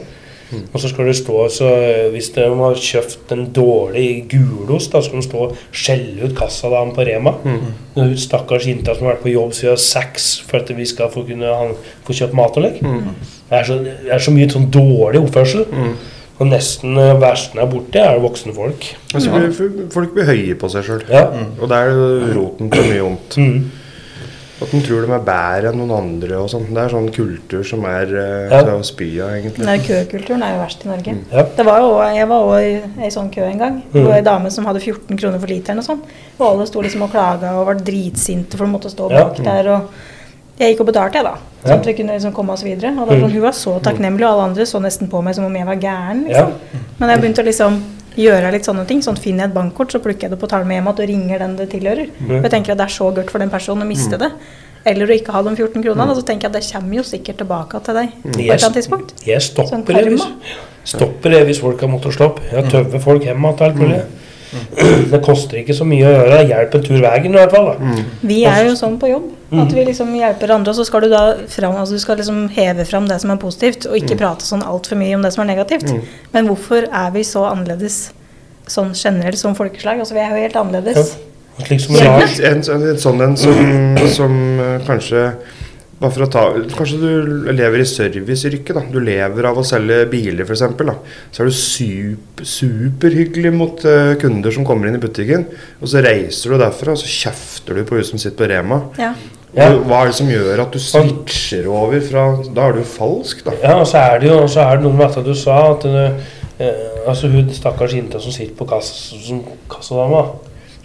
Og 0.49 0.81
så 0.81 0.89
skal 0.89 1.05
du 1.09 1.13
stå 1.13 1.43
så 1.53 1.67
Hvis 2.13 2.31
de 2.33 2.45
har 2.49 2.79
kjøpt 2.81 3.33
en 3.35 3.45
dårlig 3.53 4.29
gulost, 4.33 4.93
da 4.93 5.03
skal 5.05 5.21
de 5.21 5.27
stå 5.27 5.43
og 5.45 5.57
skjelle 5.77 6.25
ut 6.25 6.37
kassadamen 6.39 6.95
på 6.97 7.05
Rema. 7.05 7.35
Mm. 7.45 7.67
hun 7.99 8.15
stakkars 8.17 8.67
jenta 8.67 8.95
som 8.95 9.07
har 9.07 9.17
vært 9.17 9.27
på 9.27 9.33
jobb 9.35 9.53
siden 9.57 9.81
seks 9.83 10.29
for 10.49 10.63
at 10.63 10.71
vi 10.77 10.87
skal 10.89 11.11
få, 11.13 11.25
kunne, 11.29 11.51
han, 11.61 11.75
få 12.07 12.17
kjøpt 12.17 12.37
mat 12.39 12.57
og 12.57 12.65
lek. 12.65 12.79
Det, 12.81 13.59
er 13.59 13.67
så, 13.69 13.81
det 13.85 14.15
er 14.15 14.23
så 14.23 14.33
mye 14.33 14.49
sånn 14.53 14.71
dårlig 14.73 15.21
oppførsel. 15.27 15.67
Og 16.39 16.47
nesten 16.47 16.95
eh, 17.03 17.17
versten 17.19 17.59
er 17.59 17.67
borte, 17.67 17.99
er 17.99 18.21
voksne 18.23 18.55
folk. 18.55 18.85
altså, 19.15 19.41
Folk 19.91 20.15
blir 20.15 20.29
høye 20.29 20.55
på 20.59 20.71
seg 20.71 20.87
sjøl. 20.87 21.03
Ja. 21.11 21.25
Og 21.59 21.67
det 21.71 21.81
er 21.83 21.99
roten 22.37 22.71
til 22.71 22.87
mye 22.93 23.05
vondt. 23.09 23.39
Mm. 24.59 24.67
At 24.67 24.75
en 24.75 24.83
tror 24.83 25.05
de 25.07 25.13
er 25.15 25.25
bedre 25.29 25.71
enn 25.71 25.79
noen 25.79 25.93
andre 25.97 26.39
og 26.43 26.49
sånn. 26.51 26.67
Det 26.75 26.83
er 26.83 26.89
sånn 26.91 27.09
kultur 27.15 27.63
som 27.65 27.85
er 27.87 28.07
uh, 28.11 28.51
Ja. 28.51 28.63
å 28.75 28.83
spy 28.85 29.21
av, 29.23 29.31
egentlig. 29.37 29.65
Nei, 29.65 29.79
køkulturen 29.79 30.43
er 30.43 30.57
jo 30.57 30.63
verst 30.65 30.85
i 30.85 30.89
Norge. 30.89 31.15
Ja. 31.33 31.45
Det 31.57 31.65
var 31.65 31.79
jo, 31.81 31.91
jeg 32.17 32.29
var 32.29 32.49
òg 32.49 32.61
i 32.67 33.05
ei 33.07 33.11
sånn 33.15 33.31
kø 33.31 33.43
en 33.47 33.59
gang. 33.59 33.83
Det 33.93 34.05
var 34.05 34.17
ei 34.19 34.23
dame 34.27 34.51
som 34.51 34.67
hadde 34.67 34.81
14 34.83 35.17
kroner 35.17 35.39
for 35.39 35.47
literen 35.47 35.79
og 35.79 35.85
sånn. 35.87 36.01
Og 36.39 36.47
alle 36.51 36.67
sto 36.67 36.83
liksom 36.83 37.03
og 37.07 37.11
klaga 37.15 37.55
og 37.61 37.67
var 37.67 37.75
dritsinte 37.75 38.57
for 38.59 38.67
de 38.67 38.73
måtte 38.73 38.91
stå 38.91 39.11
Ja. 39.13 39.25
bak 39.29 39.37
der. 39.45 39.69
og 39.69 39.91
jeg 40.59 40.75
gikk 40.75 40.81
og 40.81 40.87
betalte, 40.91 41.15
jeg, 41.15 41.25
da. 41.25 41.37
Ja. 41.63 41.69
Sånn 41.71 41.79
at 41.79 41.87
vi 41.87 41.93
kunne 41.95 42.13
liksom 42.19 42.33
komme 42.35 42.51
oss 42.53 42.65
videre. 42.67 42.91
Og 42.99 43.07
da, 43.09 43.15
sånn, 43.15 43.31
Hun 43.31 43.43
var 43.43 43.53
så 43.55 43.81
takknemlig, 43.81 44.25
og 44.27 44.33
alle 44.33 44.49
andre 44.51 44.67
så 44.67 44.81
nesten 44.83 45.09
på 45.09 45.23
meg 45.23 45.35
som 45.37 45.45
om 45.45 45.55
jeg 45.55 45.67
var 45.67 45.77
gæren. 45.77 46.25
liksom. 46.27 46.53
Men 46.99 47.11
jeg 47.11 47.21
begynte 47.21 47.43
å 47.43 47.47
liksom 47.47 47.79
gjøre 48.19 48.53
litt 48.55 48.69
sånne 48.69 48.85
ting. 48.89 49.03
Sånn 49.05 49.19
Finner 49.19 49.47
jeg 49.47 49.53
et 49.53 49.59
bankkort, 49.59 49.93
så 49.95 50.01
plukker 50.03 50.27
jeg 50.29 50.35
det 50.35 50.41
på 50.41 50.49
og 50.51 50.69
med 50.69 50.81
hjem 50.81 50.91
igjen 50.91 51.03
og 51.03 51.11
ringer 51.13 51.45
den 51.45 51.59
det 51.59 51.69
tilhører. 51.75 52.11
Mm. 52.19 52.41
jeg 52.43 52.55
tenker 52.55 52.75
at 52.75 52.81
det 52.81 52.89
er 52.89 52.97
så 52.97 53.11
godt 53.15 53.31
for 53.35 53.45
den 53.45 53.53
personen 53.53 53.87
å 53.87 53.89
miste 53.89 54.21
det. 54.21 54.31
Eller 54.89 55.11
å 55.11 55.17
ikke 55.17 55.35
ha 55.35 55.43
de 55.45 55.53
14 55.55 55.83
kronene. 55.85 56.15
Så 56.17 56.25
tenker 56.27 56.49
jeg 56.49 56.55
at 56.55 56.59
det 56.61 56.73
kommer 56.73 57.01
jo 57.01 57.05
sikkert 57.07 57.41
tilbake 57.43 57.83
til 57.87 57.99
deg 57.99 58.15
på 58.23 58.29
et 58.31 58.41
eller 58.45 58.55
annet 58.59 58.79
tidspunkt. 58.81 59.15
Jeg 59.27 59.45
Sånn 59.45 59.67
stopper 59.67 59.99
det 59.99 60.05
hvis, 60.13 60.27
stopper 60.95 61.35
det 61.35 61.43
hvis 61.49 61.61
folk 61.65 61.85
har 61.85 61.93
motorstopp. 61.93 62.41
Jeg 62.53 62.71
tøver 62.73 63.05
folk 63.05 63.27
hjem 63.29 63.49
igjen. 63.51 64.07
Det 65.11 65.21
koster 65.25 65.59
ikke 65.61 65.75
så 65.77 65.85
mye 65.89 66.07
å 66.07 66.13
gjøre. 66.15 66.39
Hjelp 66.49 66.75
en 66.79 66.85
tur 66.87 67.01
veien 67.03 67.33
i 67.35 67.37
hvert 67.37 67.53
fall. 67.55 67.67
Da. 67.75 67.93
Vi 68.31 68.39
er 68.49 68.65
jo 68.69 68.77
sånn 68.79 68.97
på 69.01 69.11
jobb. 69.11 69.27
At 69.63 69.73
vi 69.73 69.85
liksom 69.89 70.11
hjelper 70.17 70.53
andre. 70.59 70.73
Og 70.75 70.77
så 70.77 70.85
skal 70.89 71.07
du 71.07 71.09
da 71.13 71.23
fram, 71.49 71.77
altså 71.81 71.97
du 71.97 72.03
skal 72.03 72.19
liksom 72.21 72.43
heve 72.57 72.85
fram 72.89 73.07
det 73.09 73.17
som 73.23 73.33
er 73.33 73.41
positivt, 73.41 73.87
og 73.89 73.97
ikke 73.97 74.19
prate 74.21 74.45
sånn 74.45 74.65
altfor 74.65 75.01
mye 75.01 75.17
om 75.17 75.25
det 75.25 75.33
som 75.37 75.45
er 75.45 75.51
negativt. 75.55 75.93
Men 76.35 76.49
hvorfor 76.51 76.89
er 76.89 77.13
vi 77.15 77.25
så 77.29 77.47
annerledes 77.49 78.11
sånn 78.69 78.93
generelt 78.97 79.41
som 79.41 79.57
folkeslag? 79.57 80.01
Altså 80.05 80.17
vi 80.17 80.25
er 80.25 80.35
jo 80.35 80.43
helt 80.45 80.59
annerledes. 80.61 81.15
Slik 81.65 81.81
som 81.83 81.97
Ja. 81.99 82.19
Lars. 82.21 82.37
En, 82.41 82.61
en, 82.63 82.85
en 82.93 83.01
sånn 83.03 83.23
en 83.25 83.37
som, 83.41 83.97
som 84.15 84.35
eh, 84.63 84.77
kanskje 84.87 85.25
bare 85.99 86.15
for 86.15 86.25
å 86.25 86.31
ta, 86.31 86.43
Kanskje 86.77 86.99
du 87.03 87.49
lever 87.51 87.83
i 87.83 87.87
serviceyrket. 87.89 88.75
da. 88.77 88.83
Du 88.93 89.01
lever 89.03 89.49
av 89.51 89.59
å 89.59 89.65
selge 89.67 90.05
biler, 90.11 90.47
f.eks. 90.47 90.63
Så 91.33 91.43
er 91.43 91.51
du 91.51 91.57
super, 91.57 92.47
superhyggelig 92.47 93.53
mot 93.55 93.83
uh, 93.87 94.15
kunder 94.21 94.55
som 94.55 94.67
kommer 94.69 94.89
inn 94.89 94.99
i 94.99 95.03
butikken. 95.03 95.49
Og 95.83 95.91
så 95.91 96.05
reiser 96.05 96.55
du 96.55 96.63
derfra 96.63 96.95
og 96.95 97.03
så 97.03 97.11
kjefter 97.11 97.81
du 97.81 97.85
på 97.89 97.99
hun 97.99 98.07
som 98.07 98.23
sitter 98.23 98.39
på 98.39 98.51
Rema. 98.53 98.85
Ja. 99.01 99.13
Ja. 99.57 99.71
Hva 99.81 100.03
er 100.03 100.11
det 100.11 100.17
som 100.19 100.29
gjør 100.29 100.61
at 100.61 100.75
du 100.75 100.81
switcher 100.83 101.71
over 101.73 102.03
fra 102.05 102.25
Da 102.53 102.67
er 102.69 102.77
du 102.77 102.83
falsk, 102.85 103.41
da. 103.47 103.55
Ja, 103.63 103.79
og 103.81 103.87
så 103.89 104.03
er 104.03 104.21
det 104.21 104.29
jo 104.29 104.43
så 104.51 104.67
er 104.67 104.77
det 104.77 104.85
noe 104.85 104.99
med 104.99 105.09
at 105.09 105.25
du 105.25 105.33
sa 105.39 105.57
at 105.71 105.87
eh, 105.89 107.09
altså 107.09 107.31
hun 107.33 107.49
stakkars 107.57 107.95
jenta 107.97 108.21
som 108.21 108.35
sitter 108.35 108.55
på 108.59 108.67
kass, 108.69 108.91
som 109.25 109.41
kassadama, 109.73 110.27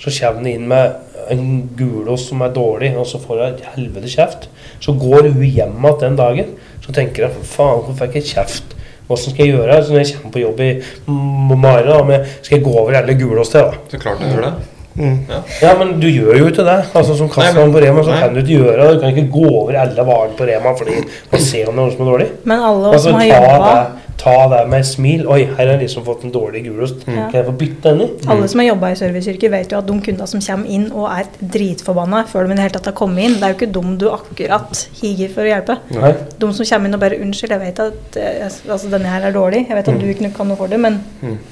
så 0.03 0.11
kommer 0.19 0.43
det 0.43 0.53
inn 0.57 0.67
med 0.67 1.31
en 1.31 1.69
gulost 1.79 2.29
som 2.31 2.41
er 2.43 2.51
dårlig, 2.55 2.91
og 2.99 3.07
så 3.07 3.21
får 3.21 3.39
hun 3.39 3.45
et 3.47 3.65
helvete 3.75 4.11
kjeft. 4.11 4.49
Så 4.83 4.95
går 4.99 5.29
hun 5.29 5.39
hjem 5.45 5.77
igjen 5.79 5.99
den 6.01 6.19
dagen. 6.19 6.53
Så 6.83 6.91
tenker 6.95 7.29
hun 7.29 7.47
faen, 7.47 7.79
hvorfor 7.85 8.01
fikk 8.03 8.19
jeg 8.19 8.33
kjeft? 8.33 8.75
Hvordan 9.07 9.23
skal 9.23 9.45
jeg 9.45 9.55
gjøre? 9.55 9.79
Så 9.83 9.93
når 9.95 10.03
jeg 10.03 10.17
kommer 10.17 10.35
på 10.35 10.43
jobb 10.43 10.61
i 10.63 10.69
morgen, 11.07 12.11
da, 12.11 12.21
skal 12.41 12.57
jeg 12.57 12.65
gå 12.67 12.75
over 12.83 12.99
alle 12.99 13.17
gulostene? 13.19 13.71
da? 13.71 13.81
Så 13.91 14.03
klart 14.03 14.21
du 14.23 14.29
gjør 14.31 14.47
det. 14.49 14.53
Mm. 14.93 15.25
Ja, 15.61 15.71
men 15.79 15.95
du 15.97 16.05
gjør 16.05 16.37
jo 16.37 16.49
ikke 16.51 16.65
det. 16.67 16.77
Altså 16.93 17.15
Som 17.17 17.29
kassamann 17.33 17.71
på 17.73 17.81
Rema 17.81 18.03
så 18.05 18.13
nei. 18.13 18.19
kan 18.21 18.35
du 18.35 18.41
ikke 18.43 18.59
gjøre 18.59 18.75
det. 18.77 18.89
Du 18.93 18.99
kan 19.01 19.15
ikke 19.15 19.31
gå 19.33 19.45
over 19.49 19.77
alle 19.81 20.05
varene 20.05 20.37
på 20.37 20.47
Rema 20.49 20.73
fordi 20.77 20.99
man 21.31 21.41
ser 21.41 21.71
om 21.71 21.79
det 21.79 21.81
er 21.81 21.87
noe 21.87 21.95
som 21.95 22.03
er 22.05 22.11
dårlig. 22.11 22.27
Men 22.43 22.65
alle 22.69 22.91
oss 22.91 22.93
Altså, 22.99 23.09
som 23.09 23.19
har 23.19 23.31
jobba 23.31 23.71
det, 23.71 24.02
ta 24.23 24.35
det 24.51 24.61
med 24.71 24.79
et 24.79 24.87
smil. 24.87 25.25
Oi, 25.27 25.41
her 25.43 25.59
har 25.59 25.73
jeg 25.73 25.81
liksom 25.83 26.05
fått 26.07 26.23
en 26.23 26.33
dårlig 26.33 26.63
gulost. 26.67 27.03
Mm. 27.07 27.17
Kan 27.17 27.35
jeg 27.37 27.47
få 27.49 27.55
bytte 27.59 27.91
den 27.91 28.01
i? 28.05 28.07
Alle 28.31 28.47
som 28.51 28.61
har 28.61 28.69
jobba 28.69 28.91
i 28.93 28.97
serviceyrket, 28.99 29.51
vet 29.51 29.73
jo 29.73 29.79
at 29.81 29.89
de 29.89 29.97
kundene 30.07 30.27
som 30.31 30.43
kommer 30.45 30.71
inn 30.77 30.85
og 30.91 31.09
er 31.11 31.29
dritforbanna 31.55 32.23
før 32.31 32.47
de 32.47 32.55
i 32.55 32.57
det 32.57 32.65
hele 32.65 32.75
tatt 32.77 32.89
har 32.91 32.97
kommet 32.97 33.27
inn, 33.27 33.35
det 33.41 33.47
er 33.47 33.53
jo 33.53 33.59
ikke 33.59 33.71
dem 33.75 33.97
du 33.99 34.07
akkurat 34.13 34.83
higer 35.01 35.33
for 35.35 35.43
å 35.43 35.51
hjelpe. 35.51 35.77
Nei. 35.97 36.13
De 36.39 36.51
som 36.55 36.69
kommer 36.71 36.89
inn 36.89 36.97
og 36.97 37.03
bare 37.03 37.19
'Unnskyld, 37.19 37.55
jeg 37.55 37.63
vet 37.65 37.83
at 37.83 38.17
eh, 38.17 38.47
altså, 38.47 38.89
denne 38.89 39.11
her 39.13 39.27
er 39.27 39.35
dårlig. 39.35 39.65
Jeg 39.69 39.77
vet 39.77 39.93
at 39.93 40.01
du 40.01 40.07
ikke 40.07 40.33
kan 40.37 40.47
noe 40.47 40.57
for 40.57 40.71
det, 40.71 40.79
men 40.79 41.01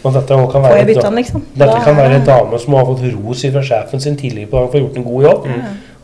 Og 0.03 0.13
dette 0.13 0.33
også 0.33 0.51
kan 0.51 0.65
får 0.65 0.77
jeg 0.77 0.87
bytte 0.87 1.07
den, 1.07 1.21
liksom?' 1.21 1.45
dette 1.53 1.71
Da 1.71 1.83
kan 1.83 1.97
være 1.97 2.15
en 2.21 2.25
dame 2.25 2.59
som 2.59 2.73
har 2.73 2.85
fått 2.85 3.05
ros 3.13 3.45
fra 3.51 3.61
sjefen 3.61 3.99
sin 3.99 4.15
tidligere 4.15 4.49
på 4.49 4.57
dagen 4.57 4.71
for 4.71 4.77
å 4.77 4.81
ha 4.81 4.87
gjort 4.87 4.97
en 4.97 5.03
god 5.03 5.23
jobb. 5.23 5.47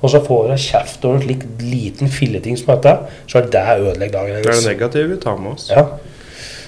Og 0.02 0.12
så 0.14 0.20
får 0.22 0.52
hun 0.52 0.58
kjeft 0.62 1.06
over 1.06 1.16
en 1.18 1.24
slik 1.24 1.46
liten 1.60 2.12
filleting 2.14 2.58
som 2.58 2.76
dette, 2.76 2.94
så 3.26 3.40
er 3.40 3.48
det 3.54 3.64
ødelegger 3.80 4.14
dagen 4.14 4.28
Det 4.28 4.38
er 4.38 4.44
det 4.44 4.54
hennes. 4.54 4.68
negative 4.68 5.08
vi 5.10 5.18
tar 5.24 5.38
med 5.42 5.52
oss. 5.52 5.72
Ja. 5.74 5.86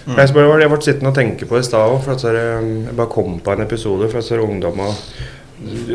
Jeg, 0.09 0.33
bare, 0.33 0.61
jeg 0.61 0.71
ble 0.71 0.79
sittende 0.81 1.11
og 1.11 1.17
tenke 1.17 1.45
på 1.49 1.59
i 1.59 1.65
stad 1.65 1.91
òg, 1.91 1.99
for 2.05 2.15
at 2.15 2.23
så 2.23 2.31
er 2.31 2.39
jeg 2.39 2.95
bare 2.97 3.11
kom 3.13 3.37
på 3.43 3.53
en 3.53 3.65
episode 3.65 4.09
fra 4.09 4.23
ungdommer 4.41 4.95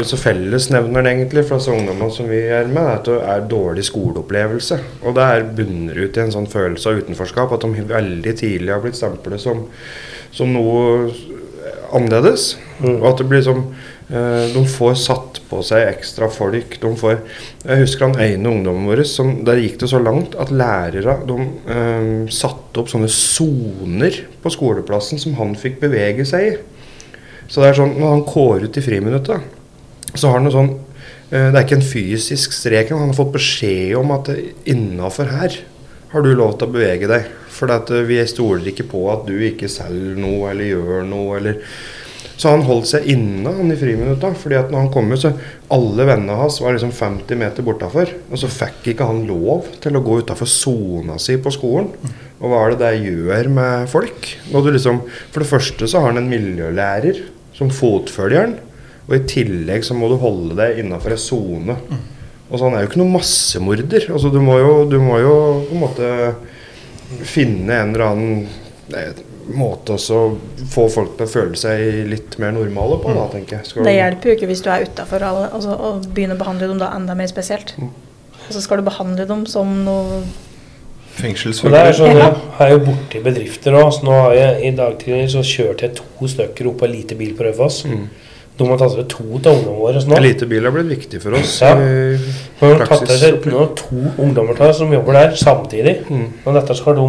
så 0.05 0.17
Fellesnevneren 0.21 1.07
egentlig 1.09 1.45
disse 1.47 1.73
ungdommene 1.73 2.13
som 2.13 2.29
vi 2.29 2.43
er 2.53 2.67
med, 2.69 2.83
er 2.85 2.99
at 2.99 3.07
det 3.09 3.15
er 3.33 3.47
dårlig 3.49 3.85
skoleopplevelse. 3.89 4.77
Og 5.03 5.15
det 5.17 5.25
er 5.25 5.47
bunner 5.57 6.01
ut 6.05 6.19
i 6.19 6.21
en 6.21 6.35
sånn 6.35 6.49
følelse 6.53 6.91
av 6.91 7.01
utenforskap. 7.01 7.55
At 7.55 7.65
de 7.65 7.87
veldig 7.89 8.35
tidlig 8.37 8.75
har 8.75 8.83
blitt 8.85 8.99
stemplet 8.99 9.41
som, 9.41 9.65
som 10.37 10.53
noe 10.53 11.09
annerledes. 11.97 12.59
Mm. 12.83 12.99
Og 12.99 13.09
at 13.15 13.23
det 13.23 13.29
blir 13.31 13.45
som 13.47 13.63
eh, 13.63 13.94
De 14.05 14.61
får 14.69 14.99
satt 15.01 15.39
på 15.49 15.63
seg 15.65 15.87
ekstra 15.89 16.29
folk. 16.33 16.77
De 16.81 16.91
får, 16.99 17.19
jeg 17.65 17.83
husker 17.85 18.09
han 18.09 18.21
ene 18.21 18.51
ungdommen 18.51 18.89
vår 18.91 19.05
som 19.09 19.31
Der 19.47 19.61
gikk 19.63 19.79
det 19.81 19.91
så 19.93 20.01
langt 20.03 20.37
at 20.41 20.53
lærere 20.53 21.17
de, 21.29 21.37
eh, 21.73 22.11
satte 22.33 22.83
opp 22.83 22.91
sånne 22.93 23.11
soner 23.13 24.21
på 24.43 24.53
skoleplassen 24.53 25.21
som 25.23 25.37
han 25.41 25.55
fikk 25.59 25.81
bevege 25.85 26.27
seg 26.29 26.49
i. 26.51 26.57
Så 27.49 27.63
det 27.63 27.71
er 27.71 27.81
sånn, 27.81 27.99
Når 27.99 28.11
han 28.11 28.27
kårer 28.29 28.69
ut 28.69 28.77
i 28.77 28.85
friminuttet, 28.85 29.41
så 30.15 30.29
har 30.29 30.39
han 30.39 30.45
noe 30.45 30.53
sånn 30.53 30.73
eh, 31.31 31.51
Det 31.51 31.57
er 31.57 31.65
ikke 31.65 31.81
en 31.81 31.93
fysisk 31.93 32.53
strek. 32.53 32.91
Han 32.91 33.09
har 33.09 33.15
fått 33.17 33.37
beskjed 33.37 33.97
om 33.97 34.11
at 34.13 34.31
innafor 34.67 35.33
her 35.33 35.61
har 36.13 36.23
du 36.23 36.35
lov 36.35 36.59
til 36.59 36.69
å 36.69 36.73
bevege 36.73 37.09
deg. 37.09 37.27
For 37.49 37.71
eh, 37.71 38.07
vi 38.09 38.21
stoler 38.27 38.73
ikke 38.73 38.89
på 38.91 39.09
at 39.13 39.27
du 39.27 39.37
ikke 39.39 39.69
selger 39.69 40.17
noe 40.19 40.51
eller 40.51 40.73
gjør 40.75 41.07
noe. 41.09 41.37
eller 41.39 41.63
så 42.37 42.51
han 42.51 42.65
holdt 42.67 42.89
seg 42.91 43.07
inne 43.13 43.53
han 43.55 43.71
i 43.71 43.77
friminutta. 43.79 44.33
fordi 44.35 44.57
at 44.59 44.71
når 44.73 44.85
han 44.85 44.93
kom 44.95 45.13
ut, 45.13 45.21
så 45.23 45.33
alle 45.75 46.07
vennene 46.09 46.39
hans 46.39 46.59
var 46.63 46.75
liksom 46.75 46.93
50 46.95 47.39
meter 47.39 47.67
bortafor. 47.67 48.11
Og 48.31 48.41
så 48.41 48.51
fikk 48.51 48.91
ikke 48.93 49.07
han 49.07 49.23
lov 49.29 49.69
til 49.85 49.95
å 49.95 50.03
gå 50.05 50.19
utafor 50.25 50.51
sona 50.51 51.19
si 51.23 51.37
på 51.39 51.53
skolen. 51.55 51.93
Og 52.41 52.51
hva 52.51 52.65
er 52.65 52.75
det 52.75 52.81
det 52.83 53.13
gjør 53.13 53.51
med 53.55 53.91
folk? 53.93 54.33
Liksom, 54.51 55.05
for 55.31 55.45
det 55.45 55.51
første 55.51 55.89
så 55.91 56.03
har 56.03 56.13
han 56.13 56.25
en 56.25 56.33
miljølærer 56.33 57.23
som 57.55 57.71
fotfølger 57.71 58.49
han. 58.49 58.57
Og 59.07 59.19
i 59.19 59.23
tillegg 59.29 59.87
så 59.87 59.95
må 59.97 60.09
du 60.11 60.19
holde 60.19 60.57
deg 60.59 60.83
innafor 60.83 61.15
ei 61.15 61.21
sone. 61.21 61.79
Og 62.51 62.59
så 62.59 62.67
han 62.67 62.77
er 62.77 62.85
jo 62.85 62.91
ikke 62.91 63.01
noen 63.03 63.15
massemorder. 63.15 64.09
Altså 64.11 64.33
du 64.33 64.41
må 64.43 64.59
jo, 64.59 64.75
du 64.91 64.99
må 65.03 65.21
jo 65.23 65.37
på 65.69 65.77
en 65.77 65.85
måte 65.85 66.11
finne 67.29 67.79
en 67.79 67.95
eller 67.95 68.07
annen 68.09 69.31
måte 69.53 69.97
også 69.97 70.21
å 70.21 70.31
få 70.73 70.87
folk 70.93 71.17
til 71.19 71.27
å 71.27 71.31
føle 71.31 71.59
seg 71.59 72.09
litt 72.11 72.39
mer 72.43 72.55
normale 72.57 72.99
på, 73.03 73.13
da, 73.17 73.27
tenker 73.33 73.59
jeg. 73.59 73.69
Skal 73.71 73.89
Det 73.89 73.95
hjelper 73.97 74.31
jo 74.31 74.39
ikke 74.39 74.49
hvis 74.51 74.65
du 74.65 74.71
er 74.73 74.87
utafor 74.89 75.27
altså, 75.29 75.75
å 75.75 75.93
begynne 76.07 76.39
å 76.39 76.41
behandle 76.41 76.71
dem 76.71 76.81
da 76.83 76.93
enda 76.97 77.17
mer 77.19 77.31
spesielt. 77.31 77.75
Mm. 77.79 77.93
Og 78.45 78.51
så 78.57 78.65
skal 78.65 78.81
du 78.81 78.89
behandle 78.89 79.29
dem 79.29 79.47
som 79.51 79.71
noe 79.87 80.25
Så 81.15 81.71
det 81.71 81.81
er 81.81 81.95
sånn, 81.95 82.19
jeg 82.19 82.65
er 82.65 82.73
jo 82.73 82.81
borti 82.89 83.21
bedrifter 83.23 83.77
òg. 83.79 84.01
Nå 84.05 84.17
har 84.19 84.35
jeg 84.35 84.55
i 84.67 84.73
dag 84.77 84.97
tidlig 85.01 85.29
så 85.37 85.45
kjørte 85.47 85.87
jeg 85.87 85.99
to 86.01 86.31
stykker 86.33 86.73
opp 86.73 86.83
av 86.83 86.89
en 86.89 86.97
liten 86.97 87.21
bil 87.21 87.37
på 87.39 87.47
Raufoss. 87.47 87.85
Mm. 87.87 88.09
De 88.55 88.67
har 88.69 88.79
tatt 88.79 88.93
seg 88.95 89.07
to 89.11 89.25
til 89.43 89.51
ungdommene 89.51 89.81
våre 89.81 90.01
nå. 90.07 90.19
Elitebil 90.19 90.67
har 90.67 90.75
blitt 90.75 90.91
viktig 90.93 91.21
for 91.23 91.35
oss. 91.39 91.57
Ja. 91.63 91.73
Nå 91.75 92.69
har 92.69 92.83
de 92.83 92.91
tatt 92.91 93.15
seg 93.19 93.49
nå 93.51 93.65
to 93.81 94.03
ungdommer 94.23 94.59
til 94.59 94.75
som 94.79 94.93
jobber 94.95 95.19
der 95.19 95.35
samtidig. 95.39 95.97
Mm. 96.07 96.29
Og 96.45 96.59
dette 96.59 96.77
skal 96.79 97.01
de 97.01 97.09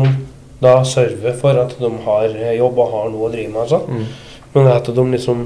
da 0.62 0.78
sørve 0.88 1.34
for 1.38 1.58
at 1.60 1.76
de 1.80 1.90
har 2.06 2.28
jobb 2.58 2.78
og 2.80 2.92
har 2.94 3.10
noe 3.12 3.28
å 3.28 3.32
drive 3.34 3.52
med. 3.52 3.62
Altså. 3.66 3.82
Mm. 3.88 4.06
Men 4.56 4.68
at 4.72 4.86
de 4.96 5.06
liksom 5.12 5.46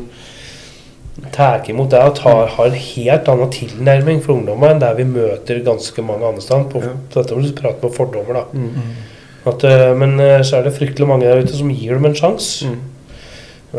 tar 1.35 1.65
imot 1.67 1.89
det 1.91 1.99
og 2.05 2.15
tar, 2.15 2.45
har 2.55 2.69
en 2.69 2.77
helt 2.79 3.27
annen 3.31 3.49
tilnærming 3.51 4.21
for 4.23 4.37
ungdommer 4.37 4.71
enn 4.71 4.79
der 4.79 4.93
vi 4.95 5.03
møter 5.09 5.59
ganske 5.65 6.03
mange 6.05 6.27
andre 6.29 6.41
steder. 6.45 6.67
På, 6.71 6.83
Ja. 6.85 6.93
Dette 7.15 7.35
må 7.35 7.43
du 7.43 7.51
prate 7.57 7.83
med 7.83 7.95
fordommer, 7.95 8.33
da. 8.33 8.43
Mm. 8.53 8.93
At, 9.49 9.63
eh, 9.63 9.93
men 9.95 10.19
eh, 10.19 10.41
så 10.43 10.57
er 10.59 10.63
det 10.63 10.75
fryktelig 10.77 11.07
mange 11.07 11.25
der 11.27 11.41
ute 11.43 11.55
som 11.57 11.69
gir 11.71 11.93
dem 11.97 12.05
en 12.05 12.15
sjanse. 12.15 12.67
Mm. 12.69 12.79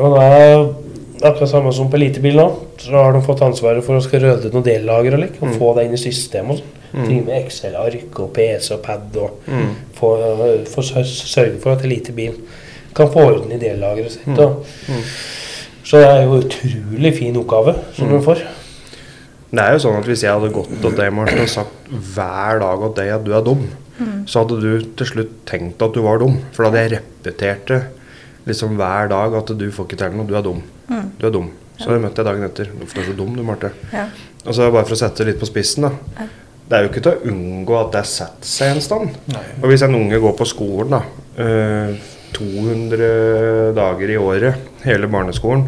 Og 0.01 0.15
det 0.17 0.27
er 0.27 1.31
akkurat 1.31 1.49
samme 1.51 1.73
som 1.73 1.89
på 1.91 1.97
elitebil 1.99 2.37
nå. 2.37 2.49
Så 2.81 2.93
har 2.93 3.13
de 3.13 3.21
fått 3.25 3.43
ansvaret 3.45 3.85
for 3.85 3.97
å 3.97 4.03
skal 4.05 4.21
rydde 4.21 4.53
noen 4.53 4.65
dellager 4.67 5.15
og, 5.17 5.21
like, 5.21 5.39
og 5.41 5.49
Mm. 5.49 5.59
få 5.59 5.75
det 5.77 5.87
inn 5.87 5.95
i 5.95 5.97
systemet. 5.97 6.51
og 6.51 6.57
sånn. 6.59 6.77
Mm. 6.93 7.05
Ting 7.07 7.25
med 7.27 7.45
Excel-ark 7.47 8.19
og 8.21 8.33
PC 8.35 8.71
og 8.75 8.81
pad 8.83 9.17
og 9.17 9.41
Mm. 9.47 9.75
få, 9.95 10.09
øh, 10.19 10.67
få 10.67 10.83
sørge 10.83 11.61
for 11.63 11.73
at 11.73 11.85
elitebil 11.85 12.33
kan 12.95 13.13
få 13.13 13.21
orden 13.21 13.53
i 13.53 13.59
dellageret 13.59 14.13
sitt. 14.13 14.27
Mm. 14.27 14.39
Og, 14.39 14.65
Mm. 14.89 15.03
Så 15.85 15.99
det 15.99 16.07
er 16.07 16.23
jo 16.23 16.35
en 16.35 16.45
utrolig 16.45 17.15
fin 17.19 17.37
oppgave 17.37 17.75
som 17.95 18.09
Mm. 18.09 18.19
de 18.19 18.25
får. 18.25 18.35
Det 19.53 19.59
er 19.61 19.73
jo 19.73 19.79
sånn 19.79 19.99
at 19.99 20.05
Hvis 20.05 20.23
jeg 20.23 20.31
hadde 20.33 20.53
gått 20.53 20.69
til 20.81 20.91
deg 20.97 21.13
Martin, 21.13 21.39
og 21.41 21.49
sagt 21.49 21.91
hver 21.91 22.59
dag 22.61 22.83
at, 22.85 22.99
at 22.99 23.25
du 23.25 23.33
er 23.35 23.41
dum, 23.45 23.69
så 24.27 24.45
hadde 24.45 24.61
du 24.61 24.81
til 24.97 25.07
slutt 25.07 25.33
tenkt 25.47 25.83
at 25.83 25.93
du 25.95 26.03
var 26.03 26.19
dum. 26.19 26.39
For 26.53 26.63
da 26.65 26.71
hadde 26.71 26.89
jeg 26.91 27.01
repetert 27.25 27.67
det 27.67 27.83
liksom 28.47 28.77
hver 28.77 29.09
dag 29.09 29.35
at 29.35 29.47
du 29.59 29.71
får 29.71 29.87
ikke 29.89 29.97
til 29.99 30.11
noe, 30.17 30.27
du 30.27 30.35
er 30.37 30.43
dum. 30.43 30.63
Mm. 30.89 31.11
Du 31.21 31.27
er 31.27 31.31
dum. 31.31 31.51
Så 31.79 31.91
jeg 31.91 32.01
møtt 32.01 32.15
deg 32.15 32.25
dagen 32.27 32.45
etter. 32.45 32.65
Hvorfor 32.79 32.99
er 32.99 33.05
du 33.07 33.13
så 33.13 33.17
dum, 33.17 33.35
du, 33.37 33.43
Marte? 33.43 33.71
Ja. 33.93 34.07
Og 34.47 34.55
så 34.55 34.71
bare 34.71 34.85
for 34.85 34.95
å 34.95 34.99
sette 34.99 35.25
det 35.25 35.27
litt 35.35 35.41
på 35.41 35.47
spissen, 35.49 35.83
da. 35.83 35.91
Det 36.71 36.79
er 36.79 36.85
jo 36.85 36.91
ikke 36.93 37.03
til 37.03 37.17
å 37.17 37.31
unngå 37.33 37.77
at 37.81 37.95
det 37.97 38.05
setter 38.07 38.47
seg 38.47 38.77
en 38.77 38.85
stand. 38.85 39.15
Og 39.59 39.71
hvis 39.73 39.83
en 39.83 39.97
unge 39.99 40.21
går 40.23 40.37
på 40.39 40.47
skolen, 40.47 40.93
da. 40.95 41.01
eh, 41.43 42.11
200 42.37 43.73
dager 43.75 44.13
i 44.15 44.19
året, 44.21 44.69
hele 44.85 45.11
barneskolen. 45.11 45.65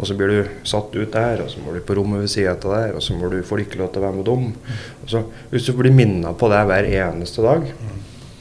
Og 0.00 0.08
så 0.08 0.16
blir 0.16 0.32
du 0.32 0.66
satt 0.66 0.94
ut 0.96 1.12
der, 1.12 1.42
og 1.44 1.50
så 1.52 1.60
må 1.62 1.74
du 1.74 1.82
på 1.84 1.94
rommet 1.98 2.24
ved 2.24 2.32
sida 2.32 2.54
av 2.56 2.72
der, 2.72 2.94
og 2.96 3.04
så 3.04 3.14
må 3.14 3.28
du, 3.30 3.42
får 3.46 3.66
ikke 3.66 3.78
lov 3.82 3.92
til 3.92 4.00
å 4.00 4.06
være 4.06 4.16
med 4.16 4.26
dem. 4.26 4.46
Og 5.04 5.10
så, 5.12 5.22
hvis 5.52 5.68
du 5.68 5.74
blir 5.76 5.92
minna 5.94 6.32
på 6.32 6.48
det 6.50 6.60
hver 6.70 6.88
eneste 6.88 7.44
dag, 7.44 7.66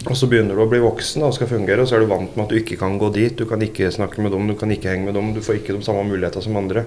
og 0.07 0.15
så 0.15 0.29
begynner 0.31 0.55
du 0.55 0.63
å 0.63 0.69
bli 0.71 0.79
voksen 0.79 1.25
og 1.27 1.33
skal 1.35 1.51
fungere, 1.51 1.83
og 1.83 1.89
så 1.91 1.97
er 1.97 2.05
du 2.05 2.13
vant 2.13 2.37
med 2.37 2.45
at 2.45 2.53
du 2.53 2.61
ikke 2.61 2.79
kan 2.79 2.95
gå 3.01 3.11
dit, 3.11 3.35
du 3.35 3.43
kan 3.49 3.61
ikke 3.61 3.91
snakke 3.91 4.23
med 4.23 4.31
dem, 4.31 4.47
du 4.47 4.55
kan 4.57 4.71
ikke 4.71 4.93
henge 4.93 5.09
med 5.09 5.19
dem, 5.19 5.33
du 5.35 5.43
får 5.43 5.59
ikke 5.59 5.75
de 5.75 5.83
samme 5.83 6.07
mulighetene 6.07 6.47
som 6.47 6.57
andre. 6.61 6.85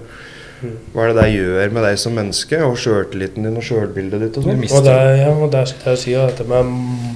Hva 0.93 1.03
er 1.03 1.13
det 1.13 1.21
det 1.23 1.33
gjør 1.35 1.71
med 1.73 1.83
deg 1.83 1.97
som 1.99 2.13
menneske, 2.15 2.61
og 2.63 2.77
sjøltilliten 2.77 3.43
din 3.43 3.57
og 3.57 3.63
sjølbildet 3.63 4.21
ditt 4.27 4.37
og 4.37 4.43
sånn? 4.47 4.63
Og 4.79 4.83
der, 4.85 5.15
ja, 5.21 5.29
og 5.35 5.51
det 5.51 5.67
skal 5.73 5.91
jeg 5.95 5.97
si 6.03 6.13
at 6.15 6.37
dette 6.37 6.47
med 6.49 6.65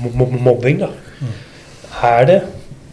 mo- 0.04 0.14
mo- 0.26 0.40
mobbing, 0.52 0.80
da. 0.80 0.90
Er 2.04 2.26
det 2.30 2.42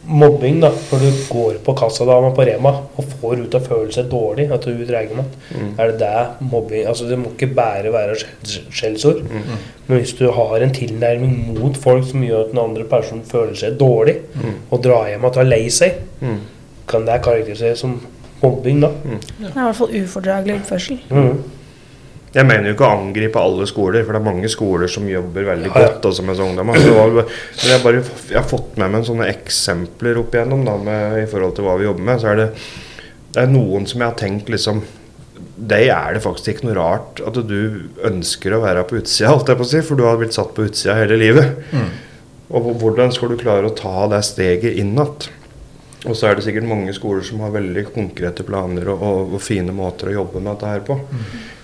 mobbing 0.05 0.59
da, 0.61 0.69
når 0.91 1.01
du 1.01 1.11
går 1.33 1.55
på 1.65 1.73
kassadama 1.81 2.31
på 2.37 2.45
Rema 2.45 2.71
og 3.01 3.05
får 3.21 3.39
ut 3.47 3.55
av 3.57 3.67
følelse 3.69 4.03
dårlig 4.11 4.51
at 4.53 4.67
du 4.69 4.85
dreier 4.85 5.15
med? 5.17 5.25
Mm. 5.51 5.71
Er 5.81 5.93
det 5.93 5.99
det 5.99 6.51
mobbing 6.53 6.87
Altså 6.87 7.07
Det 7.09 7.19
må 7.19 7.31
ikke 7.33 7.55
bare 7.57 7.91
være 7.93 8.15
skjell- 8.21 8.67
skjellsord. 8.71 9.23
Mm. 9.25 9.55
Men 9.89 9.99
hvis 9.99 10.13
du 10.19 10.31
har 10.31 10.57
en 10.61 10.71
tilnærming 10.77 11.55
mot 11.59 11.77
folk 11.77 12.05
som 12.11 12.21
gjør 12.23 12.45
at 12.47 12.51
den 12.53 12.59
andre 12.61 12.85
personen 12.85 13.25
føler 13.25 13.55
seg 13.55 13.79
dårlig, 13.81 14.19
Mm. 14.35 14.55
og 14.71 14.83
drar 14.85 15.09
hjem 15.09 15.25
og 15.25 15.33
tar 15.33 15.41
er 15.41 15.45
lei 15.45 15.69
seg, 15.69 15.93
Mm. 16.21 16.39
kan 16.87 17.05
det 17.07 17.23
karakteriseres 17.23 17.79
som 17.79 18.01
mobbing, 18.45 18.81
da. 18.85 18.93
Det 19.05 19.51
er 19.51 19.51
i 19.51 19.67
hvert 19.67 19.79
fall 19.81 19.95
ufordragelig 20.01 20.59
oppførsel. 20.61 21.03
Mm. 21.11 21.43
Jeg 22.35 22.49
mener 22.49 22.67
jo 22.67 22.75
ikke 22.75 22.87
å 22.89 22.97
angripe 22.97 23.39
alle 23.39 23.67
skoler, 23.71 24.03
for 24.03 24.17
det 24.17 24.19
er 24.19 24.27
mange 24.27 24.49
skoler 24.51 24.91
som 24.91 25.07
jobber 25.07 25.47
veldig 25.53 25.69
Ja, 25.71 25.75
ja. 25.85 25.91
godt 25.93 26.09
også 26.09 26.25
med 26.27 26.39
sånne 26.41 26.65
Altså, 26.65 26.89
det 26.89 26.97
var 26.97 27.13
Men 27.15 27.71
jeg, 27.71 27.83
bare, 27.85 28.01
jeg 28.33 28.39
har 28.41 28.49
fått 28.51 28.81
med 28.81 28.91
meg 28.91 29.07
sånne 29.07 29.29
eksempler 29.31 30.19
opp 30.19 30.35
igjennom 30.35 30.65
da, 30.67 30.75
med, 30.89 31.21
i 31.23 31.29
forhold 31.31 31.55
til 31.55 31.69
hva 31.69 31.77
vi 31.79 31.87
jobber 31.87 32.09
med. 32.11 32.23
Så 32.23 32.33
er 32.33 32.41
det, 32.41 32.49
det 33.37 33.45
er 33.45 33.55
noen 33.55 33.87
som 33.87 34.03
jeg 34.03 34.11
har 34.11 34.19
tenkt 34.19 34.51
liksom 34.51 34.83
Deg 35.55 35.87
er 35.95 36.17
det 36.17 36.23
faktisk 36.25 36.51
ikke 36.51 36.67
noe 36.67 36.75
rart 36.81 37.21
at 37.23 37.37
du 37.47 37.87
ønsker 38.07 38.57
å 38.57 38.61
være 38.65 38.83
på 38.91 38.99
utsida, 38.99 39.31
Alt 39.31 39.53
jeg 39.53 39.59
på 39.61 39.67
å 39.67 39.71
si, 39.71 39.83
for 39.87 39.99
du 39.99 40.03
har 40.07 40.19
blitt 40.19 40.35
satt 40.35 40.51
på 40.57 40.67
utsida 40.67 40.97
hele 40.99 41.19
livet. 41.21 41.63
Og 42.51 42.73
hvordan 42.83 43.15
skal 43.15 43.31
du 43.31 43.39
klare 43.39 43.71
å 43.71 43.75
ta 43.79 44.09
det 44.11 44.25
steget 44.27 44.75
inn 44.83 44.93
igjen? 44.99 45.31
Og 46.05 46.17
så 46.17 46.29
er 46.29 46.37
det 46.37 46.45
sikkert 46.45 46.69
mange 46.69 46.93
skoler 46.93 47.25
som 47.25 47.41
har 47.41 47.53
veldig 47.55 47.87
konkrete 47.95 48.45
planer 48.45 48.91
og, 48.93 49.03
og, 49.03 49.35
og 49.39 49.43
fine 49.43 49.73
måter 49.73 50.11
å 50.11 50.19
jobbe 50.19 50.41
med 50.43 50.53
dette 50.53 50.73
her 50.73 50.83
på. 50.85 50.99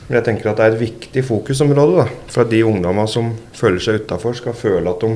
Men 0.09 0.17
jeg 0.17 0.27
tenker 0.27 0.51
at 0.51 0.59
det 0.59 0.65
er 0.65 0.73
et 0.75 0.81
viktig 0.81 1.23
fokusområde 1.23 1.99
da, 2.01 2.07
for 2.33 2.43
at 2.43 2.51
de 2.51 2.65
ungdommene 2.67 3.07
som 3.11 3.29
føler 3.55 3.79
seg 3.85 4.01
utafor, 4.03 4.35
skal 4.35 4.57
føle 4.59 4.91
at 4.91 5.05
de 5.05 5.11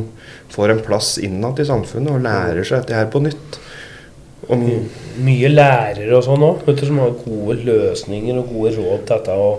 får 0.55 0.71
en 0.71 0.83
plass 0.87 1.17
innad 1.19 1.59
i 1.59 1.67
samfunnet 1.67 2.13
og 2.15 2.23
lærer 2.23 2.63
seg 2.69 2.85
dette 2.85 3.01
her 3.01 3.09
på 3.11 3.25
nytt. 3.25 3.59
Og, 4.45 4.63
mye 5.25 5.49
lærere 5.49 6.19
og 6.19 6.25
sånn 6.27 6.45
òg, 6.45 6.69
som 6.85 7.01
har 7.01 7.17
gode 7.25 7.57
løsninger 7.65 8.39
og 8.39 8.53
gode 8.53 8.75
råd 8.77 9.07
til 9.09 9.15
dette 9.17 9.39
å 9.41 9.51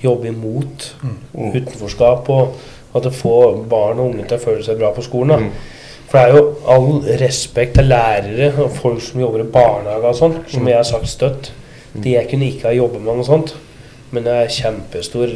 jobbe 0.00 0.30
imot 0.32 0.94
Mm. 1.02 1.52
utenforskap, 1.54 2.28
og 2.32 2.56
at 2.94 3.02
det 3.04 3.12
får 3.14 3.68
barn 3.68 4.00
og 4.00 4.14
unge 4.14 4.26
til 4.26 4.38
å 4.38 4.42
føle 4.42 4.64
seg 4.64 4.78
bra 4.80 4.90
på 4.96 5.04
skolen. 5.04 5.28
da. 5.28 5.36
Mm. 5.36 5.79
For 6.10 6.18
det 6.18 6.26
er 6.26 6.36
jo 6.36 6.44
all 6.66 6.88
respekt 7.20 7.76
til 7.78 7.86
lærere 7.86 8.50
og 8.64 8.72
folk 8.74 9.02
som 9.04 9.22
jobber 9.22 9.44
i 9.44 9.50
barnehage 9.54 10.10
og 10.10 10.16
sånn, 10.18 10.38
som 10.50 10.66
jeg 10.66 10.78
har 10.80 10.86
sagt 10.88 11.10
støtt. 11.10 11.50
De 11.94 12.16
jeg 12.16 12.26
kunne 12.30 12.48
ikke 12.50 12.66
ha 12.66 12.74
jobbet 12.74 13.04
med 13.04 13.20
noe 13.20 13.26
sånt. 13.26 13.54
Men 14.10 14.24
det 14.26 14.32
er 14.34 14.50
kjempestor 14.50 15.30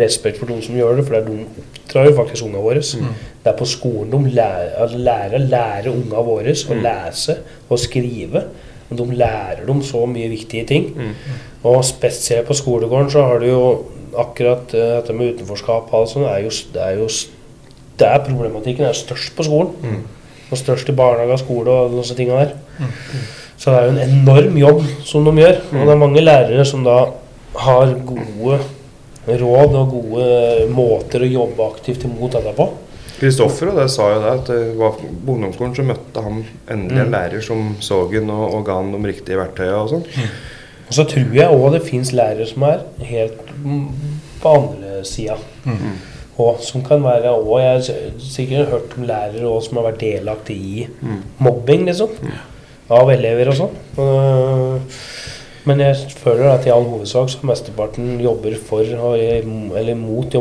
respekt 0.00 0.38
for 0.40 0.48
de 0.48 0.56
som 0.64 0.76
gjør 0.78 0.96
det, 0.96 1.04
for 1.04 1.12
det 1.12 1.18
er 1.20 1.26
de 1.28 1.64
oppdrar 1.84 2.06
jo 2.08 2.14
faktisk 2.16 2.46
ungene 2.46 2.62
våre. 2.64 2.80
Det 3.44 3.50
er 3.52 3.58
på 3.58 3.68
skolen 3.68 4.14
de 4.14 4.32
lærer, 4.38 4.70
altså 4.80 5.00
lærer, 5.04 5.44
lærer 5.44 5.90
ungene 5.92 6.24
våre 6.24 6.54
å 6.56 6.78
lese 6.86 7.36
og 7.68 7.82
skrive. 7.82 8.46
Og 8.88 8.96
de 8.96 9.18
lærer 9.20 9.66
dem 9.68 9.82
så 9.84 10.06
mye 10.08 10.32
viktige 10.32 10.64
ting. 10.72 10.88
Og 11.68 11.84
spesielt 11.84 12.48
på 12.48 12.56
skolegården 12.56 13.12
så 13.12 13.26
har 13.28 13.44
du 13.44 13.46
jo 13.50 13.62
akkurat 14.16 14.72
eh, 14.72 14.90
dette 14.96 15.12
med 15.12 15.34
utenforskap 15.34 15.88
og 15.90 16.00
alt 16.00 16.10
sånt, 16.12 16.28
er 16.30 16.44
jo, 16.44 16.50
det 16.72 16.82
er 16.82 17.00
jo 17.00 17.08
det 18.00 18.10
er 18.10 18.22
problematikken 18.26 18.88
er 18.88 18.96
størst 18.98 19.34
på 19.36 19.46
skolen. 19.46 19.98
Og 20.50 20.60
størst 20.60 20.88
i 20.90 20.96
barnehage 20.96 21.38
og 21.38 21.42
skole 21.42 21.70
og 21.70 21.98
disse 21.98 22.16
tingene 22.18 22.44
der. 22.44 22.88
Så 23.56 23.70
det 23.70 23.78
er 23.78 23.84
jo 23.86 23.92
en 23.94 24.04
enorm 24.10 24.56
jobb 24.58 24.80
som 25.06 25.26
de 25.28 25.36
gjør. 25.40 25.60
Og 25.72 25.82
det 25.84 25.92
er 25.94 26.00
mange 26.00 26.24
lærere 26.24 26.64
som 26.68 26.84
da 26.86 26.98
har 27.64 27.94
gode 28.06 28.58
råd 29.24 29.76
og 29.78 29.92
gode 29.92 30.24
måter 30.74 31.22
å 31.24 31.30
jobbe 31.30 31.68
aktivt 31.72 32.04
imot 32.04 32.34
dette 32.36 32.52
på. 32.56 32.66
Kristoffer 33.14 33.70
og 33.70 33.78
det 33.78 33.86
sa 33.94 34.08
jo 34.10 34.16
det, 34.20 34.32
at 34.32 34.48
det 34.50 34.74
var 34.76 34.96
på 34.98 35.36
ungdomsskolen 35.36 35.74
så 35.76 35.84
møtte 35.86 36.24
han 36.24 36.42
endelig 36.70 37.04
en 37.04 37.14
lærer 37.14 37.44
som 37.46 37.68
så 37.84 38.02
han 38.10 38.32
og, 38.34 38.42
og 38.58 38.64
ga 38.66 38.80
han 38.80 38.90
de 38.92 39.00
riktige 39.06 39.38
verktøyene 39.38 39.78
og 39.84 39.92
sånn. 39.92 40.08
Og 40.84 40.96
så 40.98 41.06
tror 41.08 41.36
jeg 41.38 41.60
òg 41.60 41.68
det 41.76 41.84
fins 41.86 42.10
lærere 42.12 42.48
som 42.50 42.66
er 42.68 42.82
helt 43.06 43.54
mm, 43.62 43.86
på 44.42 44.56
andre 44.58 45.04
sida. 45.08 45.38
Og 46.42 46.58
som 46.66 46.82
kan 46.82 47.02
være 47.04 47.30
og 47.30 47.60
Jeg 47.60 47.70
har 47.70 48.18
sikkert 48.18 48.68
hørt 48.72 48.96
om 48.98 49.04
lærere 49.06 49.46
også 49.46 49.68
som 49.68 49.78
har 49.78 49.92
vært 49.92 50.00
delaktig 50.00 50.56
i 50.56 50.86
mobbing, 51.38 51.84
liksom. 51.86 52.10
Av 52.90 53.08
elever 53.14 53.48
og 53.52 53.54
sånn. 53.60 53.76
Men 55.64 55.80
jeg 55.80 55.96
føler 56.20 56.50
at 56.50 56.66
i 56.68 56.72
all 56.74 56.84
hovedsak 56.84 57.30
så 57.32 57.46
mesteparten 57.48 58.18
jobber 58.20 58.52
for 58.60 58.82
er- 58.84 59.46
eller 59.78 59.94
mot 59.96 60.34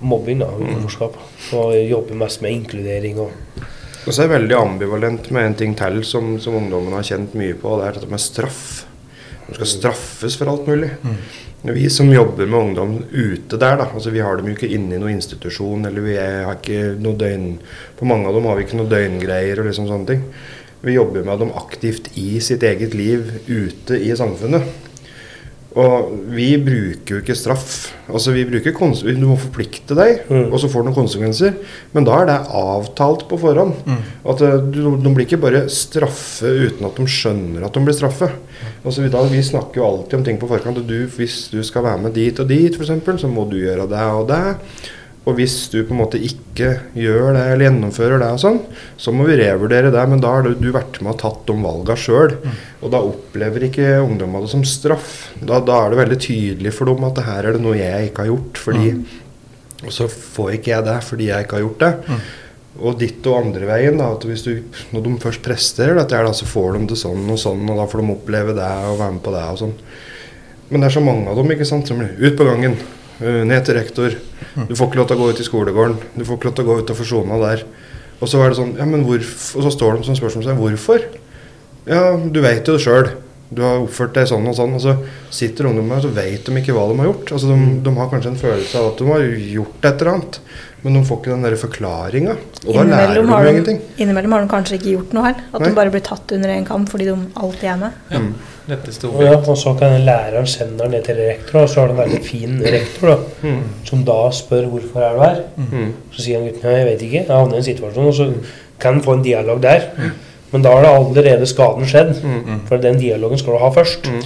mobbing, 0.00 0.38
da, 0.40 0.46
utenforskap. 0.46 1.18
Og 1.52 1.74
jobber 1.90 2.14
mest 2.16 2.40
med 2.42 2.52
inkludering 2.52 3.18
og 3.20 3.30
Og 4.06 4.14
så 4.14 4.22
er 4.22 4.28
jeg 4.28 4.40
veldig 4.40 4.56
ambivalent 4.56 5.30
med 5.30 5.44
en 5.44 5.54
ting 5.54 5.74
til 5.76 6.02
som, 6.08 6.38
som 6.40 6.54
ungdommen 6.56 6.94
har 6.96 7.02
kjent 7.02 7.34
mye 7.36 7.52
på, 7.52 7.68
og 7.68 7.80
det 7.82 7.88
er 7.88 7.92
dette 7.98 8.08
med 8.10 8.18
straff. 8.18 8.86
De 9.46 9.54
skal 9.58 9.66
straffes 9.66 10.36
for 10.40 10.48
alt 10.48 10.64
mulig. 10.66 10.88
Vi 11.62 11.90
som 11.92 12.08
jobber 12.12 12.46
med 12.46 12.60
ungdom 12.60 12.92
ute 13.12 13.58
der, 13.60 13.76
da, 13.76 13.86
altså 13.92 14.10
vi 14.10 14.22
har 14.24 14.38
dem 14.38 14.46
jo 14.48 14.54
ikke 14.56 14.70
inne 14.72 14.96
i 14.96 15.00
noen 15.00 15.18
institusjon, 15.18 15.84
eller 15.84 16.06
vi 16.06 16.14
har 16.16 16.54
ikke 16.56 16.94
noe 16.96 17.18
døgn 17.20 17.50
På 17.98 18.08
mange 18.08 18.30
av 18.30 18.38
dem 18.38 18.48
har 18.48 18.56
vi 18.56 18.64
ikke 18.64 18.78
noe 18.78 18.88
døgngreier 18.88 19.60
og 19.60 19.68
liksom 19.68 19.90
sånne 19.90 20.08
ting. 20.08 20.22
Vi 20.80 20.94
jobber 20.96 21.26
med 21.26 21.42
dem 21.42 21.52
aktivt 21.60 22.08
i 22.16 22.40
sitt 22.40 22.64
eget 22.64 22.96
liv 22.96 23.28
ute 23.50 23.98
i 24.00 24.14
samfunnet. 24.16 24.88
Og 25.78 26.10
vi 26.34 26.48
bruker 26.58 27.14
jo 27.14 27.20
ikke 27.22 27.36
straff. 27.38 27.92
Altså 28.10 28.32
vi 28.34 28.42
bruker 28.48 28.74
kons 28.74 29.04
Du 29.06 29.22
må 29.22 29.36
forplikte 29.38 29.94
deg, 29.94 30.24
Mm. 30.26 30.48
og 30.52 30.58
så 30.58 30.66
får 30.68 30.82
det 30.82 30.88
noen 30.90 30.98
konsekvenser. 30.98 31.54
Men 31.94 32.04
da 32.04 32.16
er 32.20 32.26
det 32.26 32.38
avtalt 32.50 33.28
på 33.30 33.38
forhånd. 33.38 33.74
At 34.26 34.42
eh, 34.42 34.58
du, 34.58 34.96
De 34.96 35.14
blir 35.14 35.26
ikke 35.26 35.40
bare 35.40 35.68
straffe 35.70 36.50
uten 36.50 36.86
at 36.86 36.96
de 36.96 37.06
skjønner 37.06 37.64
at 37.64 37.72
de 37.72 37.84
blir 37.86 37.94
straffe. 37.94 38.30
Altså, 38.84 39.02
vi, 39.02 39.42
snakker 39.42 39.80
jo 39.80 39.86
alltid 39.86 40.18
om 40.18 40.24
ting 40.24 40.38
på 40.40 40.48
forkant. 40.48 40.82
Du, 40.86 41.06
hvis 41.16 41.48
du 41.52 41.62
skal 41.62 41.84
være 41.84 42.02
med 42.02 42.14
dit 42.14 42.38
og 42.40 42.48
dit, 42.48 42.74
f.eks., 42.74 43.20
så 43.20 43.28
må 43.30 43.46
du 43.48 43.58
gjøre 43.60 43.86
det 43.88 44.06
og 44.10 44.26
det. 44.28 44.56
Og 45.28 45.36
hvis 45.36 45.54
du 45.68 45.82
på 45.84 45.92
en 45.92 46.00
måte 46.00 46.18
ikke 46.24 46.70
gjør 46.96 47.34
det 47.36 47.42
eller 47.52 47.66
gjennomfører 47.66 48.22
det, 48.22 48.28
og 48.34 48.40
sånn, 48.40 48.60
så 48.96 49.12
må 49.12 49.26
vi 49.28 49.36
revurdere 49.36 49.92
det. 49.92 50.04
Men 50.08 50.22
da 50.22 50.32
har 50.32 50.46
du, 50.46 50.68
vært 50.72 51.00
med 51.04 51.12
og 51.12 51.18
tatt 51.20 51.42
de 51.50 51.56
valgene 51.60 52.00
sjøl. 52.00 52.36
Og 52.80 52.92
da 52.94 53.02
opplever 53.04 53.66
ikke 53.68 53.98
ungdommene 54.00 54.46
det 54.46 54.52
som 54.54 54.64
straff. 54.64 55.10
Da, 55.36 55.60
da 55.60 55.82
er 55.84 55.92
det 55.92 56.00
veldig 56.00 56.20
tydelig 56.24 56.72
for 56.76 56.88
dem 56.88 57.04
at 57.04 57.18
det 57.20 57.26
her 57.28 57.50
er 57.50 57.58
det 57.58 57.64
noe 57.64 57.76
jeg 57.76 58.10
ikke 58.10 58.24
har 58.24 58.32
gjort. 58.32 58.62
fordi 58.64 58.86
Og 59.84 59.92
så 59.96 60.08
får 60.12 60.54
ikke 60.56 60.72
jeg 60.72 60.86
det 60.88 60.96
fordi 61.04 61.28
jeg 61.28 61.46
ikke 61.46 61.58
har 61.58 61.66
gjort 61.66 61.84
det. 61.84 62.20
Og 62.80 62.96
ditt 63.00 63.26
og 63.28 63.42
andre 63.42 63.66
veien, 63.68 63.98
da, 64.00 64.12
at 64.14 64.24
hvis 64.24 64.44
du, 64.46 64.54
når 64.94 65.04
de 65.04 65.12
først 65.20 65.42
presterer 65.44 65.98
dette, 65.98 66.16
da, 66.16 66.32
så 66.36 66.48
får 66.48 66.78
de 66.78 66.86
det 66.92 66.96
sånn 67.00 67.28
og 67.28 67.40
sånn, 67.42 67.66
og 67.68 67.76
da 67.76 67.84
får 67.90 68.00
de 68.00 68.14
oppleve 68.14 68.54
det 68.56 68.70
og 68.88 69.00
være 69.02 69.16
med 69.18 69.22
på 69.24 69.34
det 69.34 69.42
og 69.52 69.60
sånn. 69.60 69.76
Men 70.70 70.80
det 70.80 70.88
er 70.88 70.94
så 70.94 71.02
mange 71.04 71.28
av 71.28 71.36
dem 71.36 71.50
ikke 71.52 71.66
sant, 71.68 71.90
som 71.90 71.98
blir 72.00 72.14
ut 72.22 72.38
på 72.38 72.46
gangen, 72.46 72.78
ned 73.20 73.64
til 73.66 73.76
rektor. 73.76 74.16
Du 74.68 74.74
får 74.74 74.88
ikke 74.88 75.00
lov 75.00 75.08
til 75.10 75.18
å 75.18 75.20
gå 75.20 75.30
ut 75.30 75.40
i 75.40 75.46
skolegården. 75.46 75.96
Du 76.16 76.24
får 76.24 76.38
ikke 76.38 76.50
lov 76.50 76.58
til 76.58 76.66
å 76.66 76.68
gå 76.70 76.76
utafor 76.84 77.08
sona 77.08 77.40
der. 77.42 77.64
Og 78.20 78.28
så 78.28 78.40
er 78.40 78.52
det 78.52 78.58
sånn, 78.58 78.76
ja, 78.76 78.86
men 78.88 79.04
hvorfor? 79.06 79.58
og 79.58 79.66
så 79.66 79.72
står 79.74 79.98
de 79.98 80.06
som 80.08 80.16
spørsmålstegn. 80.18 80.60
Hvorfor? 80.60 81.04
Ja, 81.88 82.02
du 82.16 82.40
veit 82.44 82.68
jo 82.68 82.76
det 82.76 82.84
sjøl. 82.84 83.12
Du 83.50 83.64
har 83.66 83.80
oppført 83.82 84.14
deg 84.14 84.28
sånn 84.30 84.46
og 84.46 84.56
sånn. 84.56 84.76
Og 84.76 84.84
så 84.84 84.96
sitter 85.34 85.70
ungdommer 85.70 86.00
og 86.00 86.06
så 86.06 86.12
veit 86.14 86.46
de 86.46 86.56
ikke 86.60 86.76
hva 86.76 86.86
de 86.90 86.98
har 87.00 87.10
gjort. 87.10 87.32
Altså, 87.36 87.50
de, 87.50 87.70
de 87.86 87.94
har 87.96 88.10
kanskje 88.12 88.34
en 88.34 88.42
følelse 88.42 88.82
av 88.82 88.90
at 88.92 89.00
de 89.00 89.08
har 89.10 89.26
gjort 89.56 89.88
et 89.88 90.04
eller 90.04 90.12
annet, 90.14 90.40
men 90.82 90.94
de 90.96 91.02
får 91.04 91.18
ikke 91.20 91.30
den 91.34 91.42
der 91.44 91.56
forklaringa. 91.60 92.36
Og 92.66 92.74
da 92.74 92.82
lærer 92.88 93.20
de 93.20 93.26
har 93.28 93.44
de, 93.44 93.50
ingenting. 93.50 93.80
innimellom 93.98 94.32
har 94.32 94.40
de 94.46 94.48
kanskje 94.48 94.78
ikke 94.78 94.92
gjort 94.94 95.12
noe 95.16 95.24
her. 95.26 95.34
At 95.52 95.60
Nei. 95.60 95.68
de 95.68 95.74
bare 95.76 95.90
blir 95.92 96.00
tatt 96.06 96.32
under 96.32 96.48
en 96.54 96.64
kam 96.64 96.86
fordi 96.88 97.04
de 97.10 97.16
alltid 97.36 97.68
er 97.68 97.76
med. 97.76 97.92
Mm. 98.10 98.30
Og, 98.70 99.22
ja, 99.24 99.32
og 99.50 99.56
så 99.58 99.72
kan 99.78 99.96
læreren 100.06 100.46
sende 100.46 100.78
den 100.78 100.92
ned 100.94 101.02
til 101.04 101.16
rektor, 101.18 101.62
og 101.64 101.68
så 101.68 101.80
har 101.80 101.88
du 101.90 101.94
en 101.96 101.98
veldig 102.04 102.20
fin 102.24 102.60
rektor 102.62 103.08
da, 103.42 103.54
som 103.88 104.04
da 104.06 104.18
spør 104.30 104.68
hvorfor 104.70 105.02
er 105.02 105.16
du 105.16 105.22
her. 105.24 105.40
Mm. 105.56 105.88
Så 106.14 106.22
sier 106.22 106.38
han 106.38 106.46
gutten 106.46 106.70
jeg 106.76 106.86
vet 106.86 107.02
ikke, 107.02 107.24
jeg 107.24 107.26
havner 107.34 107.58
i 107.58 107.62
en 107.64 107.66
situasjon, 107.66 108.06
og 108.06 108.14
så 108.14 108.28
kan 108.80 108.94
han 108.94 109.02
få 109.02 109.16
en 109.18 109.24
dialog 109.26 109.60
der. 109.64 109.88
Men 110.52 110.62
da 110.62 110.70
har 110.76 110.82
det 110.86 110.92
allerede 110.94 111.46
skaden 111.50 111.86
skjedd, 111.90 112.22
Mm. 112.22 112.60
for 112.68 112.76
den 112.78 112.98
dialogen 112.98 113.38
skal 113.38 113.52
du 113.52 113.58
ha 113.58 113.70
først. 113.74 114.06
Mm. 114.06 114.22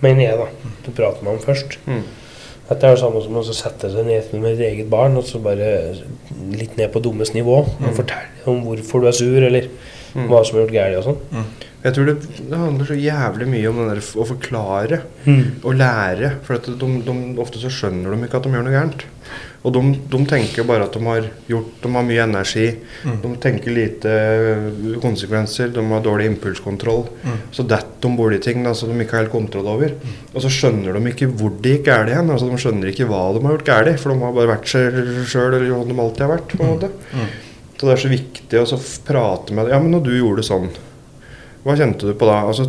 Mener 0.00 0.22
jeg, 0.22 0.38
da. 0.38 0.46
Du 0.86 0.90
prater 0.90 1.22
med 1.22 1.32
ham 1.32 1.40
først. 1.46 1.78
Mm. 2.68 2.74
Dette 2.74 2.84
er 2.84 2.90
jo 2.94 3.00
samme 3.00 3.22
som 3.24 3.36
å 3.40 3.42
sette 3.48 3.88
seg 3.90 4.04
ned 4.06 4.32
med 4.42 4.58
et 4.60 4.66
eget 4.72 4.90
barn 4.92 5.16
og 5.16 5.24
så 5.24 5.40
bare 5.40 5.94
litt 6.52 6.76
ned 6.76 6.90
på 6.92 7.00
dummes 7.02 7.32
nivå 7.34 7.62
og 7.64 7.94
fortelle 7.96 8.44
om 8.46 8.60
hvorfor 8.66 9.00
du 9.00 9.08
er 9.08 9.12
sur, 9.16 9.42
eller 9.42 9.68
Mm. 10.16 10.24
hva 10.30 10.38
som 10.44 10.56
er 10.56 10.62
gjort 10.64 10.72
galt 10.72 10.96
og 10.96 11.04
sånn. 11.04 11.44
Jeg 11.84 11.92
tror 11.94 12.06
det, 12.06 12.14
det 12.48 12.56
handler 12.58 12.86
så 12.88 12.94
jævlig 12.96 13.46
mye 13.46 13.68
om 13.68 13.76
der 13.90 13.98
å 14.00 14.24
forklare 14.26 15.02
Mm. 15.26 15.60
og 15.62 15.74
lære. 15.76 16.30
For 16.44 16.56
de, 16.56 16.72
de, 17.04 17.16
ofte 17.38 17.58
så 17.60 17.68
skjønner 17.68 18.16
de 18.16 18.24
ikke 18.26 18.36
at 18.40 18.42
de 18.42 18.50
gjør 18.50 18.64
noe 18.64 18.72
gærent. 18.72 19.04
Og 19.66 19.72
de, 19.74 19.80
de 20.12 20.18
tenker 20.30 20.64
bare 20.68 20.86
at 20.86 20.94
de 20.94 21.00
har 21.02 21.24
gjort 21.50 21.80
De 21.82 21.90
har 21.92 22.04
mye 22.06 22.22
energi. 22.22 22.66
De 23.24 23.30
tenker 23.42 23.74
lite 23.74 24.12
øh, 24.12 24.96
konsekvenser. 25.02 25.72
De 25.74 25.82
har 25.90 26.04
dårlig 26.04 26.28
impulskontroll. 26.30 27.04
Så 27.52 27.66
detter 27.66 27.98
de 28.06 28.12
borti 28.16 28.38
ting 28.44 28.62
da, 28.64 28.72
som 28.78 28.92
de 28.92 29.02
ikke 29.02 29.16
har 29.18 29.24
helt 29.26 29.34
kontroll 29.34 29.66
over. 29.74 29.96
Og 30.32 30.40
så 30.44 30.52
skjønner 30.52 30.94
de 30.94 31.12
ikke 31.12 31.30
hvor 31.34 31.52
det 31.58 31.78
gikk 31.78 31.88
galt 31.90 32.12
igjen. 32.12 32.30
Altså, 32.30 32.48
de 32.48 32.62
skjønner 32.62 32.92
ikke 32.92 33.08
hva 33.10 33.24
de 33.34 33.42
har 33.44 33.56
gjort 33.58 33.68
galt. 33.72 33.94
For 34.02 34.14
de 34.14 34.22
har 34.22 34.36
bare 34.38 34.52
vært 34.54 34.70
seg 34.70 34.98
sjøl, 35.28 35.52
eller 35.58 35.70
hva 35.74 35.84
de 35.90 35.98
alltid 36.06 36.26
har 36.26 36.34
vært. 36.36 36.54
på 36.54 36.62
en 36.64 36.74
måte. 36.76 36.92
Så 37.78 37.86
det 37.86 37.94
er 37.94 38.04
så 38.06 38.10
viktig 38.10 38.60
å 38.62 38.78
prate 39.06 39.54
med 39.54 39.66
dem. 39.66 39.74
Ja, 39.74 39.82
men 39.82 39.92
når 39.94 40.06
du 40.06 40.14
gjorde 40.18 40.46
sånn 40.46 40.70
hva 41.66 41.74
kjente 41.76 42.06
du 42.06 42.14
på 42.16 42.24
da? 42.24 42.36
Altså, 42.48 42.64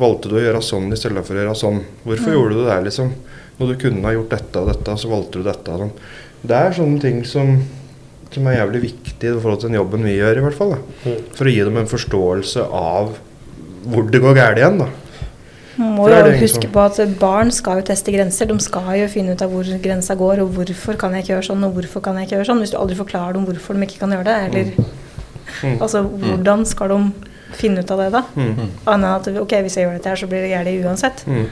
valgte 0.00 0.30
du 0.30 0.38
å 0.38 0.42
gjøre 0.42 0.62
sånn 0.64 0.88
i 0.90 0.96
stedet 0.98 1.20
for 1.26 1.36
å 1.36 1.42
gjøre 1.42 1.58
sånn. 1.60 1.82
Hvorfor 2.02 2.32
gjorde 2.34 2.56
du 2.56 2.62
det 2.64 2.70
der, 2.72 2.86
liksom? 2.88 3.12
Når 3.60 3.74
du 3.74 3.76
kunne 3.82 4.06
ha 4.08 4.14
gjort 4.16 4.32
dette 4.32 4.62
og 4.62 4.70
dette, 4.72 4.96
så 5.02 5.10
valgte 5.10 5.40
du 5.42 5.44
dette. 5.46 5.76
Sånn. 5.82 5.92
Det 6.42 6.56
er 6.56 6.72
sånne 6.78 7.00
ting 7.02 7.20
som, 7.28 7.58
som 8.32 8.48
er 8.48 8.56
jævlig 8.56 8.80
viktig 8.86 9.28
i 9.28 9.34
forhold 9.36 9.60
til 9.60 9.68
den 9.70 9.76
jobben 9.80 10.06
vi 10.08 10.16
gjør, 10.16 10.40
i 10.40 10.44
hvert 10.46 10.56
fall. 10.56 10.72
Da. 10.78 10.80
Mm. 11.04 11.20
For 11.36 11.50
å 11.50 11.52
gi 11.54 11.60
dem 11.68 11.76
en 11.82 11.90
forståelse 11.90 12.64
av 12.80 13.14
hvor 13.90 14.08
det 14.12 14.20
går 14.24 14.36
galt 14.40 14.60
igjen, 14.60 14.80
da. 14.80 14.88
Man 15.80 15.94
må 15.96 16.08
jo 16.10 16.16
huske 16.40 16.68
på 16.68 16.82
at 16.82 16.98
barn 17.20 17.48
skal 17.54 17.78
jo 17.80 17.84
teste 17.88 18.12
grenser. 18.12 18.48
De 18.50 18.56
skal 18.60 18.90
jo 18.98 19.06
finne 19.12 19.32
ut 19.36 19.44
av 19.44 19.52
hvor 19.52 19.68
grensa 19.80 20.16
går, 20.18 20.42
og 20.44 20.56
hvorfor 20.56 20.98
kan 21.00 21.14
jeg 21.16 21.24
ikke 21.24 21.34
gjøre 21.36 21.46
sånn, 21.52 21.62
og 21.64 21.76
hvorfor 21.78 22.02
kan 22.04 22.18
jeg 22.18 22.28
ikke 22.28 22.36
gjøre 22.36 22.48
sånn. 22.50 22.60
Hvis 22.64 22.74
du 22.74 22.78
aldri 22.80 22.98
forklarer 22.98 23.36
dem 23.38 23.46
hvorfor 23.48 23.76
de 23.78 23.86
ikke 23.86 24.00
kan 24.02 24.16
gjøre 24.16 24.28
det, 24.28 24.40
eller 24.48 24.90
Mm. 25.60 25.80
altså 25.82 26.04
hvordan 26.06 26.64
skal 26.64 26.88
de 26.88 26.98
finne 27.58 27.82
ut 27.82 27.90
av 27.90 27.98
det 27.98 28.10
da? 28.14 28.20
Mm. 28.36 28.68
Annet 28.86 29.26
enn 29.26 29.36
at 29.36 29.40
ok, 29.42 29.54
hvis 29.64 29.76
jeg 29.76 29.84
gjør 29.86 29.96
dette 29.98 30.12
her, 30.12 30.20
så 30.20 30.28
blir 30.30 30.44
det 30.44 30.52
galt 30.52 30.84
uansett. 30.86 31.24
Mm. 31.26 31.46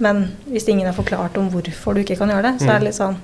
Men 0.00 0.24
hvis 0.48 0.68
ingen 0.72 0.88
har 0.88 0.96
forklart 0.96 1.36
om 1.40 1.50
hvorfor 1.52 1.96
du 1.96 2.02
ikke 2.04 2.16
kan 2.20 2.32
gjøre 2.32 2.50
det, 2.50 2.54
så 2.62 2.70
er 2.72 2.80
det 2.80 2.88
litt 2.90 2.98
sånn 2.98 3.18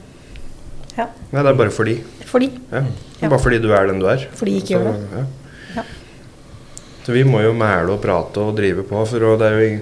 ja, 0.97 1.11
Nei, 1.29 1.43
det 1.45 1.51
er 1.51 1.57
bare 1.59 1.73
fordi. 1.75 1.95
fordi. 2.25 2.47
Ja. 2.73 2.81
Ja. 3.21 3.29
Bare 3.29 3.41
fordi 3.43 3.59
du 3.61 3.69
er 3.77 3.89
den 3.91 3.99
du 4.01 4.07
er. 4.09 4.23
Fordi 4.37 4.55
jeg 4.55 4.63
ikke 4.65 4.79
Så, 4.79 4.81
gjør 4.81 4.87
det. 4.93 5.09
Ja. 5.13 5.25
Ja. 5.77 5.85
Så 7.07 7.13
vi 7.15 7.23
må 7.29 7.43
jo 7.45 7.53
mæle 7.55 7.93
og 7.93 8.01
prate 8.03 8.41
og 8.43 8.57
drive 8.57 8.83
på, 8.89 9.03
for 9.07 9.37
det 9.39 9.47
er 9.47 9.59
jo 9.61 9.75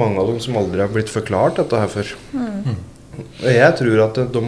mange 0.00 0.22
av 0.22 0.30
dem 0.30 0.38
som 0.40 0.56
aldri 0.60 0.80
har 0.80 0.92
blitt 0.94 1.10
forklart 1.12 1.58
dette 1.58 1.80
her 1.82 1.90
før. 1.92 2.12
Og 2.38 3.50
jeg 3.50 3.74
tror 3.80 4.04
at 4.06 4.20
de 4.32 4.44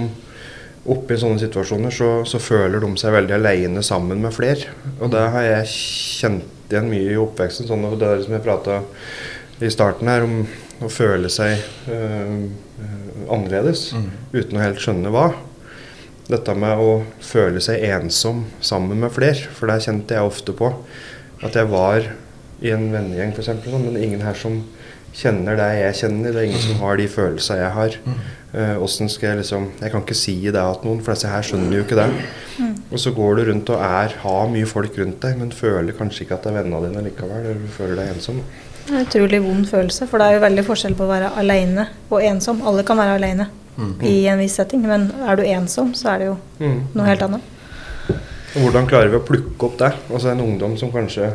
oppe 0.92 1.14
i 1.14 1.20
sånne 1.20 1.42
situasjoner 1.42 1.92
så, 1.94 2.08
så 2.26 2.40
føler 2.42 2.80
de 2.82 2.88
seg 2.98 3.12
veldig 3.14 3.36
aleine 3.36 3.82
sammen 3.86 4.22
med 4.22 4.34
flere. 4.34 4.72
Og 5.00 5.10
det 5.12 5.26
har 5.34 5.44
jeg 5.48 5.68
kjent 5.74 6.72
igjen 6.72 6.88
mye 6.90 7.12
i 7.12 7.20
oppveksten. 7.20 7.68
Sånn, 7.68 7.84
og 7.90 7.98
det 8.00 8.08
er 8.08 8.24
som 8.24 8.38
jeg 8.38 8.46
prata 8.46 8.80
i 9.62 9.70
starten 9.70 10.08
her 10.10 10.24
om 10.26 10.40
å 10.82 10.90
føle 10.92 11.30
seg 11.32 11.62
øh, 11.92 12.50
annerledes 13.30 13.32
annerledes 13.32 13.88
uten 14.32 14.58
å 14.58 14.64
helt 14.64 14.82
skjønne 14.82 15.12
hva. 15.14 15.30
Dette 16.30 16.54
med 16.56 16.80
å 16.80 16.92
føle 17.22 17.60
seg 17.62 17.82
ensom 17.92 18.46
sammen 18.64 19.00
med 19.02 19.12
flere, 19.14 19.50
for 19.52 19.68
det 19.70 19.82
kjente 19.84 20.16
jeg 20.16 20.28
ofte 20.28 20.54
på 20.56 20.70
at 21.42 21.58
jeg 21.58 21.70
var 21.70 22.06
i 22.62 22.70
en 22.70 22.86
vennegjeng 22.92 23.34
f.eks., 23.34 23.66
men 23.72 23.98
ingen 23.98 24.22
her 24.22 24.38
som 24.38 24.60
kjenner 25.16 25.58
det 25.58 25.68
jeg 25.80 25.98
kjenner. 26.04 26.32
Det 26.32 26.40
er 26.40 26.48
ingen 26.48 26.62
som 26.62 26.78
har 26.80 26.96
de 27.00 27.08
følelsene 27.10 27.58
jeg 27.58 27.74
har. 27.76 27.96
Eh, 28.52 28.74
hvordan 28.76 29.08
skal 29.08 29.28
Jeg 29.30 29.38
liksom 29.40 29.70
Jeg 29.80 29.90
kan 29.90 30.02
ikke 30.04 30.16
si 30.16 30.34
det 30.44 30.62
til 30.62 30.88
noen, 30.88 31.02
for 31.02 31.14
disse 31.14 31.28
her 31.28 31.42
skjønner 31.46 31.78
jo 31.78 31.84
ikke 31.86 31.98
det. 31.98 32.08
Og 32.92 33.00
så 33.00 33.12
går 33.16 33.36
du 33.36 33.44
rundt 33.50 33.72
og 33.72 33.80
er, 33.82 34.16
har 34.22 34.52
mye 34.52 34.68
folk 34.68 34.98
rundt 34.98 35.22
deg, 35.24 35.38
men 35.40 35.52
føler 35.52 35.96
kanskje 35.96 36.24
ikke 36.24 36.38
at 36.38 36.44
det 36.46 36.52
er 36.52 36.58
vennene 36.62 36.88
dine 36.88 37.04
likevel. 37.08 37.44
Eller 37.44 37.60
du 37.60 37.72
føler 37.72 37.98
deg 37.98 38.14
ensom. 38.14 38.42
Det 38.86 38.90
er 38.92 38.98
en 38.98 39.06
utrolig 39.06 39.42
vond 39.44 39.66
følelse, 39.68 40.06
for 40.10 40.18
det 40.18 40.26
er 40.26 40.32
jo 40.36 40.40
veldig 40.46 40.64
forskjell 40.66 40.94
på 40.98 41.04
å 41.06 41.10
være 41.12 41.28
alene 41.38 41.84
og 42.10 42.22
ensom. 42.26 42.62
Alle 42.66 42.82
kan 42.84 42.98
være 42.98 43.14
alene 43.20 43.46
i 44.02 44.26
en 44.28 44.38
viss 44.42 44.56
setting, 44.58 44.82
men 44.86 45.06
er 45.26 45.36
du 45.38 45.42
ensom, 45.48 45.94
så 45.94 46.10
er 46.14 46.18
det 46.18 46.26
jo 46.26 46.36
Mm. 46.60 46.80
noe 46.94 47.06
helt 47.06 47.22
annet. 47.22 47.40
Og 48.54 48.60
Hvordan 48.66 48.86
klarer 48.86 49.08
vi 49.08 49.16
å 49.16 49.24
plukke 49.26 49.64
opp 49.64 49.78
det? 49.78 49.92
Altså 50.12 50.28
En 50.32 50.40
ungdom 50.40 50.76
som 50.76 50.90
kanskje 50.92 51.32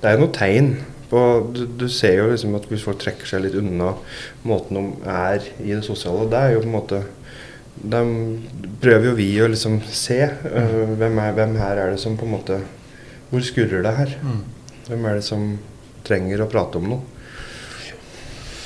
Det 0.00 0.04
er 0.10 0.12
jo 0.14 0.20
noe 0.26 0.32
tegn 0.32 0.68
på 1.10 1.52
du, 1.54 1.66
du 1.66 1.88
ser 1.88 2.14
jo 2.18 2.28
liksom 2.30 2.54
at 2.54 2.68
hvis 2.68 2.84
folk 2.84 2.98
trekker 2.98 3.26
seg 3.26 3.42
litt 3.42 3.54
unna 3.58 3.94
måten 4.44 4.76
de 4.76 5.10
er 5.10 5.40
i 5.64 5.72
det 5.74 5.82
sosiale, 5.84 6.28
det 6.30 6.38
er 6.38 6.52
jo 6.54 6.60
på 6.60 6.66
en 6.66 6.76
måte 6.76 7.02
De 7.82 8.02
prøver 8.80 9.04
jo 9.10 9.14
vi 9.18 9.28
å 9.42 9.48
liksom 9.50 9.80
se. 9.90 10.20
øh, 10.44 10.94
hvem, 10.96 11.18
er, 11.18 11.32
hvem 11.32 11.56
her 11.56 11.76
er 11.76 11.90
det 11.90 12.00
som 12.00 12.16
på 12.16 12.24
en 12.24 12.30
måte 12.36 12.60
Hvor 13.32 13.40
skurrer 13.42 13.82
det 13.82 13.96
her? 13.96 14.14
Hvem 14.88 15.04
er 15.06 15.14
det 15.14 15.24
som 15.24 15.58
trenger 16.04 16.42
å 16.44 16.48
prate 16.52 16.78
om 16.80 16.88
noe? 16.94 17.00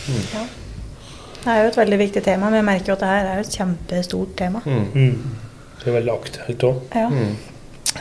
Det 0.09 1.53
er 1.53 1.63
jo 1.63 1.69
et 1.71 1.79
veldig 1.79 1.99
viktig 2.01 2.23
tema, 2.27 2.49
men 2.51 2.59
jeg 2.61 2.67
merker 2.69 2.93
jo 2.93 2.97
at 2.97 3.03
det 3.05 3.11
her 3.13 3.29
er 3.31 3.39
jo 3.41 3.45
et 3.47 3.57
kjempestort 3.59 4.33
tema. 4.39 4.63
Mm. 4.67 4.87
Mm. 4.95 5.37
Det 5.79 5.87
er 5.93 5.97
veldig 6.01 6.15
aktuelt 6.15 6.65
òg. 6.69 6.81
Ja. 6.97 7.09
Mm. 7.13 7.37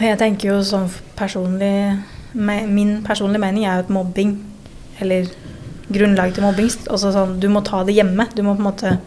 Jeg 0.03 0.19
tenker 0.19 0.49
jo 0.51 0.57
sånn 0.67 0.87
personlig 1.17 1.73
me- 2.33 2.65
Min 2.67 3.01
personlige 3.03 3.39
mening 3.41 3.65
er 3.65 3.77
jo 3.77 3.85
at 3.85 3.89
mobbing, 3.93 4.33
eller 4.99 5.29
grunnlag 5.91 6.33
til 6.35 6.43
mobbing 6.43 6.67
altså 6.89 7.13
sånn, 7.13 7.39
Du 7.39 7.47
må 7.49 7.63
ta 7.63 7.83
det 7.83 7.95
hjemme. 7.95 8.27
Du 8.35 8.41
må 8.43 8.55
på 8.55 8.59
en 8.65 8.71
måte 8.73 8.97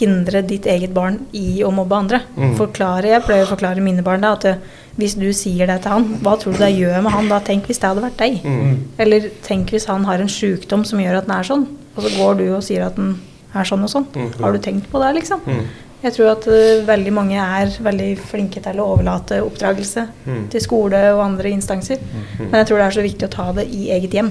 hindre 0.00 0.42
ditt 0.46 0.66
eget 0.66 0.92
barn 0.92 1.26
i 1.32 1.62
å 1.62 1.70
mobbe 1.72 1.92
andre. 1.96 2.22
Mm. 2.36 2.56
Forklare, 2.56 3.04
Jeg 3.06 3.22
pleier 3.22 3.46
å 3.46 3.56
forklare 3.56 3.80
mine 3.80 4.02
barn 4.02 4.20
da, 4.20 4.32
at 4.32 4.58
hvis 4.98 5.14
du 5.16 5.28
sier 5.32 5.66
det 5.70 5.82
til 5.82 5.90
han, 5.94 6.04
hva 6.22 6.34
tror 6.40 6.52
du 6.52 6.58
det 6.58 6.72
gjør 6.76 7.02
med 7.02 7.12
han 7.12 7.28
da? 7.28 7.38
Tenk 7.40 7.66
hvis 7.70 7.78
det 7.80 7.88
hadde 7.88 8.02
vært 8.04 8.18
deg. 8.18 8.40
Mm. 8.44 8.78
Eller 8.98 9.28
tenk 9.46 9.70
hvis 9.70 9.86
han 9.86 10.04
har 10.04 10.18
en 10.20 10.28
sjukdom 10.28 10.84
som 10.84 10.98
gjør 11.00 11.18
at 11.22 11.28
han 11.28 11.38
er 11.38 11.46
sånn, 11.48 11.66
og 11.96 12.02
så 12.04 12.10
går 12.18 12.34
du 12.40 12.44
og 12.56 12.62
sier 12.66 12.84
at 12.86 12.96
han 12.96 13.14
er 13.54 13.64
sånn 13.64 13.82
og 13.86 13.90
sånn. 13.90 14.06
Mm. 14.14 14.28
Har 14.42 14.52
du 14.52 14.58
tenkt 14.58 14.90
på 14.90 15.00
det, 15.02 15.14
liksom? 15.20 15.40
Mm. 15.46 15.64
Jeg 16.02 16.14
tror 16.16 16.30
at 16.32 16.46
uh, 16.48 16.84
veldig 16.88 17.12
mange 17.12 17.36
er 17.36 17.72
veldig 17.84 18.10
flinke 18.24 18.60
til 18.64 18.78
å 18.80 18.86
overlate 18.94 19.42
oppdragelse 19.44 20.06
Mm. 20.26 20.46
til 20.52 20.60
skole 20.64 21.00
og 21.14 21.20
andre 21.24 21.50
instanser. 21.52 21.98
Men 22.38 22.54
jeg 22.62 22.66
tror 22.70 22.78
det 22.78 22.86
er 22.86 22.96
så 22.96 23.02
viktig 23.04 23.26
å 23.28 23.32
ta 23.34 23.52
det 23.52 23.66
i 23.68 23.90
eget 23.92 24.10
hjem. 24.16 24.30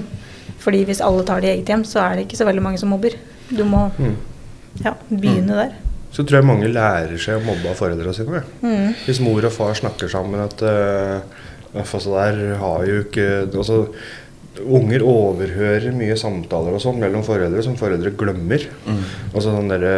Fordi 0.60 0.84
hvis 0.84 1.00
alle 1.00 1.22
tar 1.24 1.40
det 1.40 1.48
i 1.48 1.52
eget 1.58 1.68
hjem, 1.70 1.84
så 1.86 2.00
er 2.02 2.16
det 2.16 2.26
ikke 2.28 2.36
så 2.40 2.44
veldig 2.48 2.62
mange 2.62 2.78
som 2.78 2.90
mobber. 2.90 3.14
Du 3.50 3.62
må 3.64 3.90
Mm. 3.98 4.16
ja, 4.84 4.94
begynne 5.10 5.54
der. 5.54 5.72
Så 6.10 6.24
tror 6.24 6.40
jeg 6.40 6.48
mange 6.48 6.70
lærer 6.70 7.20
seg 7.22 7.38
å 7.38 7.44
mobbe 7.46 7.70
av 7.70 7.78
foreldrene 7.78 8.14
sine. 8.16 8.42
Mm. 8.64 8.96
Hvis 9.06 9.22
mor 9.22 9.46
og 9.46 9.54
far 9.54 9.76
snakker 9.78 10.10
sammen 10.10 10.42
at 10.42 10.64
uh, 10.66 11.20
altså 11.78 12.16
der 12.16 12.40
har 12.60 12.88
jo 12.88 13.04
ikke 13.06 13.28
altså, 13.46 13.84
Unger 14.60 15.00
overhører 15.06 15.94
mye 15.94 16.16
samtaler 16.18 16.74
og 16.74 16.82
sånn 16.82 16.98
mellom 17.00 17.22
foreldre 17.24 17.62
som 17.64 17.78
foreldre 17.78 18.10
glemmer. 18.18 18.66
Altså 19.30 19.54
sånn 19.54 19.70
derre 19.70 19.94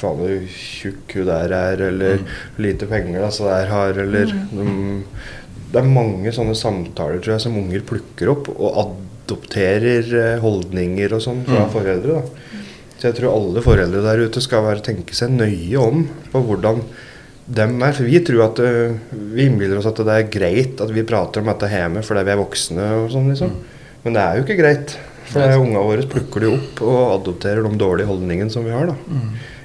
Faen, 0.00 0.18
hvor 0.20 0.32
tjukk 0.54 1.14
hun 1.18 1.28
der 1.28 1.52
er, 1.54 1.80
eller 1.90 2.20
lite 2.62 2.86
penger 2.88 3.24
altså 3.26 3.48
der 3.50 3.70
har, 3.72 3.98
eller 4.00 4.30
mm, 4.32 5.02
Det 5.72 5.80
er 5.80 5.90
mange 5.90 6.32
sånne 6.34 6.54
samtaler 6.58 7.20
tror 7.20 7.36
jeg 7.36 7.44
som 7.44 7.58
unger 7.60 7.82
plukker 7.86 8.30
opp 8.32 8.48
og 8.52 8.78
adopterer 8.84 10.14
eh, 10.20 10.38
holdninger 10.42 11.14
og 11.14 11.22
sånn 11.22 11.44
fra 11.46 11.66
foreldre. 11.74 12.20
da. 12.20 12.59
Så 13.00 13.08
jeg 13.08 13.16
tror 13.16 13.32
alle 13.32 13.62
foreldre 13.64 14.02
der 14.04 14.26
ute 14.28 14.42
skal 14.44 14.66
være, 14.66 14.84
tenke 14.84 15.16
seg 15.16 15.32
nøye 15.32 15.80
om 15.80 16.02
på 16.32 16.42
hvordan 16.44 16.82
dem 17.48 17.78
er. 17.80 17.94
For 17.96 18.04
vi 18.04 18.20
tror 18.24 18.42
at 18.50 18.60
øh, 18.60 18.98
Vi 19.32 19.46
innbiller 19.48 19.80
oss 19.80 19.88
at 19.88 20.02
det 20.04 20.16
er 20.16 20.32
greit 20.32 20.82
at 20.84 20.92
vi 20.92 21.06
prater 21.08 21.40
om 21.40 21.48
dette 21.48 21.70
hjemme 21.72 22.04
fordi 22.06 22.26
vi 22.28 22.34
er 22.34 22.42
voksne 22.42 22.90
og 22.98 23.14
sånn, 23.14 23.30
liksom. 23.32 23.54
Men 24.04 24.16
det 24.16 24.24
er 24.24 24.36
jo 24.36 24.44
ikke 24.44 24.60
greit. 24.60 24.98
For 25.30 25.62
ungene 25.62 25.84
våre 25.86 26.06
plukker 26.10 26.44
de 26.44 26.50
opp 26.52 26.80
og 26.82 27.00
adopterer 27.14 27.64
de 27.64 27.78
dårlige 27.80 28.10
holdningene 28.10 28.52
som 28.52 28.66
vi 28.66 28.74
har. 28.74 28.90
da. 28.90 28.96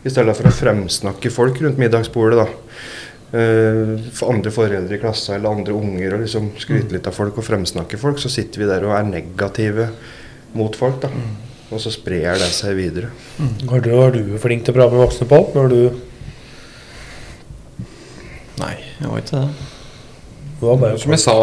I 0.06 0.12
stedet 0.14 0.36
for 0.38 0.48
å 0.48 0.54
fremsnakke 0.54 1.32
folk 1.34 1.58
rundt 1.64 1.82
middagsbordet. 1.82 2.44
da. 2.44 2.48
Uh, 3.36 3.98
for 4.16 4.32
andre 4.32 4.52
foreldre 4.54 4.96
i 4.96 5.02
klassa 5.02 5.34
eller 5.36 5.58
andre 5.58 5.74
unger 5.76 6.14
og 6.16 6.22
liksom 6.22 6.52
skryte 6.62 6.94
litt 6.94 7.08
av 7.10 7.18
folk 7.18 7.40
og 7.42 7.48
fremsnakke 7.48 7.98
folk, 8.00 8.22
så 8.22 8.30
sitter 8.32 8.62
vi 8.62 8.70
der 8.70 8.86
og 8.86 8.94
er 8.96 9.10
negative 9.10 9.90
mot 10.56 10.78
folk. 10.78 11.02
da. 11.04 11.10
Og 11.76 11.82
så 11.84 11.92
sprer 11.92 12.38
det 12.40 12.48
seg 12.56 12.78
videre. 12.78 13.10
Var 13.68 13.82
du, 13.84 13.90
var 14.00 14.14
du 14.16 14.38
flink 14.40 14.64
til 14.64 14.72
å 14.72 14.78
prate 14.78 14.96
med 14.96 15.02
voksne, 15.04 15.28
Pål? 15.28 15.48
Når 15.58 15.72
du 15.74 15.80
Nei, 18.62 18.76
jeg 19.02 19.10
var 19.12 19.20
ikke 19.20 19.42
det. 19.42 19.66
det 20.62 20.68
var 20.70 20.78
bare 20.80 21.00
Som 21.02 21.12
jeg 21.16 21.24
sa 21.26 21.34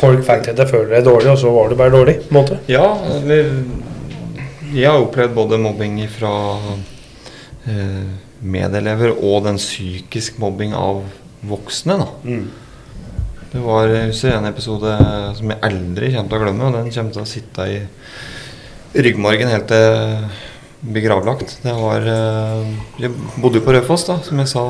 Folk 0.00 0.24
fikk 0.26 0.46
deg 0.48 0.56
til 0.56 0.64
å 0.64 0.70
føle 0.70 0.94
deg 0.94 1.04
dårlig, 1.06 1.28
og 1.34 1.38
så 1.42 1.52
var 1.54 1.68
du 1.68 1.76
bare 1.78 1.92
dårlig? 1.94 2.14
på 2.24 2.32
en 2.32 2.38
måte. 2.40 2.56
Ja, 2.72 2.86
eller 3.18 3.52
Jeg 4.72 4.88
har 4.88 5.02
opplevd 5.04 5.34
både 5.36 5.58
mobbing 5.60 6.00
fra 6.10 6.32
eh, 7.68 8.08
medelever 8.40 9.12
og 9.12 9.44
den 9.44 9.60
psykisk 9.60 10.40
mobbing 10.42 10.72
av 10.74 11.02
voksne. 11.46 11.98
da. 12.00 12.08
Mm. 12.24 12.48
Det 13.52 13.60
var 13.60 13.92
en 13.92 14.48
episode 14.48 14.94
som 15.36 15.52
jeg 15.52 15.60
aldri 15.68 16.08
kommer 16.14 16.30
til 16.32 16.38
å 16.38 16.42
glemme, 16.46 16.70
og 16.70 16.78
den 16.78 16.90
kommer 16.94 17.12
til 17.12 17.22
å 17.22 17.28
sitte 17.28 17.66
i 17.68 17.78
ryggmargen 18.94 19.50
helt 19.52 19.68
til 19.70 20.26
jeg 20.82 21.04
gravlagt. 21.04 21.58
Det 21.62 21.72
var 21.78 22.02
eh, 22.10 22.72
Jeg 23.04 23.12
bodde 23.38 23.60
jo 23.60 23.64
på 23.64 23.74
Raufoss, 23.74 24.06
da, 24.08 24.18
som 24.26 24.40
jeg 24.42 24.50
sa 24.50 24.64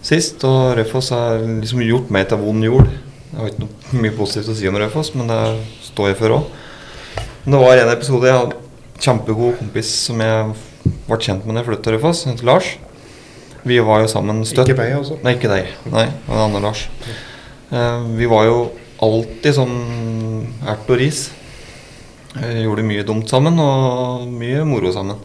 sist, 0.00 0.40
og 0.48 0.78
Raufoss 0.78 1.10
har 1.12 1.42
liksom 1.44 1.82
gjort 1.84 2.10
meg 2.14 2.30
til 2.30 2.40
vond 2.40 2.64
jord. 2.64 2.88
Jeg 3.30 3.38
har 3.38 3.50
ikke 3.52 3.66
noe 3.66 4.02
mye 4.02 4.16
positivt 4.16 4.50
å 4.50 4.56
si 4.56 4.68
om 4.70 4.78
Raufoss, 4.80 5.12
men 5.14 5.28
det 5.30 5.40
står 5.90 6.12
jeg 6.12 6.20
for 6.22 6.38
òg. 6.38 6.46
Men 7.44 7.56
det 7.56 7.62
var 7.62 7.82
en 7.82 7.92
episode 7.92 8.28
jeg 8.30 8.38
hadde 8.38 8.60
kjempegod 9.00 9.58
kompis 9.60 9.90
som 10.08 10.20
jeg 10.24 10.54
ble 11.06 11.18
kjent 11.20 11.44
med 11.44 11.54
da 11.54 11.62
jeg 11.62 11.68
flyttet 11.68 11.86
til 11.86 11.96
Raufoss, 11.98 12.24
han 12.24 12.34
heter 12.34 12.48
Lars. 12.48 12.70
Vi 13.68 13.76
var 13.84 14.00
jo 14.00 14.08
sammen 14.08 14.40
støtt. 14.48 14.72
Ikke 14.72 14.80
meg, 14.80 14.94
altså. 14.96 15.18
Nei, 15.20 15.34
ikke 15.36 15.52
deg. 15.52 15.68
Nei, 15.92 16.06
det 16.08 16.30
var 16.30 16.38
en 16.38 16.46
annen 16.48 16.64
Lars. 16.64 16.86
Eh, 17.70 18.08
vi 18.16 18.28
var 18.30 18.48
jo 18.48 18.56
alltid 19.04 19.56
sånn 19.56 19.76
ert 20.64 20.88
og 20.88 21.00
ris. 21.00 21.26
Eh, 22.38 22.62
gjorde 22.62 22.86
mye 22.86 23.02
dumt 23.06 23.30
sammen 23.30 23.58
og 23.58 24.28
mye 24.30 24.62
moro 24.68 24.92
sammen. 24.94 25.18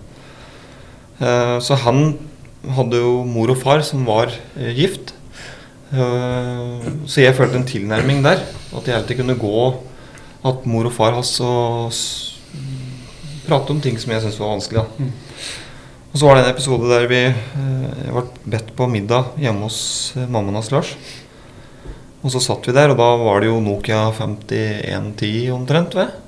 Eh, 1.21 1.57
så 1.61 1.77
han 1.83 2.15
hadde 2.75 2.97
jo 2.97 3.19
mor 3.29 3.53
og 3.53 3.59
far 3.61 3.83
som 3.85 4.07
var 4.07 4.33
eh, 4.57 4.73
gift. 4.73 5.13
Så 5.95 7.21
jeg 7.21 7.35
følte 7.37 7.59
en 7.59 7.67
tilnærming 7.69 8.23
der. 8.25 8.41
At 8.75 8.87
jeg 8.89 8.97
alltid 8.97 9.19
kunne 9.21 9.37
gå 9.39 9.59
at 10.49 10.65
mor 10.67 10.89
og 10.89 10.91
far 10.91 11.13
hans 11.15 11.29
og 11.45 11.93
prate 13.45 13.71
om 13.71 13.79
ting 13.79 13.95
som 14.01 14.11
jeg 14.11 14.25
syntes 14.25 14.39
var 14.41 14.51
vanskelig. 14.57 14.81
Da. 14.81 15.07
Og 16.09 16.19
så 16.19 16.27
var 16.27 16.35
det 16.35 16.43
en 16.43 16.51
episode 16.51 16.89
der 16.89 17.07
vi 17.07 17.21
ble 18.09 18.25
bedt 18.57 18.73
på 18.75 18.89
middag 18.91 19.37
hjemme 19.39 19.69
hos 19.69 19.79
mammaen 20.17 20.57
hans 20.57 20.73
Lars. 20.73 20.91
Og 22.25 22.33
så 22.33 22.43
satt 22.43 22.67
vi 22.67 22.75
der, 22.75 22.91
og 22.91 22.99
da 22.99 23.09
var 23.21 23.39
det 23.39 23.53
jo 23.53 23.61
Nokia 23.63 24.09
5110 24.17 25.53
omtrent. 25.55 25.95
Ved. 25.95 26.24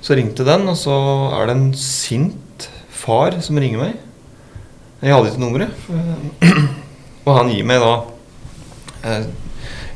Så 0.00 0.16
ringte 0.16 0.46
den, 0.48 0.68
og 0.70 0.78
så 0.80 0.94
er 1.36 1.48
det 1.48 1.56
en 1.56 1.72
sint 1.76 2.68
far 3.00 3.36
som 3.44 3.58
ringer 3.60 3.82
meg. 3.82 3.98
Jeg 5.00 5.14
hadde 5.14 5.32
ikke 5.32 5.42
nummeret. 5.42 5.70
Og 7.26 7.36
han 7.36 7.50
gir 7.52 7.66
meg 7.68 7.80
da 7.80 7.92
eh, 9.08 9.28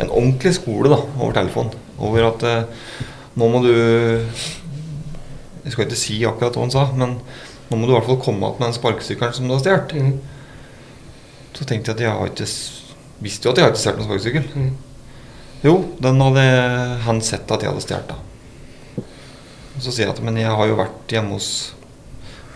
en 0.01 0.11
ordentlig 0.11 0.55
skole 0.57 0.93
da, 0.93 1.01
over 1.19 1.35
telefon. 1.37 1.73
Over 2.01 2.29
at 2.31 2.45
eh, 2.49 3.03
nå 3.35 3.49
må 3.51 3.61
du 3.65 3.73
Jeg 3.75 5.73
skal 5.73 5.87
ikke 5.87 5.99
si 5.99 6.19
akkurat 6.29 6.57
hva 6.57 6.65
han 6.67 6.73
sa, 6.73 6.87
men 6.93 7.17
nå 7.71 7.77
må 7.79 7.87
du 7.87 7.95
i 7.95 7.97
hvert 7.97 8.09
fall 8.09 8.21
komme 8.21 8.45
igjen 8.45 8.59
med 8.61 8.67
den 8.69 8.77
sparkesykkelen 8.77 9.37
som 9.37 9.49
du 9.49 9.55
har 9.55 9.63
stjålet. 9.65 10.19
Så 11.55 11.65
tenkte 11.65 11.93
jeg 11.93 11.97
at 11.97 12.05
jeg 12.05 12.17
har 12.19 12.33
ikke 12.33 12.49
visste 13.25 13.49
jo 13.49 13.55
at 13.55 13.61
jeg 13.61 13.65
har 13.65 13.73
ikke 13.73 13.83
stjålet 13.85 14.03
noen 14.03 14.11
sparkesykkel. 14.11 14.45
Mm. 14.53 14.75
Jo, 15.65 15.75
den 16.05 16.21
hadde 16.21 16.45
han 17.07 17.25
sett 17.25 17.49
at 17.49 17.65
jeg 17.65 17.73
hadde 17.73 17.85
stjålet. 17.85 18.24
Og 19.75 19.83
Så 19.83 19.91
sier 19.91 20.07
jeg 20.07 20.15
at 20.15 20.23
men 20.25 20.39
jeg 20.39 20.53
har 20.55 20.71
jo 20.71 20.79
vært 20.79 21.11
hjemme 21.11 21.35
hos 21.35 21.49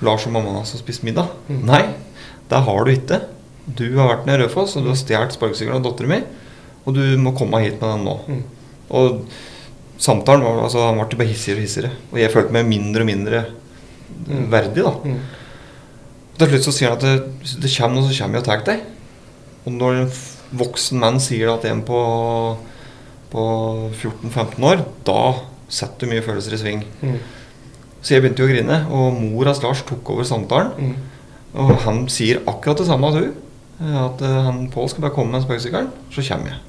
Lars 0.04 0.26
og 0.28 0.34
mammaen 0.34 0.60
hans 0.60 0.76
og 0.76 0.82
spist 0.82 1.02
middag. 1.06 1.32
Nei, 1.50 1.82
det 2.50 2.62
har 2.68 2.84
du 2.86 2.92
ikke. 2.92 3.22
Du 3.66 3.86
har 3.98 4.12
vært 4.12 4.28
nede 4.28 4.44
i 4.44 4.46
Rødfoss, 4.46 4.76
og 4.78 4.86
du 4.86 4.92
har 4.92 4.98
stjålet 4.98 5.34
sparkesykkelen 5.34 5.80
av 5.80 5.84
dattera 5.84 6.12
mi. 6.12 6.20
Og 6.86 6.94
du 6.96 7.02
må 7.20 7.34
komme 7.36 7.60
hit 7.64 7.80
med 7.80 7.90
den 7.90 8.06
nå. 8.06 8.14
Mm. 8.28 8.44
Og 8.96 9.18
samtalen 10.00 10.46
var 10.46 10.62
altså, 10.62 10.86
han 10.86 11.00
ble 11.02 11.18
bare 11.18 11.32
hissigere 11.32 11.58
og 11.58 11.66
hissigere. 11.66 11.90
Og 12.12 12.22
jeg 12.22 12.32
følte 12.32 12.54
meg 12.54 12.70
mindre 12.70 13.04
og 13.04 13.10
mindre 13.10 13.42
verdig, 14.54 14.86
da. 14.86 14.94
Mm. 15.02 15.18
Til 16.38 16.52
slutt 16.52 16.68
så 16.68 16.74
sier 16.74 16.92
han 16.92 17.00
at 17.00 17.04
det, 17.04 17.36
hvis 17.42 17.58
det 17.58 17.74
kommer 17.74 17.98
noe, 17.98 18.06
så 18.08 18.22
kommer 18.22 18.38
jeg 18.38 18.44
og 18.44 18.48
tar 18.48 18.64
deg. 18.70 18.86
Og 19.66 19.74
når 19.74 20.00
en 20.04 20.10
voksen 20.62 21.02
mann 21.02 21.18
sier 21.20 21.50
at 21.52 21.66
en 21.68 21.82
på, 21.84 22.00
på 23.34 23.44
14-15 23.98 24.68
år, 24.70 24.84
da 25.04 25.20
setter 25.68 26.06
du 26.06 26.12
mye 26.12 26.24
følelser 26.24 26.56
i 26.56 26.60
sving. 26.60 26.84
Mm. 27.02 27.18
Så 28.00 28.14
jeg 28.14 28.22
begynte 28.22 28.44
jo 28.44 28.48
å 28.48 28.52
grine, 28.52 28.78
og 28.94 29.18
mor 29.18 29.50
hans 29.50 29.60
Lars 29.64 29.82
tok 29.86 30.14
over 30.14 30.26
samtalen. 30.26 30.72
Mm. 30.78 31.18
Og 31.58 31.74
han 31.84 32.04
sier 32.12 32.42
akkurat 32.46 32.80
det 32.80 32.88
samme 32.88 33.10
at 33.10 33.18
hun. 33.18 33.36
At 33.78 34.22
eh, 34.26 34.38
han 34.48 34.64
Pål 34.74 34.90
skal 34.90 35.04
bare 35.06 35.14
komme 35.14 35.34
med 35.34 35.44
sparkesykkelen, 35.44 35.90
så 36.14 36.24
kommer 36.28 36.54
jeg. 36.54 36.64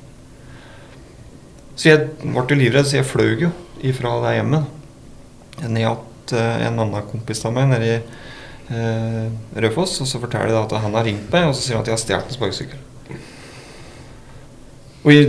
Så 1.79 1.89
jeg 1.89 2.07
ble 2.21 2.43
jo 2.43 2.59
livredd, 2.59 2.87
så 2.89 2.99
jeg 2.99 3.07
fløy 3.07 3.45
jo 3.45 3.53
ifra 3.87 4.17
det 4.25 4.35
hjemmet. 4.35 4.75
Ned 5.69 6.05
til 6.29 6.65
en 6.67 6.81
annen 6.83 7.07
kompis 7.09 7.41
av 7.47 7.55
meg 7.55 7.69
nede 7.71 7.87
i 7.87 7.95
eh, 7.99 9.25
Raufoss. 9.63 9.99
Og 10.03 10.09
så 10.09 10.21
forteller 10.21 10.53
jeg 10.53 10.61
at 10.65 10.77
han 10.83 10.97
har 10.97 11.07
ringt 11.07 11.31
meg, 11.33 11.47
og 11.47 11.55
så 11.55 11.63
sier 11.63 11.79
han 11.79 11.85
at 11.85 11.91
jeg 11.91 11.97
har 11.97 12.03
stjålet 12.03 12.29
en 12.33 12.39
sparkesykkel. 12.39 12.85
Og 14.99 15.15
i, 15.15 15.21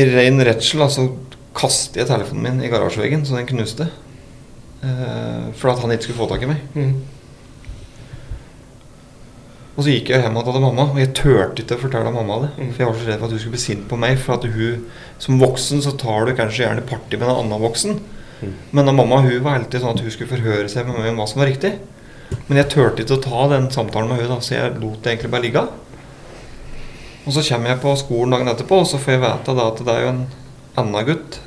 i 0.00 0.06
ren 0.08 0.40
redsel 0.48 0.80
da, 0.80 0.88
så 0.90 1.06
kaster 1.54 2.02
jeg 2.02 2.10
telefonen 2.10 2.44
min 2.44 2.64
i 2.64 2.70
garasjeveggen, 2.72 3.24
så 3.26 3.38
den 3.38 3.48
knuste. 3.48 3.88
Eh, 4.84 5.52
for 5.56 5.72
at 5.72 5.82
han 5.82 5.94
ikke 5.94 6.08
skulle 6.08 6.22
få 6.22 6.30
tak 6.30 6.44
i 6.44 6.50
meg. 6.50 6.64
Mm. 6.74 6.94
Og 9.74 9.82
så 9.82 9.90
gikk 9.90 10.12
jeg 10.12 10.22
hjem 10.22 10.36
og 10.38 10.46
hadde 10.46 10.62
mamma, 10.62 10.86
og 10.92 11.00
jeg 11.00 11.10
turte 11.18 11.64
ikke 11.64 11.78
å 11.78 11.82
fortelle 11.82 12.12
mamma 12.14 12.42
det. 12.44 12.50
Mm. 12.58 12.68
For 12.74 12.82
jeg 12.82 12.90
var 12.90 12.98
så 12.98 13.08
redd 13.08 13.22
for 13.22 13.26
at 13.26 13.34
hun 13.34 13.40
skulle 13.42 13.56
bli 13.56 13.62
sint 13.64 13.86
på 13.90 13.98
meg. 13.98 14.18
For 14.22 14.36
at 14.36 14.46
hun, 14.54 14.84
som 15.22 15.40
voksen 15.40 15.82
så 15.86 15.94
tar 15.98 16.28
du 16.28 16.34
kanskje 16.38 16.66
gjerne 16.66 16.84
party 16.86 17.18
med 17.18 17.26
en 17.26 17.40
annen 17.40 17.64
voksen. 17.64 17.98
Mm. 18.44 18.52
Men 18.76 18.90
da 18.90 18.94
mamma 18.94 19.22
hun 19.24 19.40
var 19.42 19.58
alltid 19.58 19.82
sånn 19.82 19.96
at 19.96 20.04
hun 20.04 20.14
skulle 20.14 20.30
forhøre 20.30 20.68
seg 20.70 20.86
med 20.86 21.00
meg 21.00 21.10
om 21.10 21.22
hva 21.22 21.26
som 21.30 21.42
var 21.42 21.50
riktig. 21.50 21.72
Men 22.46 22.60
jeg 22.60 22.70
turte 22.74 23.02
ikke 23.02 23.18
å 23.18 23.24
ta 23.24 23.48
den 23.54 23.66
samtalen 23.72 24.10
med 24.10 24.22
hun 24.22 24.36
da, 24.36 24.38
så 24.42 24.56
jeg 24.56 24.76
lot 24.78 25.02
det 25.02 25.14
egentlig 25.14 25.32
bare 25.32 25.46
ligge. 25.46 25.64
Og 27.24 27.32
så 27.32 27.42
kommer 27.46 27.72
jeg 27.72 27.82
på 27.82 27.96
skolen 27.98 28.34
dagen 28.34 28.52
etterpå, 28.52 28.82
og 28.84 28.88
så 28.88 29.00
får 29.00 29.16
jeg 29.16 29.24
vite 29.24 29.58
at 29.64 29.82
det 29.86 29.94
er 29.94 30.04
jo 30.04 30.12
en 30.12 30.24
annen 30.82 31.08
gutt 31.08 31.40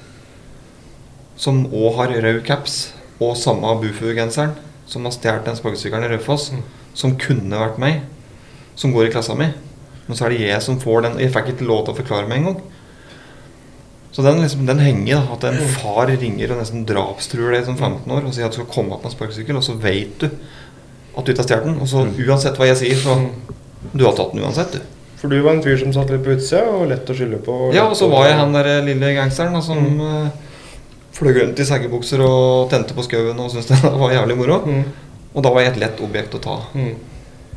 som 1.38 1.66
òg 1.70 1.96
har 2.00 2.14
rød 2.24 2.42
caps 2.48 2.94
og 3.22 3.36
samme 3.38 3.76
Bufu-genseren, 3.82 4.56
som 4.88 5.04
har 5.06 5.12
stjålet 5.16 5.46
den 5.46 5.56
sparkesykkelen 5.60 6.06
i 6.08 6.16
Raufoss, 6.16 6.52
Mm. 6.52 6.64
som 6.98 7.16
kunne 7.18 7.58
vært 7.60 7.78
meg, 7.78 8.02
som 8.76 8.94
går 8.94 9.08
i 9.08 9.12
klassa 9.14 9.36
mi. 9.38 9.48
Men 10.08 10.16
så 10.18 10.26
er 10.26 10.30
det 10.30 10.40
jeg 10.48 10.62
som 10.62 10.80
får 10.80 11.02
den. 11.04 11.18
Jeg 11.20 11.34
fikk 11.34 11.48
ikke 11.54 11.68
lov 11.68 11.86
til 11.86 11.94
å 11.94 11.98
forklare 11.98 12.28
meg 12.30 12.38
engang. 12.40 12.62
Så 14.12 14.24
den, 14.24 14.40
liksom, 14.42 14.66
den 14.66 14.80
henger, 14.80 15.16
da. 15.28 15.34
At 15.36 15.44
en 15.44 15.68
far 15.68 16.08
ringer 16.08 16.52
og 16.56 16.62
nesten 16.64 16.86
drapstruer 16.90 17.52
deg 17.54 17.66
som 17.68 17.76
15 17.78 18.10
år 18.16 18.26
og 18.26 18.34
sier 18.34 18.46
at 18.48 18.52
du 18.56 18.62
skal 18.62 18.72
komme 18.72 18.96
opp 18.96 19.04
med 19.04 19.12
en 19.12 19.18
sparkesykkel, 19.18 19.58
og 19.60 19.64
så 19.68 19.76
vet 19.82 20.18
du 20.24 20.26
at 21.18 21.26
du 21.26 21.32
ikke 21.34 21.44
har 21.44 21.50
stjålet 21.50 21.66
den. 21.66 21.80
Og 21.84 21.88
så 21.92 22.06
uansett 22.26 22.58
hva 22.58 22.66
jeg 22.72 22.78
sier, 22.78 22.96
så 23.04 23.18
Du 23.94 24.04
har 24.06 24.14
tatt 24.18 24.34
den 24.34 24.42
uansett, 24.44 24.72
du. 24.74 24.80
For 25.18 25.30
du 25.30 25.38
var 25.42 25.54
en 25.54 25.62
fyr 25.64 25.78
som 25.80 25.94
satt 25.94 26.10
litt 26.10 26.24
på 26.26 26.34
utsida, 26.34 26.64
og 26.68 26.90
lett 26.90 27.06
å 27.10 27.14
skylde 27.16 27.38
på. 27.46 27.74
Ja, 27.74 27.86
og 27.88 27.96
så 27.96 28.10
var 28.10 28.26
jeg 28.26 28.36
han 28.40 28.52
der 28.54 28.82
lille 28.84 29.14
gangsteren 29.16 29.54
da, 29.54 29.62
som 29.62 29.78
Mm. 29.78 30.32
Eh, 31.18 31.20
fløy 31.20 31.34
rundt 31.41 31.59
i 31.59 31.65
seggebukser 31.65 32.24
og 32.26 32.70
tente 32.72 32.95
på 32.97 33.05
skauen 33.05 33.39
og 33.41 33.51
syntes 33.53 33.82
det 33.84 33.93
var 33.97 34.15
jævlig 34.15 34.38
moro. 34.39 34.61
Mm. 34.65 34.84
Og 35.34 35.45
da 35.45 35.53
var 35.53 35.65
jeg 35.65 35.76
et 35.76 35.82
lett 35.86 36.03
objekt 36.05 36.36
å 36.38 36.41
ta. 36.41 36.57
Mm. 36.78 36.93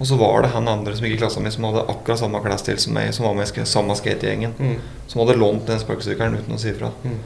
Og 0.01 0.09
så 0.09 0.17
var 0.17 0.43
det 0.43 0.55
han 0.55 0.69
andre 0.69 0.95
som 0.97 1.05
gikk 1.05 1.19
i 1.19 1.21
klassen 1.21 1.45
min 1.45 1.53
som 1.53 1.67
hadde 1.69 1.85
akkurat 1.93 2.23
samme 2.23 2.41
klesstil 2.41 2.79
som 2.81 2.95
meg, 2.97 3.13
som 3.13 3.27
var 3.27 3.37
med 3.37 3.51
i 3.53 3.67
samme 3.69 3.97
skategjengen. 3.97 4.55
Mm. 4.57 4.79
Som 5.07 5.21
hadde 5.21 5.37
lånt 5.41 5.69
den 5.69 5.81
sparkesykkelen 5.83 6.39
uten 6.41 6.57
å 6.57 6.61
si 6.61 6.73
ifra. 6.73 6.89
Mm. 7.05 7.19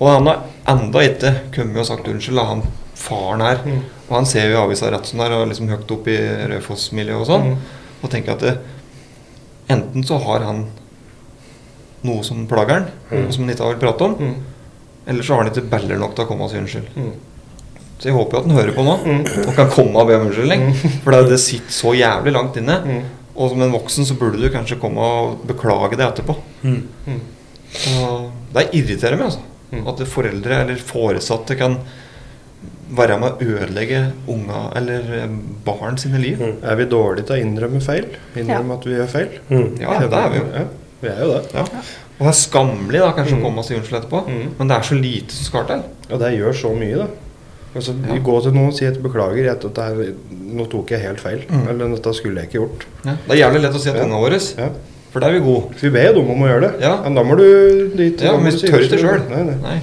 Og 0.00 0.08
han 0.08 0.26
har 0.26 0.42
enda 0.72 1.02
ikke 1.06 1.32
kommet 1.54 1.82
og 1.82 1.86
sagt 1.86 2.08
unnskyld, 2.10 2.40
da, 2.40 2.46
han 2.48 2.64
faren 2.98 3.44
her. 3.44 3.62
Mm. 3.62 3.80
Og 4.08 4.16
han 4.16 4.26
ser 4.26 4.48
jo 4.48 4.56
i 4.56 4.60
avisa 4.64 4.90
rett 4.90 5.06
som 5.06 5.22
det 5.22 5.28
er, 5.28 5.36
og 5.38 5.50
liksom 5.52 5.70
høyt 5.70 5.94
opp 5.94 6.10
i 6.10 6.18
Raufoss-miljøet 6.50 7.22
og 7.22 7.28
sånn. 7.28 7.48
Mm. 7.50 7.90
Og 8.00 8.12
tenker 8.12 8.34
at 8.34 8.46
det, 8.46 8.54
enten 9.70 10.06
så 10.08 10.18
har 10.24 10.46
han 10.48 10.64
noe 12.06 12.24
som 12.26 12.46
plager 12.50 12.80
han, 12.80 12.88
og 13.12 13.34
som 13.34 13.44
han 13.44 13.52
ikke 13.54 13.66
har 13.66 13.76
vil 13.76 13.84
prate 13.84 14.08
om, 14.08 14.16
Mm. 14.20 14.38
Eller 15.06 15.22
så 15.26 15.34
har 15.34 15.44
han 15.44 15.52
ikke 15.52 15.68
beller 15.70 15.98
nok 16.00 16.14
til 16.16 16.24
å 16.24 16.28
komme 16.28 16.44
og 16.46 16.50
si 16.52 16.58
unnskyld. 16.60 16.90
Mm. 16.96 17.12
Så 18.00 18.08
jeg 18.08 18.16
håper 18.16 18.36
jo 18.36 18.40
at 18.40 18.46
han 18.48 18.56
hører 18.56 18.72
på 18.76 18.84
nå, 18.86 18.94
Mm. 19.04 19.24
og 19.48 19.54
kan 19.56 19.70
komme 19.70 20.00
og 20.00 20.06
be 20.08 20.16
om 20.16 20.26
unnskyldning. 20.28 20.62
For 21.04 21.12
det, 21.12 21.22
det 21.34 21.40
sitter 21.42 21.72
så 21.76 21.94
jævlig 21.98 22.32
langt 22.32 22.56
inne. 22.56 22.78
Mm. 22.84 23.02
Og 23.40 23.50
som 23.52 23.62
en 23.62 23.72
voksen 23.72 24.04
så 24.08 24.16
burde 24.18 24.40
du 24.40 24.48
kanskje 24.52 24.78
komme 24.80 25.00
og 25.00 25.42
beklage 25.48 25.96
det 26.00 26.06
etterpå. 26.06 26.36
Mm. 26.64 27.20
Så 27.70 28.06
det 28.56 28.66
irriterer 28.74 29.16
meg, 29.20 29.30
altså. 29.30 29.44
Mm. 29.70 29.84
At 29.86 30.00
foreldre 30.10 30.56
eller 30.64 30.80
foresatte 30.82 31.54
kan 31.60 31.76
være 32.90 33.20
med 33.22 33.36
å 33.38 33.46
ødelegge 33.54 34.00
unga 34.32 34.64
eller 34.80 35.04
eh, 35.20 35.34
barn 35.64 35.96
sine 36.00 36.18
liv. 36.18 36.40
Mm. 36.42 36.56
Er 36.66 36.80
vi 36.80 36.88
dårlige 36.90 37.28
til 37.28 37.36
å 37.36 37.44
innrømme 37.44 37.80
feil? 37.84 38.08
Innrømme 38.40 38.80
at 38.80 38.88
vi 38.88 38.96
gjør 38.96 39.12
feil? 39.12 39.28
Ja, 39.78 40.00
det 40.02 40.18
er 40.24 40.32
vi 40.34 40.40
jo. 40.40 40.46
Ja, 40.56 40.64
vi 41.04 41.12
er 41.12 41.20
jo 41.22 41.30
det. 41.36 41.44
Ja. 41.54 41.84
Og 42.20 42.26
det 42.26 42.34
er 42.34 42.36
skammelig 42.36 43.00
da 43.00 43.12
kanskje 43.16 43.32
Mm. 43.36 43.40
å 43.40 43.44
komme 43.46 43.58
og 43.58 43.64
si 43.64 43.74
unnskyld 43.74 43.98
etterpå, 44.02 44.26
Mm. 44.28 44.48
men 44.58 44.68
det 44.68 44.76
er 44.76 44.82
så 44.82 44.94
lite 45.00 45.30
som 45.32 45.44
skal 45.46 45.64
til. 45.66 45.82
Ja, 46.10 46.16
det 46.18 46.38
gjør 46.38 46.52
så 46.52 46.70
mye, 46.76 46.96
da. 46.98 47.06
Altså, 47.74 47.94
Ja. 48.08 48.14
Gå 48.18 48.42
til 48.42 48.52
noen 48.52 48.66
og 48.68 48.74
si 48.74 48.84
at 48.84 49.02
beklager, 49.02 49.36
jeg, 49.36 49.48
at 49.48 49.60
det 49.62 49.78
er, 49.78 50.14
nå 50.52 50.66
tok 50.68 50.90
jeg 50.90 51.00
helt 51.00 51.20
feil. 51.20 51.44
Mm. 51.48 51.68
Eller 51.68 51.88
dette 51.94 52.12
skulle 52.14 52.36
jeg 52.42 52.48
ikke 52.50 52.58
gjort. 52.60 52.84
Ja. 53.06 53.12
Det 53.28 53.38
er 53.40 53.48
jævlig 53.48 53.62
lett 53.62 53.72
å 53.74 53.80
si 53.80 53.88
Ja. 53.90 54.04
unga 54.04 54.16
våre, 54.20 54.40
Ja. 54.58 54.68
for 55.12 55.20
der 55.20 55.28
er 55.28 55.32
vi 55.32 55.40
gode. 55.40 55.74
Vi 55.80 55.88
ber 55.90 56.02
jo 56.08 56.12
dem 56.20 56.30
om 56.30 56.42
å 56.42 56.46
gjøre 56.48 56.60
det. 56.72 56.80
Ja. 56.82 57.00
Men 57.02 57.14
da 57.14 57.22
må 57.22 57.36
du 57.38 57.88
dit. 57.96 58.20
Ja, 58.20 58.36
men 58.36 58.44
vi 58.52 58.58
tør 58.68 58.80
ikke 58.80 58.98
sjøl. 58.98 59.80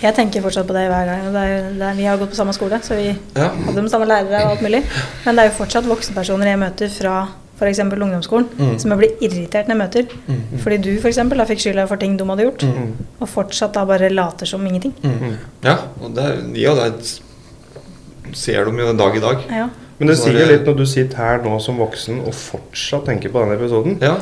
Jeg 0.00 0.14
tenker 0.14 0.40
fortsatt 0.40 0.66
på 0.68 0.74
det 0.76 0.84
hver 0.88 1.06
gang. 1.06 1.24
Det 1.34 1.40
er 1.42 1.48
jo, 1.56 1.62
det 1.74 1.82
er, 1.82 1.94
vi 1.98 2.04
har 2.04 2.16
gått 2.20 2.30
på 2.30 2.36
samme 2.38 2.54
skole, 2.54 2.78
så 2.82 2.94
vi 2.94 3.16
Ja. 3.36 3.48
hadde 3.50 3.82
de 3.82 3.88
samme 3.90 4.06
lærere 4.06 4.44
og 4.44 4.50
alt 4.52 4.60
mulig. 4.62 4.84
Men 5.24 5.34
det 5.36 5.44
er 5.44 5.48
jo 5.50 5.64
fortsatt 5.64 5.84
voksenpersoner 5.84 6.44
jeg 6.46 6.58
møter 6.58 6.88
fra 6.88 7.28
f.eks. 7.58 7.78
ungdomsskolen, 7.80 8.46
Mm. 8.58 8.78
som 8.78 8.90
jeg 8.90 8.98
blir 8.98 9.28
irritert 9.28 9.66
når 9.68 9.74
jeg 9.76 9.82
møter. 9.82 10.16
Mm. 10.28 10.58
Fordi 10.62 10.78
du 10.82 10.90
f.eks. 10.98 11.16
da 11.16 11.44
fikk 11.44 11.58
skylda 11.64 11.86
for 11.88 11.96
ting 11.96 12.16
de 12.16 12.24
hadde 12.24 12.44
gjort, 12.46 12.62
Mm. 12.62 12.92
og 13.20 13.28
fortsatt 13.28 13.72
da 13.74 13.84
bare 13.84 14.10
later 14.10 14.46
som 14.46 14.64
ingenting. 14.66 14.94
Mm. 15.02 15.36
Ja, 15.64 15.76
og 16.02 16.14
det 16.14 16.28
ja, 16.56 16.74
det 16.74 16.84
er, 16.92 18.32
ser 18.34 18.64
de 18.68 18.76
jo 18.82 18.88
en 18.92 18.96
dag 19.00 19.16
i 19.16 19.20
dag. 19.20 19.38
Ja. 19.50 19.68
Men 19.98 20.08
det 20.08 20.16
Så 20.18 20.28
er 20.28 20.32
sier 20.32 20.46
det- 20.46 20.48
litt 20.60 20.66
når 20.66 20.76
du 20.76 20.86
sitter 20.86 21.16
her 21.16 21.38
nå 21.42 21.60
som 21.60 21.76
voksen 21.78 22.20
og 22.26 22.32
fortsatt 22.32 23.04
tenker 23.06 23.30
på 23.30 23.40
denne 23.42 23.58
episoden. 23.58 23.98
Ja. 24.00 24.16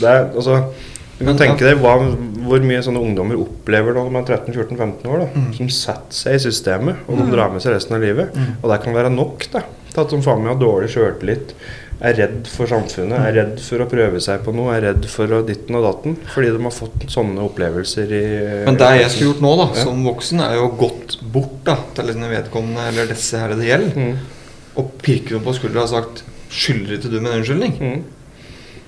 Det 0.00 0.02
er, 0.02 0.30
altså, 0.34 0.72
du 1.18 1.24
kan 1.24 1.36
Men, 1.36 1.38
tenke 1.38 1.58
deg 1.60 1.78
hva, 1.78 1.92
hvor 2.42 2.58
mye 2.60 2.82
sånne 2.82 2.98
ungdommer 2.98 3.36
opplever 3.38 3.94
når 3.94 4.10
de 4.10 4.32
er 4.32 4.38
13-14-15 4.38 5.06
år. 5.06 5.18
Da, 5.20 5.26
Mm. 5.40 5.54
Som 5.54 5.68
setter 5.68 6.10
seg 6.10 6.34
i 6.34 6.38
systemet, 6.50 6.96
og 7.08 7.16
de 7.18 7.30
drar 7.30 7.52
med 7.52 7.62
seg 7.62 7.74
resten 7.74 7.94
av 7.94 8.00
livet. 8.02 8.34
Mm. 8.34 8.56
Og 8.64 8.70
det 8.72 8.82
kan 8.82 8.94
være 8.94 9.10
nok 9.14 9.46
da, 9.52 9.60
til 9.92 10.00
at 10.00 10.10
de 10.10 10.16
faen 10.22 10.42
meg 10.42 10.56
har 10.56 10.60
dårlig 10.60 10.90
sjøltillit, 10.90 11.52
er 12.02 12.14
redd 12.18 12.46
for 12.50 12.66
samfunnet, 12.66 13.18
er 13.18 13.32
redd 13.38 13.60
for 13.60 13.78
å 13.78 13.86
prøve 13.88 14.20
seg 14.20 14.42
på 14.44 14.52
noe, 14.54 14.74
er 14.74 14.82
redd 14.88 15.04
for 15.06 15.26
å 15.26 15.42
ditten 15.46 15.76
og 15.78 15.84
datten. 15.86 16.16
Fordi 16.34 16.50
de 16.52 16.62
har 16.62 16.74
fått 16.74 17.06
sånne 17.08 17.38
opplevelser 17.44 18.10
i 18.12 18.64
Men 18.66 18.76
det 18.76 18.90
jeg 19.00 19.10
skulle 19.10 19.32
gjort 19.32 19.40
nå, 19.42 19.56
da, 19.56 19.66
Ja. 19.78 19.84
som 19.84 20.04
voksen, 20.04 20.40
er 20.40 20.54
jo 20.56 20.68
gått 20.68 21.18
bort 21.32 21.62
da, 21.64 21.76
til 21.94 22.06
denne 22.06 22.28
vedkommende 22.28 22.88
eller 22.88 23.06
disse 23.06 23.38
her 23.38 23.48
det 23.54 23.64
gjelder, 23.68 23.94
Mm. 23.94 24.16
og 24.76 24.90
pirket 25.02 25.30
dem 25.30 25.40
på 25.42 25.54
skuldra 25.54 25.82
og 25.82 25.88
sagt 25.88 26.22
'Skylder 26.50 26.98
ikke 26.98 27.10
du 27.10 27.20
med 27.20 27.32
en 27.32 27.42
unnskyldning?' 27.42 27.78
Mm. 27.80 28.02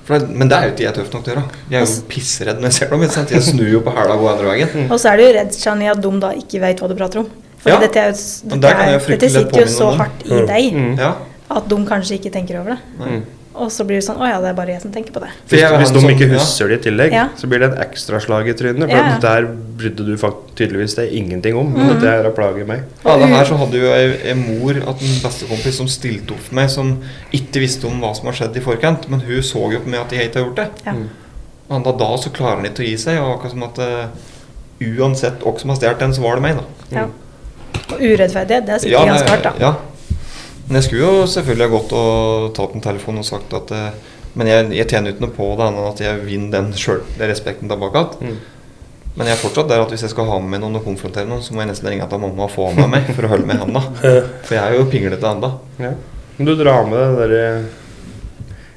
For 0.05 0.19
det, 0.21 0.29
men 0.31 0.49
det 0.49 0.57
er 0.57 0.63
jo 0.69 0.71
ikke 0.75 0.85
jeg 0.87 0.95
tøff 0.95 1.13
nok 1.15 1.25
til 1.25 1.33
å 1.33 1.37
gjøre. 1.37 1.51
Jeg 1.71 1.83
er 1.83 1.87
jo 1.87 2.03
pissredd 2.09 2.57
når 2.61 2.63
jeg 2.63 2.73
ser 2.73 2.91
dem. 2.91 3.01
Jeg 3.03 3.43
snur 3.43 3.71
jo 3.73 3.81
på 3.81 3.91
hæla 3.91 4.15
og 4.15 4.21
går 4.21 4.31
andre 4.37 4.47
veien. 4.47 4.91
Og 4.91 5.01
så 5.01 5.11
er 5.13 5.17
du 5.17 5.23
jo 5.25 5.33
redd 5.35 5.53
Shani, 5.55 5.89
at 5.89 6.01
de 6.01 6.21
da 6.21 6.31
ikke 6.31 6.61
vet 6.61 6.79
hva 6.79 6.89
du 6.89 6.95
prater 6.95 7.19
om. 7.19 7.27
For 7.59 7.71
Ja. 7.71 7.81
dette, 7.81 7.97
er 7.97 8.13
dette, 8.13 8.65
er, 8.71 8.99
dette 9.01 9.29
sitter 9.31 9.61
jo 9.61 9.67
så 9.67 9.97
hardt 9.97 10.23
i 10.27 10.47
deg 10.47 10.73
Mm. 10.75 10.97
Ja. 10.99 11.15
At 11.51 11.69
de 11.69 11.81
kanskje 11.87 12.19
ikke 12.19 12.33
tenker 12.35 12.61
over 12.61 12.75
det. 12.75 12.79
Nei. 13.01 13.19
Og 13.57 13.71
så 13.73 13.87
blir 13.89 13.97
det 13.97 14.05
sånn 14.05 14.19
Å 14.21 14.27
ja, 14.29 14.41
det 14.43 14.51
er 14.51 14.57
bare 14.59 14.75
jeg 14.75 14.83
som 14.83 14.93
tenker 14.93 15.15
på 15.15 15.21
det. 15.23 15.31
Hvis, 15.49 15.63
hvis 15.65 15.93
de 15.95 16.01
som- 16.03 16.11
ikke 16.11 16.27
ja. 16.29 16.35
husker 16.37 16.69
det 16.69 16.77
i 16.77 16.83
tillegg, 16.91 17.13
Ja. 17.13 17.29
så 17.37 17.49
blir 17.49 17.61
det 17.61 17.73
et 17.73 17.89
ekstra 17.89 18.21
slag 18.21 18.49
i 18.49 18.53
trynet. 18.53 18.91
For 18.91 18.97
Ja, 18.97 19.19
der 19.19 19.47
brydde 19.47 20.05
du 20.05 20.17
tydeligvis 20.55 20.95
det 20.97 21.13
ingenting 21.13 21.57
om. 21.57 21.73
Mm. 21.73 21.89
Dette 21.89 22.07
er 22.07 22.25
å 22.29 22.35
plage 22.35 22.67
meg. 22.67 22.83
Ja, 23.05 23.17
det 23.17 23.29
her 23.29 23.45
så 23.45 23.57
hadde 23.57 23.81
jo 23.81 23.93
ei, 23.93 24.29
ei 24.29 24.35
mor 24.35 24.77
at 24.77 25.01
en 25.01 25.21
bestekompis 25.23 25.77
som 25.79 25.89
stilte 25.89 26.33
opp 26.33 26.41
for 26.41 26.55
meg, 26.55 26.69
som 26.69 27.03
ikke 27.33 27.61
visste 27.61 27.87
om 27.87 27.99
hva 28.01 28.15
som 28.15 28.27
har 28.27 28.35
skjedd 28.35 28.57
i 28.57 28.61
forkant, 28.61 29.09
men 29.09 29.21
hun 29.21 29.41
så 29.41 29.73
jo 29.73 29.81
på 29.81 29.89
meg 29.89 30.01
at 30.01 30.13
jeg 30.13 30.29
ikke 30.29 30.41
har 30.41 30.49
gjort 30.51 30.57
det. 30.57 30.71
Ja. 30.85 30.93
Mm. 30.93 31.09
Og 31.71 31.85
da, 31.85 31.93
da 31.93 32.17
så 32.17 32.31
klarer 32.31 32.57
han 32.57 32.69
ikke 32.69 32.85
å 32.85 32.91
gi 32.91 32.97
seg, 32.97 33.19
og 33.19 33.39
akkurat 33.39 33.51
som 33.51 33.63
at 33.63 33.79
uh, 33.79 34.07
uansett 34.81 35.41
hvem 35.41 35.59
som 35.59 35.71
har 35.71 35.77
stjålet 35.81 35.99
den, 35.99 36.13
så 36.15 36.23
var 36.23 36.35
det 36.37 36.43
meg, 36.43 36.57
da. 36.61 36.65
Ja. 36.93 37.07
Og 37.87 38.01
urettferdighet, 38.01 38.67
det 38.67 38.81
sitter 38.83 38.93
Ja, 38.93 39.05
ganske 39.07 39.33
hardt, 39.33 39.43
da. 39.43 39.53
Ja. 39.61 39.75
Men 40.67 40.81
jeg 40.81 40.85
skulle 40.89 41.07
jo 41.07 41.27
selvfølgelig 41.31 41.67
ha 41.69 41.73
gått 41.77 41.93
og 41.95 42.47
tatt 42.57 42.75
en 42.75 42.83
telefon 42.83 43.19
og 43.23 43.25
sagt 43.29 43.53
at 43.55 43.71
eh, 43.77 43.91
Men 44.37 44.47
jeg, 44.51 44.67
jeg 44.77 44.89
tjener 44.91 45.13
ikke 45.15 45.23
noe 45.25 45.33
på 45.37 45.47
det, 45.57 45.65
annet 45.65 45.81
enn 45.81 45.93
at 45.95 46.01
jeg 46.05 46.25
vinner 46.27 46.51
den 46.59 46.73
selv, 46.77 47.07
den 47.17 47.31
respekten 47.31 47.71
tilbake 47.71 48.03
igjen. 48.03 48.35
Mm. 48.35 48.41
Men 49.17 49.31
jeg 49.31 49.33
er 49.39 49.41
fortsatt 49.41 49.71
der 49.71 49.81
at 49.81 49.89
hvis 49.95 50.03
jeg 50.05 50.11
skal 50.13 50.27
ha 50.29 50.37
med 50.43 50.51
meg 50.53 50.61
noen 50.61 50.77
og 50.77 50.85
konfrontere 50.85 51.25
noen, 51.31 51.41
så 51.41 51.55
må 51.57 51.63
jeg 51.63 51.71
nesten 51.71 51.89
ringe 51.89 52.05
til 52.11 52.21
mamma 52.21 52.45
og 52.45 52.53
få 52.53 52.67
med 52.77 52.91
meg 52.93 53.09
for 53.17 53.25
å 53.25 53.31
holde 53.33 53.47
meg 53.49 53.57
i 53.57 53.63
handa. 53.65 53.81
For 54.45 54.53
jeg 54.59 54.61
er 54.61 54.75
jo 54.77 54.85
pinglete 54.93 55.31
ennå. 55.31 55.51
Ja. 55.81 55.95
Men 56.37 56.51
du 56.51 56.53
drar 56.61 56.85
med 56.91 57.01
det 57.01 57.15
derre 57.23 57.47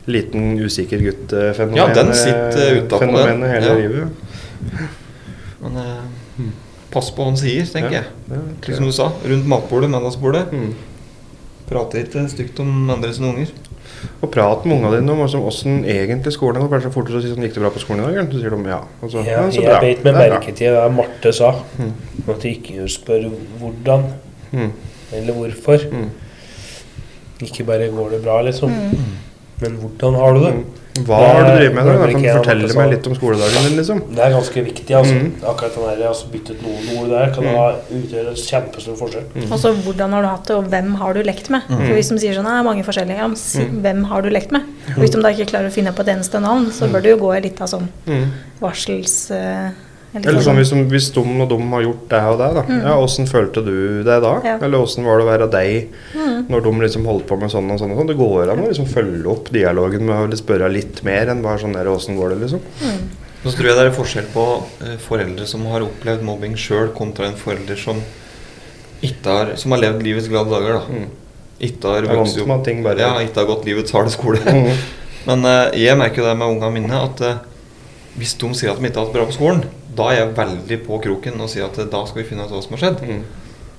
liten 0.10 0.54
usikker 0.64 1.04
gutt-fenomenet 1.04 1.82
Ja, 1.82 1.90
den 1.98 2.14
sitter 2.16 2.80
utapå 2.86 3.10
den. 3.18 3.44
hele 3.52 3.68
Ja. 3.68 3.76
livet. 3.76 4.08
Men 5.60 5.76
eh, 5.84 6.48
pass 6.94 7.12
på 7.12 7.20
hva 7.26 7.34
han 7.34 7.38
sier, 7.44 7.68
tenker 7.68 7.98
Ja. 7.98 8.06
jeg. 8.06 8.32
Ja, 8.32 8.40
Slik 8.64 8.80
som 8.80 8.88
du 8.88 8.96
sa, 8.96 9.10
rundt 9.28 9.46
matbordet, 9.52 9.92
mandagsbordet. 9.92 10.48
Mm. 10.56 10.72
Prater 11.70 12.04
ikke 12.04 12.24
stygt 12.32 12.60
om 12.64 12.90
andre 12.90 13.12
sine 13.14 13.28
unger. 13.34 13.52
Og 14.24 14.32
prat 14.32 14.64
med 14.66 14.78
ungene 14.78 15.00
dine 15.02 15.12
om 15.12 15.22
altså, 15.22 15.38
hvordan 15.44 15.84
egentlig 15.86 16.34
skolen 16.34 16.62
går. 16.64 16.72
Kanskje 16.72 16.92
fortere 16.94 17.20
å 17.20 17.22
si 17.24 17.32
sånn, 17.32 17.44
gikk 17.46 17.58
det 17.58 17.64
bra 17.66 17.72
på 17.76 17.82
skolen 17.84 18.04
i 18.04 18.08
dag? 18.08 18.18
eller? 18.18 18.32
Så 18.32 18.40
sier 18.42 18.56
de 18.56 18.72
ja. 18.72 18.80
Og 19.02 19.12
så, 19.12 19.24
Ja, 19.26 19.36
ja, 19.44 19.50
så 19.52 19.62
jeg 19.62 19.70
bra. 19.70 19.80
beit 19.84 20.04
meg 20.04 20.14
Det 20.14 20.24
er 20.24 20.34
merke 20.34 20.56
til 20.56 20.74
det 20.78 20.92
Marte 20.96 21.34
sa. 21.36 21.52
Mm. 21.78 21.94
At 22.28 22.42
de 22.42 22.56
ikke 22.56 22.90
spør 22.90 23.30
hvordan 23.60 24.10
Mm. 24.52 24.72
eller 25.14 25.34
hvorfor. 25.34 25.84
Mm. 25.92 26.10
Ikke 27.42 27.64
bare 27.66 27.88
'går 27.90 28.10
det 28.10 28.22
bra', 28.24 28.42
liksom. 28.46 28.72
Men 29.62 29.72
hvordan 29.78 30.16
har 30.16 30.34
du 30.34 30.40
det? 30.40 30.54
Mm. 31.00 31.06
Hva 31.08 31.18
har 31.24 31.40
du 31.40 31.52
drevet 31.58 31.76
med? 31.76 31.86
da? 31.86 31.94
Kan 32.12 32.22
du 32.22 32.30
fortelle 32.40 32.74
meg 32.80 32.90
litt 32.94 33.08
om 33.08 33.16
skoledagen 33.18 33.66
din, 33.68 33.76
liksom? 33.80 34.02
Det 34.16 34.24
er 34.26 34.32
ganske 34.36 34.64
viktig. 34.70 34.96
altså. 35.00 35.16
Mm. 35.16 35.32
Akkurat 35.54 35.76
den 35.76 35.88
der, 35.90 36.08
altså 36.10 36.28
byttet 36.34 36.56
ut 36.60 36.62
noen 36.68 37.00
ord 37.00 37.10
der 37.16 37.34
kan 37.36 37.50
ha 37.56 37.66
utgjøre 38.00 38.34
en 38.34 38.40
kjempestor 38.44 38.96
forskjell. 39.00 39.28
Mm. 39.36 39.48
Og 39.52 39.60
så 39.64 39.74
hvordan 39.86 40.12
har 40.18 40.22
du 40.22 40.30
hatt 40.34 40.46
det, 40.52 40.56
og 40.60 40.70
hvem 40.74 40.96
har 41.02 41.14
du 41.14 41.22
lekt 41.24 41.50
med? 41.50 41.62
For 41.70 41.94
Hvis 41.98 42.10
de 42.14 42.20
sier 42.20 42.34
sånn, 42.38 42.48
er 42.50 42.64
mange 42.68 42.84
forskjellige, 42.88 43.18
ja, 43.18 43.28
men 43.28 43.36
si, 43.40 43.60
Mm. 43.66 43.82
hvem 43.84 44.04
har 44.12 44.22
du 44.22 44.30
lekt 44.30 44.52
med? 44.52 44.62
Og 44.96 45.04
hvis 45.04 45.12
de 45.12 45.22
da 45.22 45.30
ikke 45.30 45.50
klarer 45.52 45.68
å 45.70 45.72
finne 45.74 45.92
på 45.94 46.02
et 46.02 46.14
eneste 46.16 46.40
navn, 46.42 46.72
så 46.72 46.88
bør 46.92 47.02
det 47.02 47.12
jo 47.12 47.18
gå 47.26 47.42
litt 47.42 47.62
av 47.62 47.68
sånn 47.68 47.88
Mm. 48.08 48.32
varsels... 48.62 49.32
eh, 49.32 49.70
Eller 50.16 50.42
sånn 50.42 50.58
hvis, 50.58 50.72
de- 50.74 50.88
hvis 50.90 51.12
dum 51.14 51.42
og 51.44 51.50
dum 51.52 51.68
har 51.76 51.84
gjort 51.86 52.08
det 52.10 52.20
og 52.32 52.38
det, 52.40 52.48
da. 52.56 52.64
Ja, 52.90 52.96
Åssen 52.98 53.28
følte 53.30 53.62
du 53.64 54.02
det 54.04 54.16
da? 54.24 54.32
Ja. 54.44 54.56
Eller 54.66 54.82
åssen 54.82 55.06
var 55.06 55.20
det 55.22 55.26
å 55.28 55.30
være 55.30 55.50
deg 55.54 55.90
når 56.50 56.64
de 56.66 56.72
liksom 56.82 57.06
holdt 57.06 57.28
på 57.30 57.38
med 57.40 57.52
sånn 57.54 57.70
og 57.70 57.78
sånn 57.80 57.92
og 57.94 58.00
sånn? 58.02 58.08
Det 58.10 58.18
går 58.18 58.50
an 58.50 58.64
å 58.64 58.68
liksom 58.72 58.88
følge 58.90 59.30
opp 59.30 59.52
dialogen 59.54 60.06
med 60.08 60.34
å 60.34 60.40
spørre 60.40 60.72
litt 60.74 61.04
mer 61.06 61.30
enn 61.30 61.44
bare 61.46 61.60
sånn 61.62 61.74
der 61.78 61.86
åssen 61.92 62.18
går 62.18 62.34
det, 62.34 62.40
liksom. 62.48 62.62
Så 63.44 63.54
tror 63.56 63.70
jeg 63.70 63.78
det 63.78 63.86
er 63.86 63.96
forskjell 63.96 64.26
på 64.34 64.46
eh, 64.84 64.98
foreldre 65.00 65.46
som 65.48 65.62
har 65.72 65.86
opplevd 65.86 66.26
mobbing 66.28 66.58
sjøl, 66.60 66.90
kontra 66.98 67.30
en 67.30 67.38
forelder 67.40 67.78
som 67.80 68.02
ikke 69.06 69.32
har 69.32 69.54
Som 69.56 69.72
har 69.72 69.80
levd 69.80 70.02
livets 70.04 70.28
glade 70.28 70.50
dager. 70.52 70.74
da 70.74 70.82
Mm. 70.90 71.06
Ikke 71.62 71.94
har 71.94 72.16
vokst 72.16 72.40
opp 72.40 72.64
ting 72.66 72.82
bare 72.84 73.00
Ja, 73.00 73.14
ikke 73.20 73.36
har 73.44 73.46
gått 73.46 73.66
livets 73.66 73.92
harde 73.92 74.10
skole. 74.12 74.40
Mm. 74.44 74.76
Men 75.28 75.46
eh, 75.46 75.72
jeg 75.86 75.98
merker 75.98 76.24
det 76.24 76.36
med 76.38 76.48
ungene 76.48 76.72
mine 76.74 77.00
at 77.04 77.22
eh, 77.22 77.38
hvis 78.18 78.34
de 78.40 78.50
sier 78.56 78.72
at 78.72 78.80
de 78.80 78.88
ikke 78.90 78.96
har 79.00 79.06
hatt 79.06 79.14
det 79.14 79.20
bra 79.22 79.26
på 79.30 79.38
skolen, 79.38 79.64
da 80.00 80.08
er 80.10 80.22
jeg 80.22 80.34
veldig 80.40 80.80
på 80.88 81.00
kroken 81.04 81.44
og 81.44 81.52
sier 81.52 81.68
at 81.68 81.78
eh, 81.82 81.90
da 81.92 82.04
skal 82.08 82.22
vi 82.22 82.28
finne 82.32 82.48
ut 82.48 82.54
hva 82.56 82.64
som 82.64 82.76
har 82.76 82.84
skjedd. 82.86 83.06
Mm. 83.06 83.22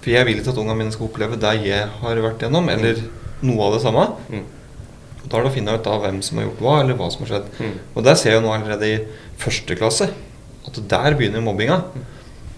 For 0.00 0.12
jeg 0.14 0.28
vil 0.28 0.40
ikke 0.40 0.54
at 0.54 0.62
ungene 0.62 0.78
mine 0.78 0.94
skal 0.94 1.08
oppleve 1.10 1.40
det 1.40 1.52
jeg 1.64 1.90
har 2.00 2.22
vært 2.24 2.44
gjennom, 2.44 2.70
eller 2.72 3.02
noe 3.46 3.66
av 3.66 3.76
det 3.76 3.82
samme. 3.84 4.06
Mm. 4.32 4.46
Og 5.20 5.26
Da 5.26 5.36
er 5.36 5.44
det 5.44 5.50
å 5.50 5.56
finne 5.56 5.76
ut 5.76 5.84
da 5.84 5.98
hvem 6.00 6.22
som 6.24 6.40
har 6.40 6.48
gjort 6.48 6.62
hva, 6.64 6.76
eller 6.80 6.96
hva 6.96 7.10
som 7.12 7.24
har 7.24 7.32
skjedd. 7.34 7.50
Mm. 7.60 7.74
Og 7.94 8.06
der 8.06 8.16
ser 8.20 8.32
jeg 8.32 8.40
jo 8.40 8.46
nå 8.46 8.54
allerede 8.54 8.88
i 8.88 9.00
første 9.40 9.76
klasse 9.76 10.08
at 10.68 10.80
der 10.92 11.16
begynner 11.16 11.44
mobbinga. 11.44 11.82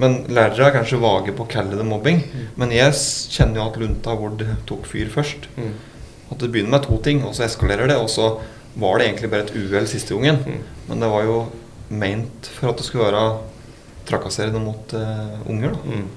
Men 0.03 0.23
lærere 0.33 0.69
er 0.69 0.75
kanskje 0.75 1.01
vage 1.03 1.35
på 1.37 1.45
å 1.45 1.51
kalle 1.51 1.79
det 1.79 1.87
mobbing. 1.87 2.23
Men 2.59 2.73
jeg 2.75 2.95
kjenner 3.35 3.61
jo 3.61 3.67
at 3.69 3.79
lunta 3.81 4.15
hvor 4.19 4.35
det 4.39 4.49
tok 4.69 4.87
fyr 4.91 5.11
først. 5.13 5.47
Mm. 5.59 5.75
At 6.33 6.43
det 6.43 6.51
begynner 6.53 6.79
med 6.79 6.87
to 6.87 6.99
ting, 7.05 7.23
og 7.27 7.37
så 7.37 7.47
eskalerer 7.47 7.91
det. 7.91 7.99
Og 8.01 8.11
så 8.11 8.35
var 8.81 8.99
det 8.99 9.09
egentlig 9.09 9.31
bare 9.33 9.47
et 9.47 9.55
uhell 9.55 9.89
siste 9.91 10.17
gangen. 10.17 10.41
Mm. 10.47 10.63
Men 10.89 11.05
det 11.05 11.11
var 11.13 11.27
jo 11.29 11.39
meint 11.93 12.49
for 12.57 12.73
at 12.73 12.81
det 12.81 12.87
skulle 12.89 13.11
være 13.11 13.27
trakasserende 14.13 14.61
mot 14.63 14.95
uh, 14.95 15.41
unger. 15.51 15.75
da. 15.75 15.97
Mm. 15.97 16.09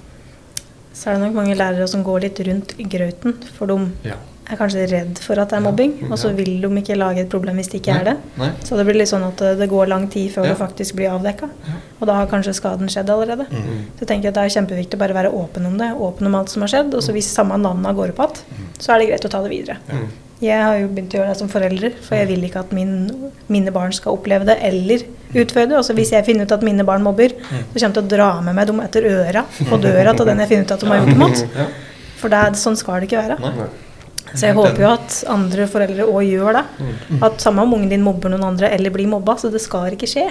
Så 0.96 1.10
er 1.12 1.18
det 1.18 1.26
nok 1.26 1.36
mange 1.42 1.58
lærere 1.60 1.88
som 1.92 2.04
går 2.08 2.22
litt 2.24 2.40
rundt 2.48 2.78
i 2.80 2.86
grauten, 2.88 3.34
for 3.58 3.68
de 3.68 3.76
Ja. 4.08 4.16
er 4.48 4.56
kanskje 4.60 4.86
redd 4.88 5.18
for 5.20 5.40
at 5.42 5.50
det 5.52 5.58
er 5.58 5.64
mobbing, 5.66 5.96
og 6.08 6.18
så 6.22 6.30
vil 6.38 6.62
de 6.62 6.70
ikke 6.80 6.96
lage 6.96 7.20
et 7.26 7.30
problem 7.34 7.58
hvis 7.60 7.68
det 7.74 7.82
ikke 7.82 7.96
er 8.00 8.04
det. 8.06 8.14
Nei. 8.40 8.52
Så 8.64 8.78
det 8.78 8.86
blir 8.88 8.96
litt 9.02 9.10
sånn 9.12 9.26
at 9.28 9.42
eh, 9.42 9.56
det 9.60 9.68
går 9.70 9.90
lang 9.92 10.06
tid 10.08 10.32
før 10.32 10.46
Ja. 10.46 10.54
det 10.54 10.60
faktisk 10.62 10.96
blir 10.96 11.10
avdekka. 11.12 11.50
Ja. 11.68 11.74
Og 12.00 12.08
da 12.08 12.14
har 12.14 12.28
kanskje 12.32 12.54
skaden 12.56 12.88
skjedd 12.88 13.10
allerede. 13.10 13.48
Mm. 13.52 13.90
Så 13.98 14.06
jeg 14.06 14.08
tenker 14.14 14.30
at 14.32 14.36
det 14.40 14.44
er 14.46 14.56
kjempeviktig 14.62 14.96
å 14.96 15.04
bare 15.04 15.18
være 15.18 15.34
åpen 15.34 15.66
om 15.66 15.78
det, 15.78 15.92
åpen 15.98 16.28
om 16.28 16.36
alt 16.40 16.50
som 16.54 16.62
har 16.64 16.70
skjedd. 16.72 16.94
Og 16.96 17.04
så 17.04 17.12
hvis 17.12 17.28
samme 17.34 17.58
navnene 17.60 17.92
går 17.98 18.14
opp 18.16 18.22
igjen, 18.30 18.70
så 18.80 18.94
er 18.96 19.00
det 19.00 19.10
greit 19.10 19.26
å 19.26 19.30
ta 19.36 19.42
det 19.44 19.52
videre. 19.52 19.78
Mm. 20.36 20.44
Jeg 20.44 20.62
har 20.62 20.78
jo 20.82 20.88
begynt 20.92 21.14
å 21.16 21.18
gjøre 21.22 21.32
det 21.32 21.40
som 21.40 21.50
forelder, 21.50 21.94
for 22.04 22.18
jeg 22.20 22.28
vil 22.28 22.44
ikke 22.44 22.60
at 22.66 22.72
min, 22.76 22.92
mine 23.48 23.72
barn 23.72 23.94
skal 23.96 24.18
oppleve 24.18 24.44
det 24.50 24.58
eller 24.68 25.06
utføre 25.36 25.70
det. 25.72 25.78
Altså 25.80 25.96
hvis 25.96 26.12
jeg 26.12 26.26
finner 26.28 26.44
ut 26.44 26.52
at 26.52 26.64
mine 26.68 26.84
barn 26.88 27.04
mobber, 27.06 27.30
så 27.40 27.62
kommer 27.72 27.86
jeg 27.86 27.94
til 27.96 28.04
å 28.04 28.10
dra 28.12 28.30
med 28.44 28.56
meg 28.58 28.68
dem 28.68 28.82
etter 28.84 29.08
øra 29.10 29.46
på 29.70 29.80
døra 29.84 30.14
til 30.16 30.28
den 30.28 30.44
jeg 30.44 30.52
finner 30.52 30.68
ut 30.68 30.72
at 30.76 30.84
de 30.84 30.92
har 30.92 31.00
gjort 31.02 31.14
det 31.14 31.20
mot. 31.24 31.44
For 32.20 32.32
det 32.34 32.42
er, 32.44 32.58
sånn 32.60 32.76
skal 32.80 33.00
det 33.00 33.08
ikke 33.10 33.24
være. 33.24 33.38
Så 34.36 34.48
jeg 34.50 34.56
håper 34.58 34.82
jo 34.82 34.88
at 34.92 35.20
andre 35.32 35.68
foreldre 35.72 36.08
òg 36.12 36.24
gjør 36.28 36.58
det. 36.60 36.64
At 37.24 37.40
samme 37.44 37.64
om 37.64 37.76
ungen 37.78 37.92
din 37.92 38.04
mobber 38.04 38.34
noen 38.34 38.44
andre 38.44 38.72
eller 38.76 38.92
blir 38.92 39.08
mobba, 39.08 39.38
så 39.40 39.48
det 39.54 39.62
skal 39.64 39.94
ikke 39.96 40.10
skje. 40.10 40.26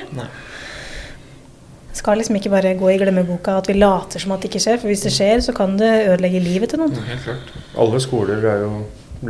Det 1.95 2.01
skal 2.03 2.19
liksom 2.19 2.37
ikke 2.37 2.51
bare 2.51 2.75
gå 2.77 2.89
i 2.91 2.99
glemmeboka 3.01 3.55
at 3.61 3.69
vi 3.71 3.77
later 3.79 4.21
som 4.21 4.33
at 4.35 4.43
det 4.43 4.51
ikke 4.51 4.61
skjer, 4.67 4.81
for 4.83 4.91
hvis 4.91 5.05
det 5.07 5.13
skjer, 5.15 5.41
så 5.47 5.55
kan 5.57 5.77
det 5.79 5.93
ødelegge 6.11 6.41
livet 6.43 6.73
til 6.75 6.83
noen. 6.83 6.93
Helt 7.07 7.23
klart. 7.25 7.53
Alle 7.79 8.01
skoler 8.03 8.43
er 8.51 8.65
jo 8.67 8.73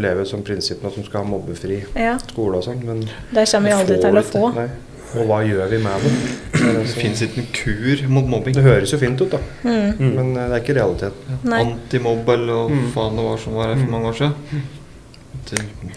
lever 0.01 0.25
som 0.25 0.43
prinsippene 0.43 0.89
at 0.91 0.97
de 0.97 1.05
skal 1.05 1.23
ha 1.25 1.29
mobbefri 1.31 1.85
Ja, 1.97 2.17
skole 2.19 2.57
og 2.59 2.65
sånn, 2.65 2.83
men 2.85 3.01
Det 3.33 3.47
kommer 3.51 3.69
vi 3.69 3.75
aldri 3.79 4.01
til 4.01 4.19
å 4.19 4.23
få. 4.23 4.55
Nei. 4.55 4.69
Og 5.15 5.27
hva 5.29 5.43
gjør 5.47 5.69
vi 5.71 5.79
med 5.79 6.03
det? 6.03 6.11
Det, 6.11 6.61
det, 6.61 6.87
Det 6.87 6.95
fins 6.99 7.21
ikke 7.23 7.37
noen 7.39 7.51
kur 7.55 8.09
mot 8.09 8.27
mobbing. 8.27 8.55
det 8.55 8.65
høres 8.65 8.91
jo 8.91 8.99
fint 8.99 9.21
ut, 9.21 9.31
da, 9.31 9.39
Mm. 9.63 9.93
Mm. 9.99 10.15
men 10.17 10.37
eh, 10.37 10.49
det 10.49 10.57
er 10.57 10.63
ikke 10.65 10.75
realiteten. 10.81 11.39
Ja. 11.45 11.61
Antimobb 11.61 12.29
eller 12.29 12.53
hva 12.53 12.71
Mm. 12.71 12.89
faen 12.95 13.17
det 13.17 13.25
var 13.25 13.39
som 13.39 13.55
var 13.55 13.69
her 13.75 13.77
for 13.85 13.91
mange 13.93 14.09
år 14.11 14.17
siden. 14.19 14.35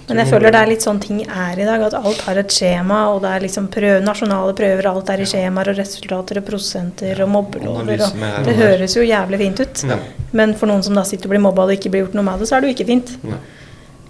Men 0.08 0.20
jeg 0.20 0.28
føler 0.28 0.52
det 0.52 0.60
er 0.60 0.70
litt 0.70 0.84
sånn 0.84 1.00
ting 1.02 1.22
er 1.24 1.60
i 1.60 1.66
dag, 1.66 1.82
at 1.88 1.94
alt 1.96 2.20
har 2.28 2.40
et 2.42 2.52
skjema, 2.52 2.98
og 3.14 3.22
det 3.24 3.30
er 3.32 3.44
liksom 3.46 3.70
prøv, 3.72 4.02
nasjonale 4.04 4.54
prøver, 4.58 4.86
alt 4.90 5.10
er 5.14 5.24
i 5.24 5.28
skjemaer 5.30 5.72
og 5.72 5.78
resultater 5.80 6.42
og 6.42 6.46
prosenter 6.50 7.22
og 7.24 7.30
mobbelover. 7.32 8.02
Og 8.04 8.46
det 8.46 8.56
høres 8.60 8.96
jo 8.98 9.06
jævlig 9.08 9.40
fint 9.40 9.62
ut. 9.64 9.84
Ja. 9.88 9.98
Men 10.34 10.54
for 10.60 10.68
noen 10.68 10.84
som 10.84 10.94
da 11.00 11.04
sitter 11.08 11.30
og 11.30 11.36
blir 11.36 11.40
mobba 11.48 11.64
og 11.64 11.70
det 11.72 11.80
ikke 11.80 11.94
blir 11.94 12.06
gjort 12.06 12.18
noe 12.20 12.28
med 12.28 12.40
det, 12.44 12.50
så 12.50 12.58
er 12.58 12.62
det 12.66 12.70
jo 12.72 12.76
ikke 12.78 12.90
fint. 12.92 13.14
Nei. 13.24 13.40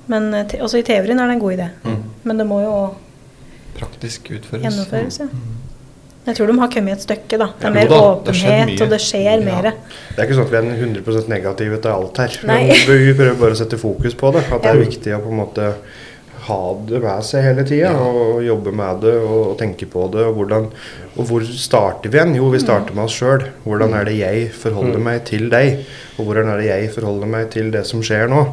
Men 0.08 0.34
eh, 0.34 0.45
te 0.47 0.58
også 0.64 0.80
i 0.80 0.84
teorien 0.88 1.20
er 1.20 1.28
det 1.28 1.38
en 1.38 1.43
god 1.43 1.53
idé. 1.58 1.70
Mm. 1.84 2.03
Men 2.24 2.38
det 2.38 2.47
må 2.47 2.62
jo 2.64 2.74
Praktisk 3.78 4.32
utføres. 4.34 4.64
gjennomføres, 4.64 5.20
ja. 5.20 5.28
Jeg 6.28 6.36
tror 6.36 6.49
de 6.51 6.58
har 6.60 6.68
kommet 6.74 6.97
et 6.97 7.03
stykke, 7.05 7.38
da. 7.39 7.45
Det 7.55 7.64
Ja, 7.64 7.68
er 7.70 7.74
mer 7.78 7.88
da, 7.88 7.99
åpenhet, 8.12 8.72
det 8.74 8.82
og 8.84 8.89
det 8.91 8.99
skjer 8.99 9.38
Ja. 9.38 9.45
mer. 9.45 9.62
Det 10.16 10.18
er 10.20 10.26
ikke 10.28 10.36
sånn 10.36 10.47
at 10.47 10.51
vi 10.51 10.58
er 10.58 10.76
100 10.82 11.28
negative 11.30 11.78
til 11.82 11.91
alt 11.91 12.18
her. 12.18 12.39
Nei. 12.43 12.58
Men 12.68 12.97
vi 13.05 13.14
prøver 13.14 13.39
bare 13.39 13.51
å 13.55 13.55
sette 13.55 13.78
fokus 13.80 14.14
på 14.14 14.34
det. 14.34 14.43
At 14.51 14.62
det 14.64 14.72
er 14.74 14.82
viktig 14.84 15.14
å 15.16 15.22
på 15.24 15.30
en 15.32 15.38
måte 15.39 15.70
ha 16.48 16.60
det 16.89 17.02
med 17.04 17.26
seg 17.28 17.45
hele 17.45 17.66
tida. 17.68 17.91
Og 18.00 18.41
jobbe 18.45 18.74
med 18.76 19.02
det 19.04 19.14
og, 19.20 19.52
og 19.52 19.56
tenke 19.60 19.88
på 19.91 20.08
det. 20.14 20.26
Og, 20.28 20.38
hvordan, 20.39 20.68
og 21.16 21.30
hvor 21.30 21.45
starter 21.48 22.14
vi 22.14 22.20
igjen? 22.20 22.36
Jo, 22.39 22.50
vi 22.54 22.62
starter 22.64 22.98
med 22.98 23.06
oss 23.08 23.18
sjøl. 23.20 23.45
Hvordan 23.66 23.95
er 23.98 24.08
det 24.08 24.18
jeg 24.20 24.45
forholder 24.56 25.04
meg 25.04 25.24
til 25.28 25.48
deg? 25.54 25.84
Og 26.18 26.30
hvordan 26.30 26.52
er 26.52 26.62
det 26.62 26.70
jeg 26.70 26.91
forholder 26.95 27.30
meg 27.30 27.52
til 27.54 27.70
det 27.74 27.84
som 27.89 28.02
skjer 28.06 28.32
nå? 28.32 28.43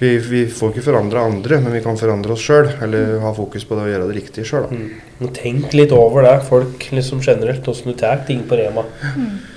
Vi, 0.00 0.14
vi 0.28 0.44
får 0.50 0.72
ikke 0.72 0.86
forandre 0.88 1.26
andre, 1.32 1.60
men 1.64 1.76
vi 1.76 1.82
kan 1.84 1.98
forandre 2.00 2.36
oss 2.36 2.46
sjøl. 2.46 2.70
Eller 2.84 3.18
ha 3.24 3.34
fokus 3.36 3.66
på 3.68 3.78
det 3.78 3.88
og 3.88 3.92
gjøre 3.94 4.08
det 4.10 4.18
riktige 4.20 4.48
sjøl. 4.48 4.70
Mm. 4.70 5.32
Tenk 5.36 5.74
litt 5.78 5.92
over 5.94 6.24
det, 6.26 6.38
folk 6.48 6.88
liksom 6.90 7.20
generelt, 7.22 7.68
åssen 7.70 7.92
du 7.92 7.98
tar 7.98 8.24
ting 8.26 8.42
på 8.48 8.58
Rema. 8.58 8.86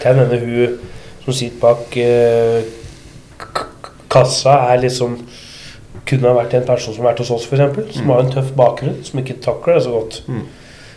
Kan 0.02 0.20
hende 0.22 0.42
hun 0.44 0.76
som 1.26 1.34
sitter 1.34 1.58
bak 1.58 1.96
eh, 1.98 2.68
kassa, 4.12 4.60
er 4.72 4.84
liksom 4.84 5.18
kunne 6.10 6.30
ha 6.30 6.38
vært 6.38 6.53
en 6.58 6.68
person 6.68 6.93
som 6.93 7.03
har 7.03 7.14
vært 7.14 7.24
hos 7.24 7.34
oss, 7.34 7.47
f.eks. 7.49 7.97
Som 7.97 8.14
har 8.14 8.24
en 8.24 8.32
tøff 8.34 8.51
bakgrunn, 8.58 9.01
som 9.06 9.22
ikke 9.22 9.39
takler 9.43 9.80
det 9.80 9.86
så 9.88 9.95
godt. 9.95 10.22
Mm. 10.30 10.45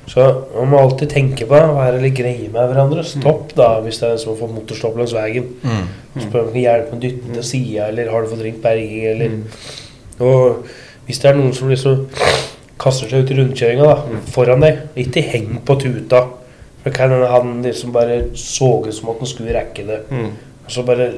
Så 0.08 0.24
man 0.54 0.70
må 0.72 0.80
alltid 0.80 1.10
tenke 1.12 1.46
på 1.48 1.56
det, 1.56 1.72
være 1.76 2.00
litt 2.00 2.16
greie 2.16 2.48
med 2.48 2.70
hverandre. 2.70 3.04
Stopp 3.04 3.52
da, 3.58 3.74
hvis 3.84 4.00
det 4.00 4.08
er 4.08 4.14
en 4.16 4.22
som 4.22 4.32
har 4.32 4.38
fått 4.40 4.54
motorstopp 4.56 4.96
langs 4.96 5.14
veien. 5.16 5.50
Mm. 5.60 5.88
Spør 6.16 6.46
om 6.46 6.48
du 6.48 6.54
kan 6.54 6.62
hjelpe 6.62 6.94
med 6.94 6.98
å 6.98 7.02
dytte 7.04 7.34
til 7.34 7.46
sida, 7.50 7.88
eller 7.90 8.12
har 8.12 8.24
du 8.24 8.32
fått 8.32 8.44
ringt 8.46 8.62
berging, 8.64 9.04
eller 9.12 9.36
Og 10.24 10.64
hvis 11.06 11.20
det 11.22 11.28
er 11.30 11.36
noen 11.38 11.52
som 11.56 11.68
liksom 11.70 12.06
kaster 12.80 13.10
seg 13.10 13.24
ut 13.24 13.32
i 13.32 13.36
rundkjøringa 13.38 13.90
da, 13.90 14.22
foran 14.32 14.64
deg, 14.64 14.80
ikke 15.04 15.24
heng 15.28 15.58
på 15.66 15.76
tuta. 15.82 16.24
For 16.82 16.94
kan 16.94 17.12
hende 17.12 17.28
han 17.28 17.58
liksom 17.64 17.92
bare 17.94 18.22
så 18.38 18.70
ut 18.86 18.94
som 18.94 19.12
at 19.12 19.22
han 19.22 19.30
skulle 19.30 19.54
rekke 19.56 19.86
det. 19.88 20.00
Mm. 20.10 20.32
Og 20.64 20.72
så 20.72 20.84
bare 20.88 21.10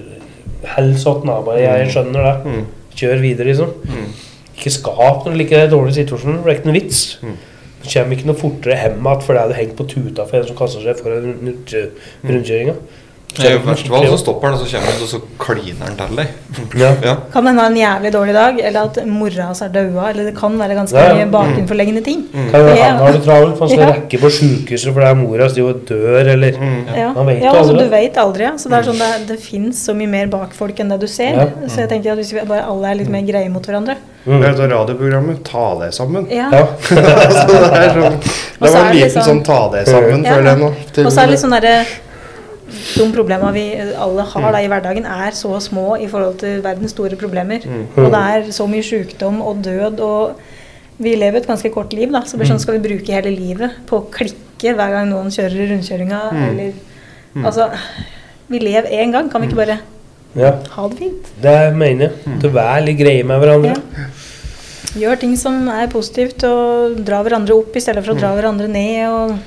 hell 0.75 0.93
sånn 0.99 1.25
da, 1.29 1.41
bare 1.47 1.63
jeg 1.63 1.91
skjønner 1.95 2.27
det. 2.27 2.55
Mm. 2.91 2.97
Kjør 2.99 3.23
videre, 3.23 3.49
liksom. 3.51 3.73
Mm. 3.87 4.11
Ikke 4.59 4.75
skap 4.75 5.25
når 5.25 5.33
du 5.33 5.41
liker 5.41 5.65
en 5.65 5.73
dårlig 5.73 5.95
situasjon. 5.97 6.43
Det 6.43 6.51
er 6.51 6.59
ikke 6.59 6.71
noe 6.71 6.77
vits. 6.77 7.05
Mm. 7.23 7.37
Du 7.81 7.87
kommer 7.89 8.17
ikke 8.17 8.29
noe 8.29 8.37
fortere 8.37 8.77
hjem 8.77 8.99
igjen 9.01 9.23
fordi 9.25 9.45
du 9.49 9.55
hengt 9.57 9.77
på 9.79 9.87
tuta 9.89 10.27
for 10.29 10.41
en 10.41 10.51
som 10.51 10.59
kaster 10.59 10.85
seg 10.85 10.99
foran 11.01 11.31
rundkjøringa. 11.31 11.85
rundkjøringa. 12.29 12.75
I 13.39 13.57
verste 13.63 13.89
fall 13.89 14.07
så 14.11 14.17
stopper 14.19 14.49
han, 14.51 14.55
og 14.59 14.67
så 14.67 14.77
kommer 14.77 14.91
han, 14.91 15.03
og 15.05 15.09
så 15.09 15.21
kliner 15.39 15.87
han 15.87 15.97
til 16.01 16.17
deg. 16.19 16.29
Ja. 16.81 16.91
Ja. 17.05 17.15
Kan 17.33 17.47
hende 17.47 17.63
ha 17.63 17.69
en 17.71 17.77
jævlig 17.79 18.11
dårlig 18.13 18.35
dag, 18.35 18.59
eller 18.61 18.81
at 18.89 18.99
mora 19.07 19.47
hans 19.47 19.63
er 19.63 19.69
daua, 19.69 20.09
eller 20.11 20.25
det 20.25 20.35
kan 20.37 20.59
være 20.59 20.75
ganske 20.75 20.99
Ja, 20.99 21.15
mye 21.15 21.31
bakenforlengende 21.31 22.03
ting. 22.05 22.25
Kan 22.33 22.51
hende 22.67 22.75
han 22.83 22.99
har 22.99 23.13
det 23.13 23.23
travelt, 23.25 23.57
for 23.57 23.67
han 23.69 23.71
skal 23.77 23.87
Ja. 23.87 23.93
rekke 23.95 24.19
på 24.21 24.31
sjukehuset 24.35 24.93
fordi 24.93 25.15
mora 25.23 25.43
hans 25.47 25.55
dør, 25.55 26.27
eller 26.35 26.51
Mm. 26.61 26.85
Ja, 26.97 27.13
Man 27.13 27.27
vet 27.27 27.43
ja 27.43 27.53
altså, 27.53 27.71
aldri. 27.73 27.85
du 27.85 27.91
vet 27.91 28.17
aldri. 28.17 28.43
Ja. 28.43 28.53
Så 28.57 28.69
det 28.69 28.79
er 28.79 28.83
sånn 28.91 28.99
det, 28.99 29.27
det 29.29 29.39
fins 29.41 29.87
så 29.87 29.95
mye 29.95 30.09
mer 30.09 30.27
bak 30.27 30.53
folk 30.53 30.77
enn 30.81 30.89
det 30.91 31.01
du 31.01 31.07
ser. 31.07 31.31
Ja. 31.33 31.47
Så 31.69 31.77
jeg 31.85 31.89
tenker 31.89 32.13
at 32.13 32.19
hvis 32.19 32.33
vi 32.35 32.41
bare 32.45 32.67
alle 32.67 32.91
er 32.91 32.95
litt 32.97 33.09
mer 33.09 33.23
greie 33.23 33.49
mot 33.49 33.63
hverandre 33.65 33.97
Mm. 34.27 34.43
Det 34.43 34.61
er 34.61 34.69
radioprogrammet 34.69 35.43
'Ta 35.45 35.79
deg 35.81 35.93
sammen'. 35.97 36.27
ja. 36.31 36.51
Så 36.81 36.95
det, 36.95 37.05
er 37.07 37.89
sånn, 37.89 38.21
det 38.21 38.71
var 38.71 38.91
en 38.91 38.97
liten 38.97 39.11
sånn, 39.11 39.25
sånn 39.25 39.43
'ta 39.45 39.71
deg 39.73 39.87
sammen', 39.87 40.25
Ja. 40.27 40.35
føler 40.35 40.45
jeg 40.51 40.59
nå. 40.59 40.67
Og 41.07 41.13
så 41.13 41.21
er 41.23 41.27
det 41.27 41.31
litt 41.31 41.41
sånn 41.41 41.55
derre 41.57 41.87
de 42.71 43.07
problemene 43.15 43.53
vi 43.55 43.65
alle 43.97 44.25
har 44.33 44.53
da 44.55 44.61
i 44.63 44.69
hverdagen, 44.71 45.07
er 45.07 45.31
så 45.37 45.57
små 45.63 45.97
i 46.01 46.07
forhold 46.11 46.39
til 46.43 46.61
verdens 46.65 46.95
store 46.97 47.17
problemer. 47.21 47.65
Og 47.97 48.11
det 48.13 48.21
er 48.37 48.51
så 48.57 48.67
mye 48.71 48.83
sykdom 48.87 49.41
og 49.43 49.63
død, 49.65 50.01
og 50.01 50.41
vi 51.01 51.15
lever 51.17 51.41
et 51.41 51.47
ganske 51.49 51.71
kort 51.73 51.93
liv, 51.97 52.11
da. 52.13 52.21
Så 52.25 52.37
det 52.37 52.43
blir 52.43 52.51
sånn 52.53 52.61
skal 52.63 52.77
vi 52.79 52.85
bruke 52.89 53.15
hele 53.17 53.33
livet 53.33 53.79
på 53.89 54.01
å 54.03 54.07
klikke 54.13 54.75
hver 54.77 54.91
gang 54.97 55.09
noen 55.11 55.31
kjører 55.33 55.71
rundkjøringa, 55.75 56.23
eller 56.51 56.73
Altså, 57.47 57.69
vi 58.51 58.59
lever 58.59 58.91
én 58.91 59.13
gang, 59.15 59.29
kan 59.31 59.41
vi 59.41 59.47
ikke 59.47 59.61
bare 59.61 59.79
Ja, 60.35 60.51
ha 60.75 60.89
det 60.91 60.99
fint? 60.99 61.29
det 61.43 61.75
mener 61.75 62.09
jeg. 62.09 62.41
Til 62.43 62.51
være 62.55 62.85
litt 62.89 62.99
greie 62.99 63.23
med 63.27 63.39
hverandre. 63.43 63.77
Ja. 63.77 64.09
Gjør 64.99 65.21
ting 65.21 65.37
som 65.39 65.69
er 65.71 65.87
positivt, 65.93 66.43
og 66.45 66.99
dra 67.07 67.21
hverandre 67.23 67.55
opp 67.55 67.77
i 67.79 67.83
stedet 67.83 68.03
for 68.05 68.15
å 68.15 68.19
dra 68.19 68.33
hverandre 68.35 68.67
ned. 68.67 69.07
og 69.07 69.39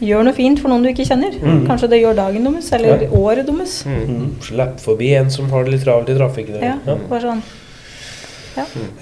Gjør 0.00 0.24
noe 0.28 0.34
fint 0.36 0.60
for 0.62 0.68
noen 0.70 0.82
du 0.84 0.88
ikke 0.92 1.06
kjenner. 1.08 1.34
Kanskje 1.66 1.88
det 1.90 2.00
gjør 2.02 2.14
dagen 2.16 2.44
deres, 2.46 2.72
eller 2.72 3.02
Ja. 3.02 3.08
året 3.18 3.46
deres. 3.46 3.84
Mm. 3.86 4.34
Slipp 4.40 4.78
forbi 4.80 5.12
en 5.18 5.30
som 5.30 5.48
har 5.50 5.64
det 5.64 5.72
litt 5.74 5.84
travelt 5.84 6.08
i 6.08 6.14
trafikken. 6.18 6.60
Ja, 6.62 6.76
Ja. 6.86 6.94
bare 7.08 7.20
sånn. 7.20 7.42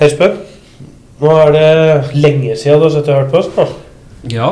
Espen, 0.00 0.36
nå 1.20 1.30
er 1.46 1.52
det 1.52 2.16
lenge 2.20 2.56
siden 2.60 2.80
du 2.80 2.88
har 2.88 2.90
sittet 2.96 3.08
og 3.14 3.20
hørt 3.22 3.32
på 3.32 3.38
oss. 3.40 3.48
nå. 3.56 3.66
Ja, 4.32 4.50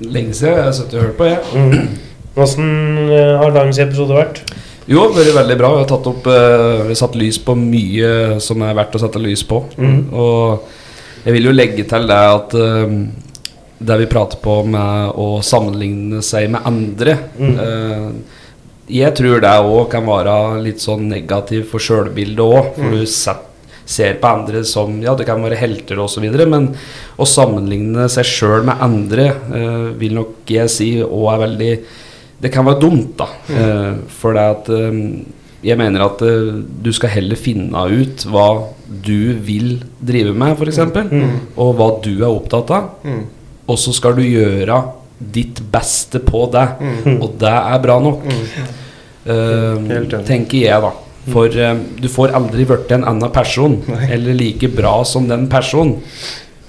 lenge 0.00 0.32
siden 0.36 0.54
jeg 0.56 0.64
har 0.64 0.72
sittet 0.72 0.94
og 0.94 1.02
hørt 1.08 1.16
på, 1.18 1.24
jeg. 1.24 1.38
Mm. 1.54 1.88
Hvordan 2.34 3.10
eh, 3.12 3.36
har 3.42 3.50
dagens 3.56 3.78
episode 3.82 4.16
vært? 4.16 4.42
Jo, 4.90 5.08
det 5.12 5.26
har 5.26 5.26
vært 5.32 5.38
veldig 5.42 5.56
bra. 5.60 5.70
Vi 5.74 5.82
har 5.82 5.88
tatt 5.90 6.06
opp 6.10 6.26
eh, 6.26 6.82
Vi 6.86 6.94
har 6.94 7.00
satt 7.02 7.16
lys 7.18 7.38
på 7.44 7.54
mye 7.58 8.40
som 8.42 8.62
er 8.62 8.74
verdt 8.78 8.96
å 8.96 9.02
sette 9.02 9.20
lys 9.22 9.42
på. 9.46 9.60
Og 10.12 10.62
jeg 11.26 11.34
vil 11.36 11.50
jo 11.50 11.52
legge 11.52 11.84
til 11.90 12.06
det 12.08 12.16
at 12.16 12.54
eh, 12.54 12.94
det 13.80 13.96
vi 14.02 14.06
prater 14.12 14.36
på 14.44 14.58
med 14.68 15.14
å 15.16 15.40
sammenligne 15.44 16.20
seg 16.26 16.50
med 16.52 16.66
andre 16.68 17.18
Mm. 17.38 17.58
eh, 17.58 18.10
Jeg 18.90 19.14
tror 19.14 19.40
det 19.40 19.50
òg 19.62 19.88
kan 19.92 20.04
være 20.04 20.62
litt 20.64 20.80
sånn 20.82 21.04
negativt 21.08 21.68
for 21.70 21.78
sjølbildet 21.78 22.40
òg. 22.42 22.74
For 22.74 22.90
du 22.90 23.04
set, 23.06 23.44
ser 23.86 24.14
på 24.18 24.26
andre 24.26 24.64
som 24.64 25.00
Ja, 25.02 25.14
det 25.14 25.26
kan 25.26 25.40
være 25.42 25.56
helter 25.56 25.96
osv., 26.02 26.26
men 26.48 26.74
å 27.18 27.24
sammenligne 27.24 28.08
seg 28.10 28.24
sjøl 28.24 28.64
med 28.66 28.76
andre 28.82 29.28
eh, 29.54 29.90
vil 29.96 30.14
nok 30.18 30.44
jeg 30.50 30.68
si 30.68 30.90
òg 31.02 31.28
er 31.34 31.38
veldig 31.46 31.78
Det 32.42 32.50
kan 32.52 32.64
være 32.64 32.80
dumt, 32.80 33.16
da. 33.16 33.28
Eh, 33.48 33.94
for 34.08 34.32
det 34.34 34.40
at 34.56 34.68
eh, 34.70 35.24
jeg 35.62 35.76
mener 35.78 36.00
at 36.06 36.22
eh, 36.22 36.62
du 36.82 36.90
skal 36.92 37.10
heller 37.10 37.36
finne 37.36 37.86
ut 37.92 38.24
hva 38.26 38.46
du 38.88 39.34
vil 39.44 39.82
drive 40.02 40.34
med, 40.34 40.56
f.eks., 40.58 40.78
Mm. 41.12 41.38
og 41.56 41.76
hva 41.76 41.90
du 42.02 42.16
er 42.24 42.30
opptatt 42.32 42.70
av. 42.70 42.88
Mm. 43.04 43.24
Og 43.70 43.78
så 43.78 43.94
skal 43.94 44.16
du 44.18 44.24
gjøre 44.24 44.80
ditt 45.20 45.60
beste 45.72 46.20
på 46.24 46.46
det. 46.52 46.66
Og 47.20 47.30
det 47.40 47.54
er 47.54 47.82
bra 47.84 47.98
nok. 48.02 48.26
mm. 48.26 48.68
uh, 49.30 50.20
tenker 50.26 50.58
jeg, 50.64 50.82
da. 50.82 50.92
For 51.30 51.52
uh, 51.52 51.74
du 52.00 52.08
får 52.10 52.32
aldri 52.38 52.64
blitt 52.68 52.92
en 52.96 53.04
annen 53.06 53.32
person, 53.34 53.76
eller 54.08 54.36
like 54.36 54.70
bra 54.72 55.00
som 55.04 55.28
den 55.30 55.46
personen. 55.52 56.00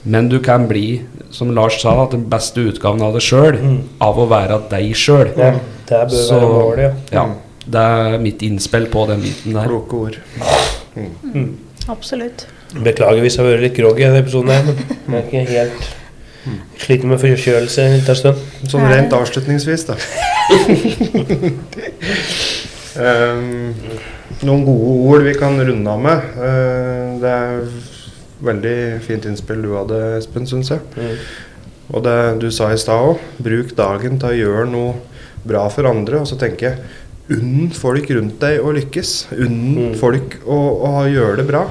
Men 0.04 0.28
du 0.30 0.40
kan 0.44 0.66
bli, 0.68 1.02
som 1.30 1.54
Lars 1.54 1.78
sa, 1.84 1.94
den 2.12 2.26
beste 2.30 2.64
utgaven 2.72 3.04
av 3.06 3.14
deg 3.14 3.22
sjøl, 3.22 3.60
av 4.02 4.18
å 4.18 4.26
være 4.30 4.58
deg 4.72 4.96
sjøl. 4.98 5.30
Ja, 5.38 5.52
det 5.88 6.00
bør 6.10 6.24
Så- 6.28 6.40
være 6.40 6.50
målet, 6.50 7.12
ja. 7.14 7.22
Ja, 7.22 7.26
det 7.72 7.84
er 8.02 8.18
mitt 8.20 8.42
innspill 8.42 8.90
på 8.90 9.06
den 9.12 9.22
biten 9.22 9.54
der. 9.54 9.70
Kloke 9.70 9.94
ord. 10.08 10.18
Absolutt. 11.88 12.48
Beklager 12.74 13.22
hvis 13.22 13.38
jeg 13.38 13.46
har 13.46 13.52
vært 13.54 13.66
litt 13.68 13.78
groggy 13.78 14.02
i 14.02 14.08
denne 14.10 14.24
episoden, 14.26 14.50
her, 14.50 14.64
men 15.06 15.22
jeg 15.22 15.22
er 15.22 15.28
ikke 15.28 15.46
helt 15.54 15.90
Sliter 16.82 17.10
med 17.10 17.22
forkjølelse 17.22 17.84
en 17.86 17.98
liten 18.00 18.18
stund. 18.18 18.42
Sånn 18.72 18.88
rent 18.90 19.14
avslutningsvis, 19.14 19.86
da. 19.90 19.98
um, 22.98 23.70
noen 24.48 24.66
gode 24.66 24.96
ord 25.12 25.26
vi 25.28 25.36
kan 25.38 25.60
runde 25.62 25.94
av 25.94 26.02
med. 26.02 26.28
Uh, 26.40 27.22
det 27.22 27.36
er 27.36 27.62
veldig 28.42 28.76
fint 29.06 29.30
innspill 29.30 29.62
du 29.62 29.76
hadde, 29.76 30.02
Espen, 30.18 30.50
syns 30.50 30.74
jeg. 30.74 30.82
Og 31.92 32.02
det 32.06 32.18
du 32.42 32.50
sa 32.54 32.72
i 32.72 32.80
stad 32.80 33.12
òg, 33.12 33.22
bruk 33.44 33.76
dagen 33.78 34.18
til 34.22 34.32
å 34.32 34.40
gjøre 34.40 34.68
noe 34.72 34.98
bra 35.46 35.68
for 35.74 35.90
andre. 35.90 36.24
Og 36.24 36.30
så 36.30 36.40
tenker 36.42 36.72
jeg 36.72 36.78
unn 37.30 37.70
folk 37.76 38.10
rundt 38.10 38.40
deg 38.42 38.60
å 38.66 38.74
lykkes. 38.76 39.28
Unn 39.38 39.60
Mm. 39.76 39.94
folk 40.00 40.40
å, 40.46 40.58
å 40.88 41.06
gjøre 41.12 41.38
det 41.38 41.48
bra. 41.48 41.66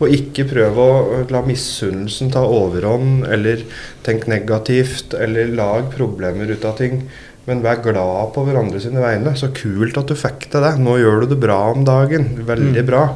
Og 0.00 0.08
ikke 0.14 0.44
prøve 0.48 0.76
å 0.78 1.30
la 1.30 1.40
misunnelsen 1.42 2.30
ta 2.30 2.40
overhånd, 2.46 3.26
eller 3.26 3.62
tenk 4.06 4.26
negativt, 4.28 5.14
eller 5.18 5.46
lag 5.46 5.90
problemer 5.94 6.50
ut 6.50 6.64
av 6.64 6.76
ting. 6.78 7.08
Men 7.48 7.62
vær 7.62 7.80
glad 7.82 8.34
på 8.34 8.44
hverandre 8.44 8.78
sine 8.80 9.00
vegne. 9.00 9.32
Så 9.34 9.48
kult 9.56 9.96
at 9.96 10.06
du 10.06 10.14
fikk 10.14 10.50
til 10.52 10.60
det. 10.60 10.74
Nå 10.78 10.98
gjør 11.00 11.22
du 11.22 11.26
det 11.32 11.40
bra 11.40 11.70
om 11.72 11.82
dagen. 11.84 12.44
Veldig 12.44 12.84
bra. 12.86 13.06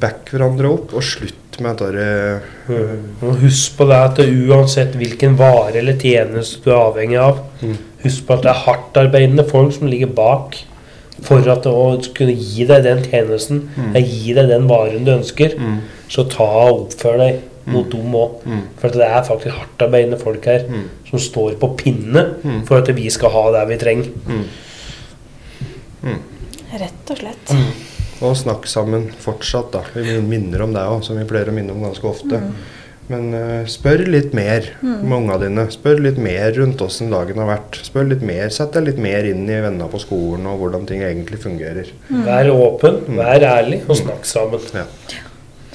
Back 0.00 0.30
hverandre 0.32 0.70
opp, 0.72 0.94
og 0.96 1.02
slutt 1.04 1.60
med 1.60 1.70
at 1.72 1.92
dere 1.92 2.40
og 3.22 3.36
husk 3.40 3.76
på 3.78 3.86
det 3.88 3.96
at 3.96 4.18
uansett 4.24 4.96
hvilken 4.96 5.36
vare 5.38 5.76
eller 5.80 5.96
tjeneste 6.00 6.62
du 6.64 6.70
er 6.72 6.80
avhengig 6.80 7.20
av, 7.20 7.38
Mm. 7.62 7.76
husk 8.04 8.26
på 8.26 8.34
at 8.34 8.42
det 8.42 8.50
er 8.50 8.64
hardtarbeidende 8.66 9.44
folk 9.48 9.72
som 9.72 9.86
ligger 9.88 10.08
bak 10.12 10.56
for 11.22 11.48
at 11.48 11.64
å 11.66 11.96
kunne 12.14 12.34
gi 12.36 12.64
deg 12.68 12.82
den 12.84 13.02
tjenesten, 13.02 13.68
eh, 13.94 14.02
gi 14.02 14.32
deg 14.34 14.48
den 14.48 14.66
varen 14.68 15.04
du 15.04 15.12
ønsker. 15.12 15.56
Mm. 15.58 15.78
Så 16.08 16.28
ta 16.30 16.44
og 16.44 16.88
oppfør 16.90 17.18
deg 17.18 17.40
mot 17.66 17.88
dem 17.90 18.12
òg. 18.14 18.42
Mm. 18.46 18.60
For 18.78 18.86
at 18.88 18.92
det 18.94 19.02
er 19.08 19.22
faktisk 19.26 19.56
hardtarbeidende 19.56 20.18
folk 20.20 20.44
her 20.44 20.66
Mm. 20.68 20.84
som 21.10 21.18
står 21.18 21.56
på 21.58 21.76
pinne 21.76 22.36
Mm. 22.44 22.64
for 22.66 22.78
at 22.78 22.86
vi 22.94 23.08
skal 23.10 23.30
ha 23.30 23.50
det 23.52 23.68
vi 23.68 23.76
trenger. 23.84 24.10
Rett 26.76 27.10
og 27.10 27.18
slett. 27.18 27.52
Og 28.24 28.36
snakk 28.36 28.66
sammen 28.66 29.10
fortsatt, 29.20 29.72
da. 29.72 29.82
Vi 29.94 30.20
minner 30.24 30.62
om 30.62 30.72
det 30.72 30.80
òg, 30.82 31.02
som 31.04 31.16
vi 31.18 31.24
pleier 31.28 31.50
å 31.50 31.54
minne 31.56 31.70
om 31.74 31.82
ganske 31.84 32.04
ofte. 32.08 32.40
Men 33.12 33.28
uh, 33.36 33.68
spør 33.70 34.02
litt 34.10 34.32
mer 34.36 34.66
med 34.82 35.14
ungene 35.14 35.38
dine. 35.44 35.66
Spør 35.74 36.02
litt 36.02 36.18
mer 36.22 36.50
rundt 36.56 36.82
åssen 36.82 37.12
dagen 37.12 37.38
har 37.42 37.50
vært. 37.52 37.78
Spør 37.86 38.10
litt 38.10 38.24
mer, 38.26 38.50
Sett 38.54 38.74
deg 38.74 38.88
litt 38.88 38.98
mer 39.02 39.28
inn 39.28 39.44
i 39.46 39.60
vennene 39.60 39.86
på 39.92 40.00
skolen 40.02 40.48
og 40.50 40.58
hvordan 40.62 40.88
ting 40.88 41.04
egentlig 41.06 41.38
fungerer. 41.44 41.92
Vær 42.26 42.50
åpen, 42.54 43.02
vær 43.18 43.46
ærlig 43.46 43.84
og 43.86 44.00
snakk 44.00 44.26
sammen. 44.28 44.66
Ja. 44.74 44.86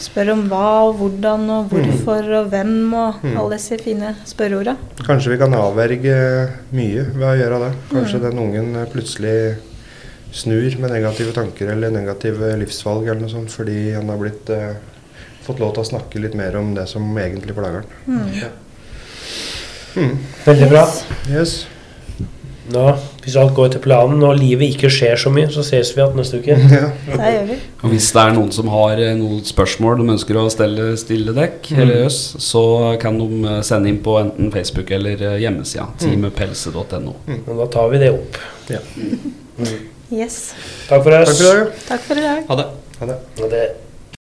Spør 0.02 0.32
om 0.34 0.46
hva 0.50 0.68
og 0.88 0.96
hvordan 0.98 1.50
og 1.54 1.74
hvorfor 1.74 2.30
og 2.40 2.48
hvem 2.50 2.94
og 2.98 3.26
alle 3.28 3.58
disse 3.58 3.78
fine 3.84 4.16
spørreorda. 4.26 4.74
Kanskje 5.06 5.36
vi 5.36 5.42
kan 5.42 5.54
avverge 5.54 6.16
mye 6.74 7.04
ved 7.14 7.28
å 7.28 7.36
gjøre 7.38 7.60
det. 7.68 7.74
Kanskje 7.92 8.24
den 8.24 8.42
ungen 8.42 8.80
eh, 8.80 8.88
plutselig 8.90 9.36
snur 10.34 10.78
med 10.82 10.94
negative 10.96 11.36
tanker 11.36 11.74
eller 11.74 11.94
negative 11.94 12.54
livsvalg 12.62 13.10
eller 13.10 13.22
noe 13.26 13.34
sånt 13.34 13.54
fordi 13.54 13.92
han 13.94 14.10
har 14.10 14.20
blitt 14.22 14.50
eh, 14.56 14.80
fått 15.52 15.62
lov 15.64 15.76
til 15.76 15.86
å 15.86 15.90
snakke 15.94 16.24
litt 16.24 16.38
mer 16.40 16.58
om 16.60 16.74
det 16.78 16.88
som 16.92 17.06
egentlig 17.20 17.56
plager 17.58 17.84
han. 17.84 18.26
Veldig 20.48 20.72
bra. 20.72 20.88
Yes. 21.30 21.62
Nå, 22.72 22.84
hvis 23.24 23.36
alt 23.40 23.52
går 23.58 23.72
etter 23.72 23.82
planen 23.84 24.22
og 24.24 24.38
livet 24.38 24.76
ikke 24.76 24.92
skjer 24.94 25.20
så 25.20 25.32
mye, 25.34 25.50
så 25.52 25.64
ses 25.66 25.92
vi 25.96 26.00
igjen 26.00 26.16
neste 26.20 26.40
uke. 26.40 26.56
Ja. 26.72 26.88
Det 27.10 27.34
gjør 27.34 27.48
vi. 27.50 27.58
Og 27.82 27.94
hvis 27.94 28.08
det 28.16 28.24
er 28.24 28.36
noen 28.38 28.54
som 28.56 28.72
har 28.72 29.02
eh, 29.02 29.14
noen 29.18 29.42
spørsmål 29.48 30.00
de 30.00 30.08
ønsker 30.16 30.40
å 30.40 30.46
stelle 30.54 30.88
stille 31.02 31.36
dekk, 31.36 31.72
eller 31.76 32.06
oss, 32.08 32.22
så 32.46 32.64
kan 33.02 33.20
de 33.20 33.42
eh, 33.42 33.60
sende 33.68 33.92
inn 33.92 34.00
på 34.06 34.16
enten 34.22 34.54
Facebook 34.54 34.94
eller 34.96 35.26
hjemmesida. 35.42 35.90
Teampelse.no. 36.02 37.18
Mm. 37.28 37.44
Og 37.44 37.64
da 37.66 37.70
tar 37.76 37.92
vi 37.92 38.04
det 38.06 38.12
opp. 38.16 38.42
Yes. 40.12 40.42
Takk 40.88 41.08
for 41.08 41.22
oss. 41.22 41.32
Takk 41.32 41.38
for 41.38 41.48
dag. 41.48 41.80
Takk 41.92 42.10
for 42.10 42.20
i 42.20 42.28
dag. 42.28 42.44
Ha 42.52 42.62
det. 42.64 42.68
Ha 43.02 43.14
det. 43.14 43.24
Ha 43.42 43.56
det. 43.56 43.70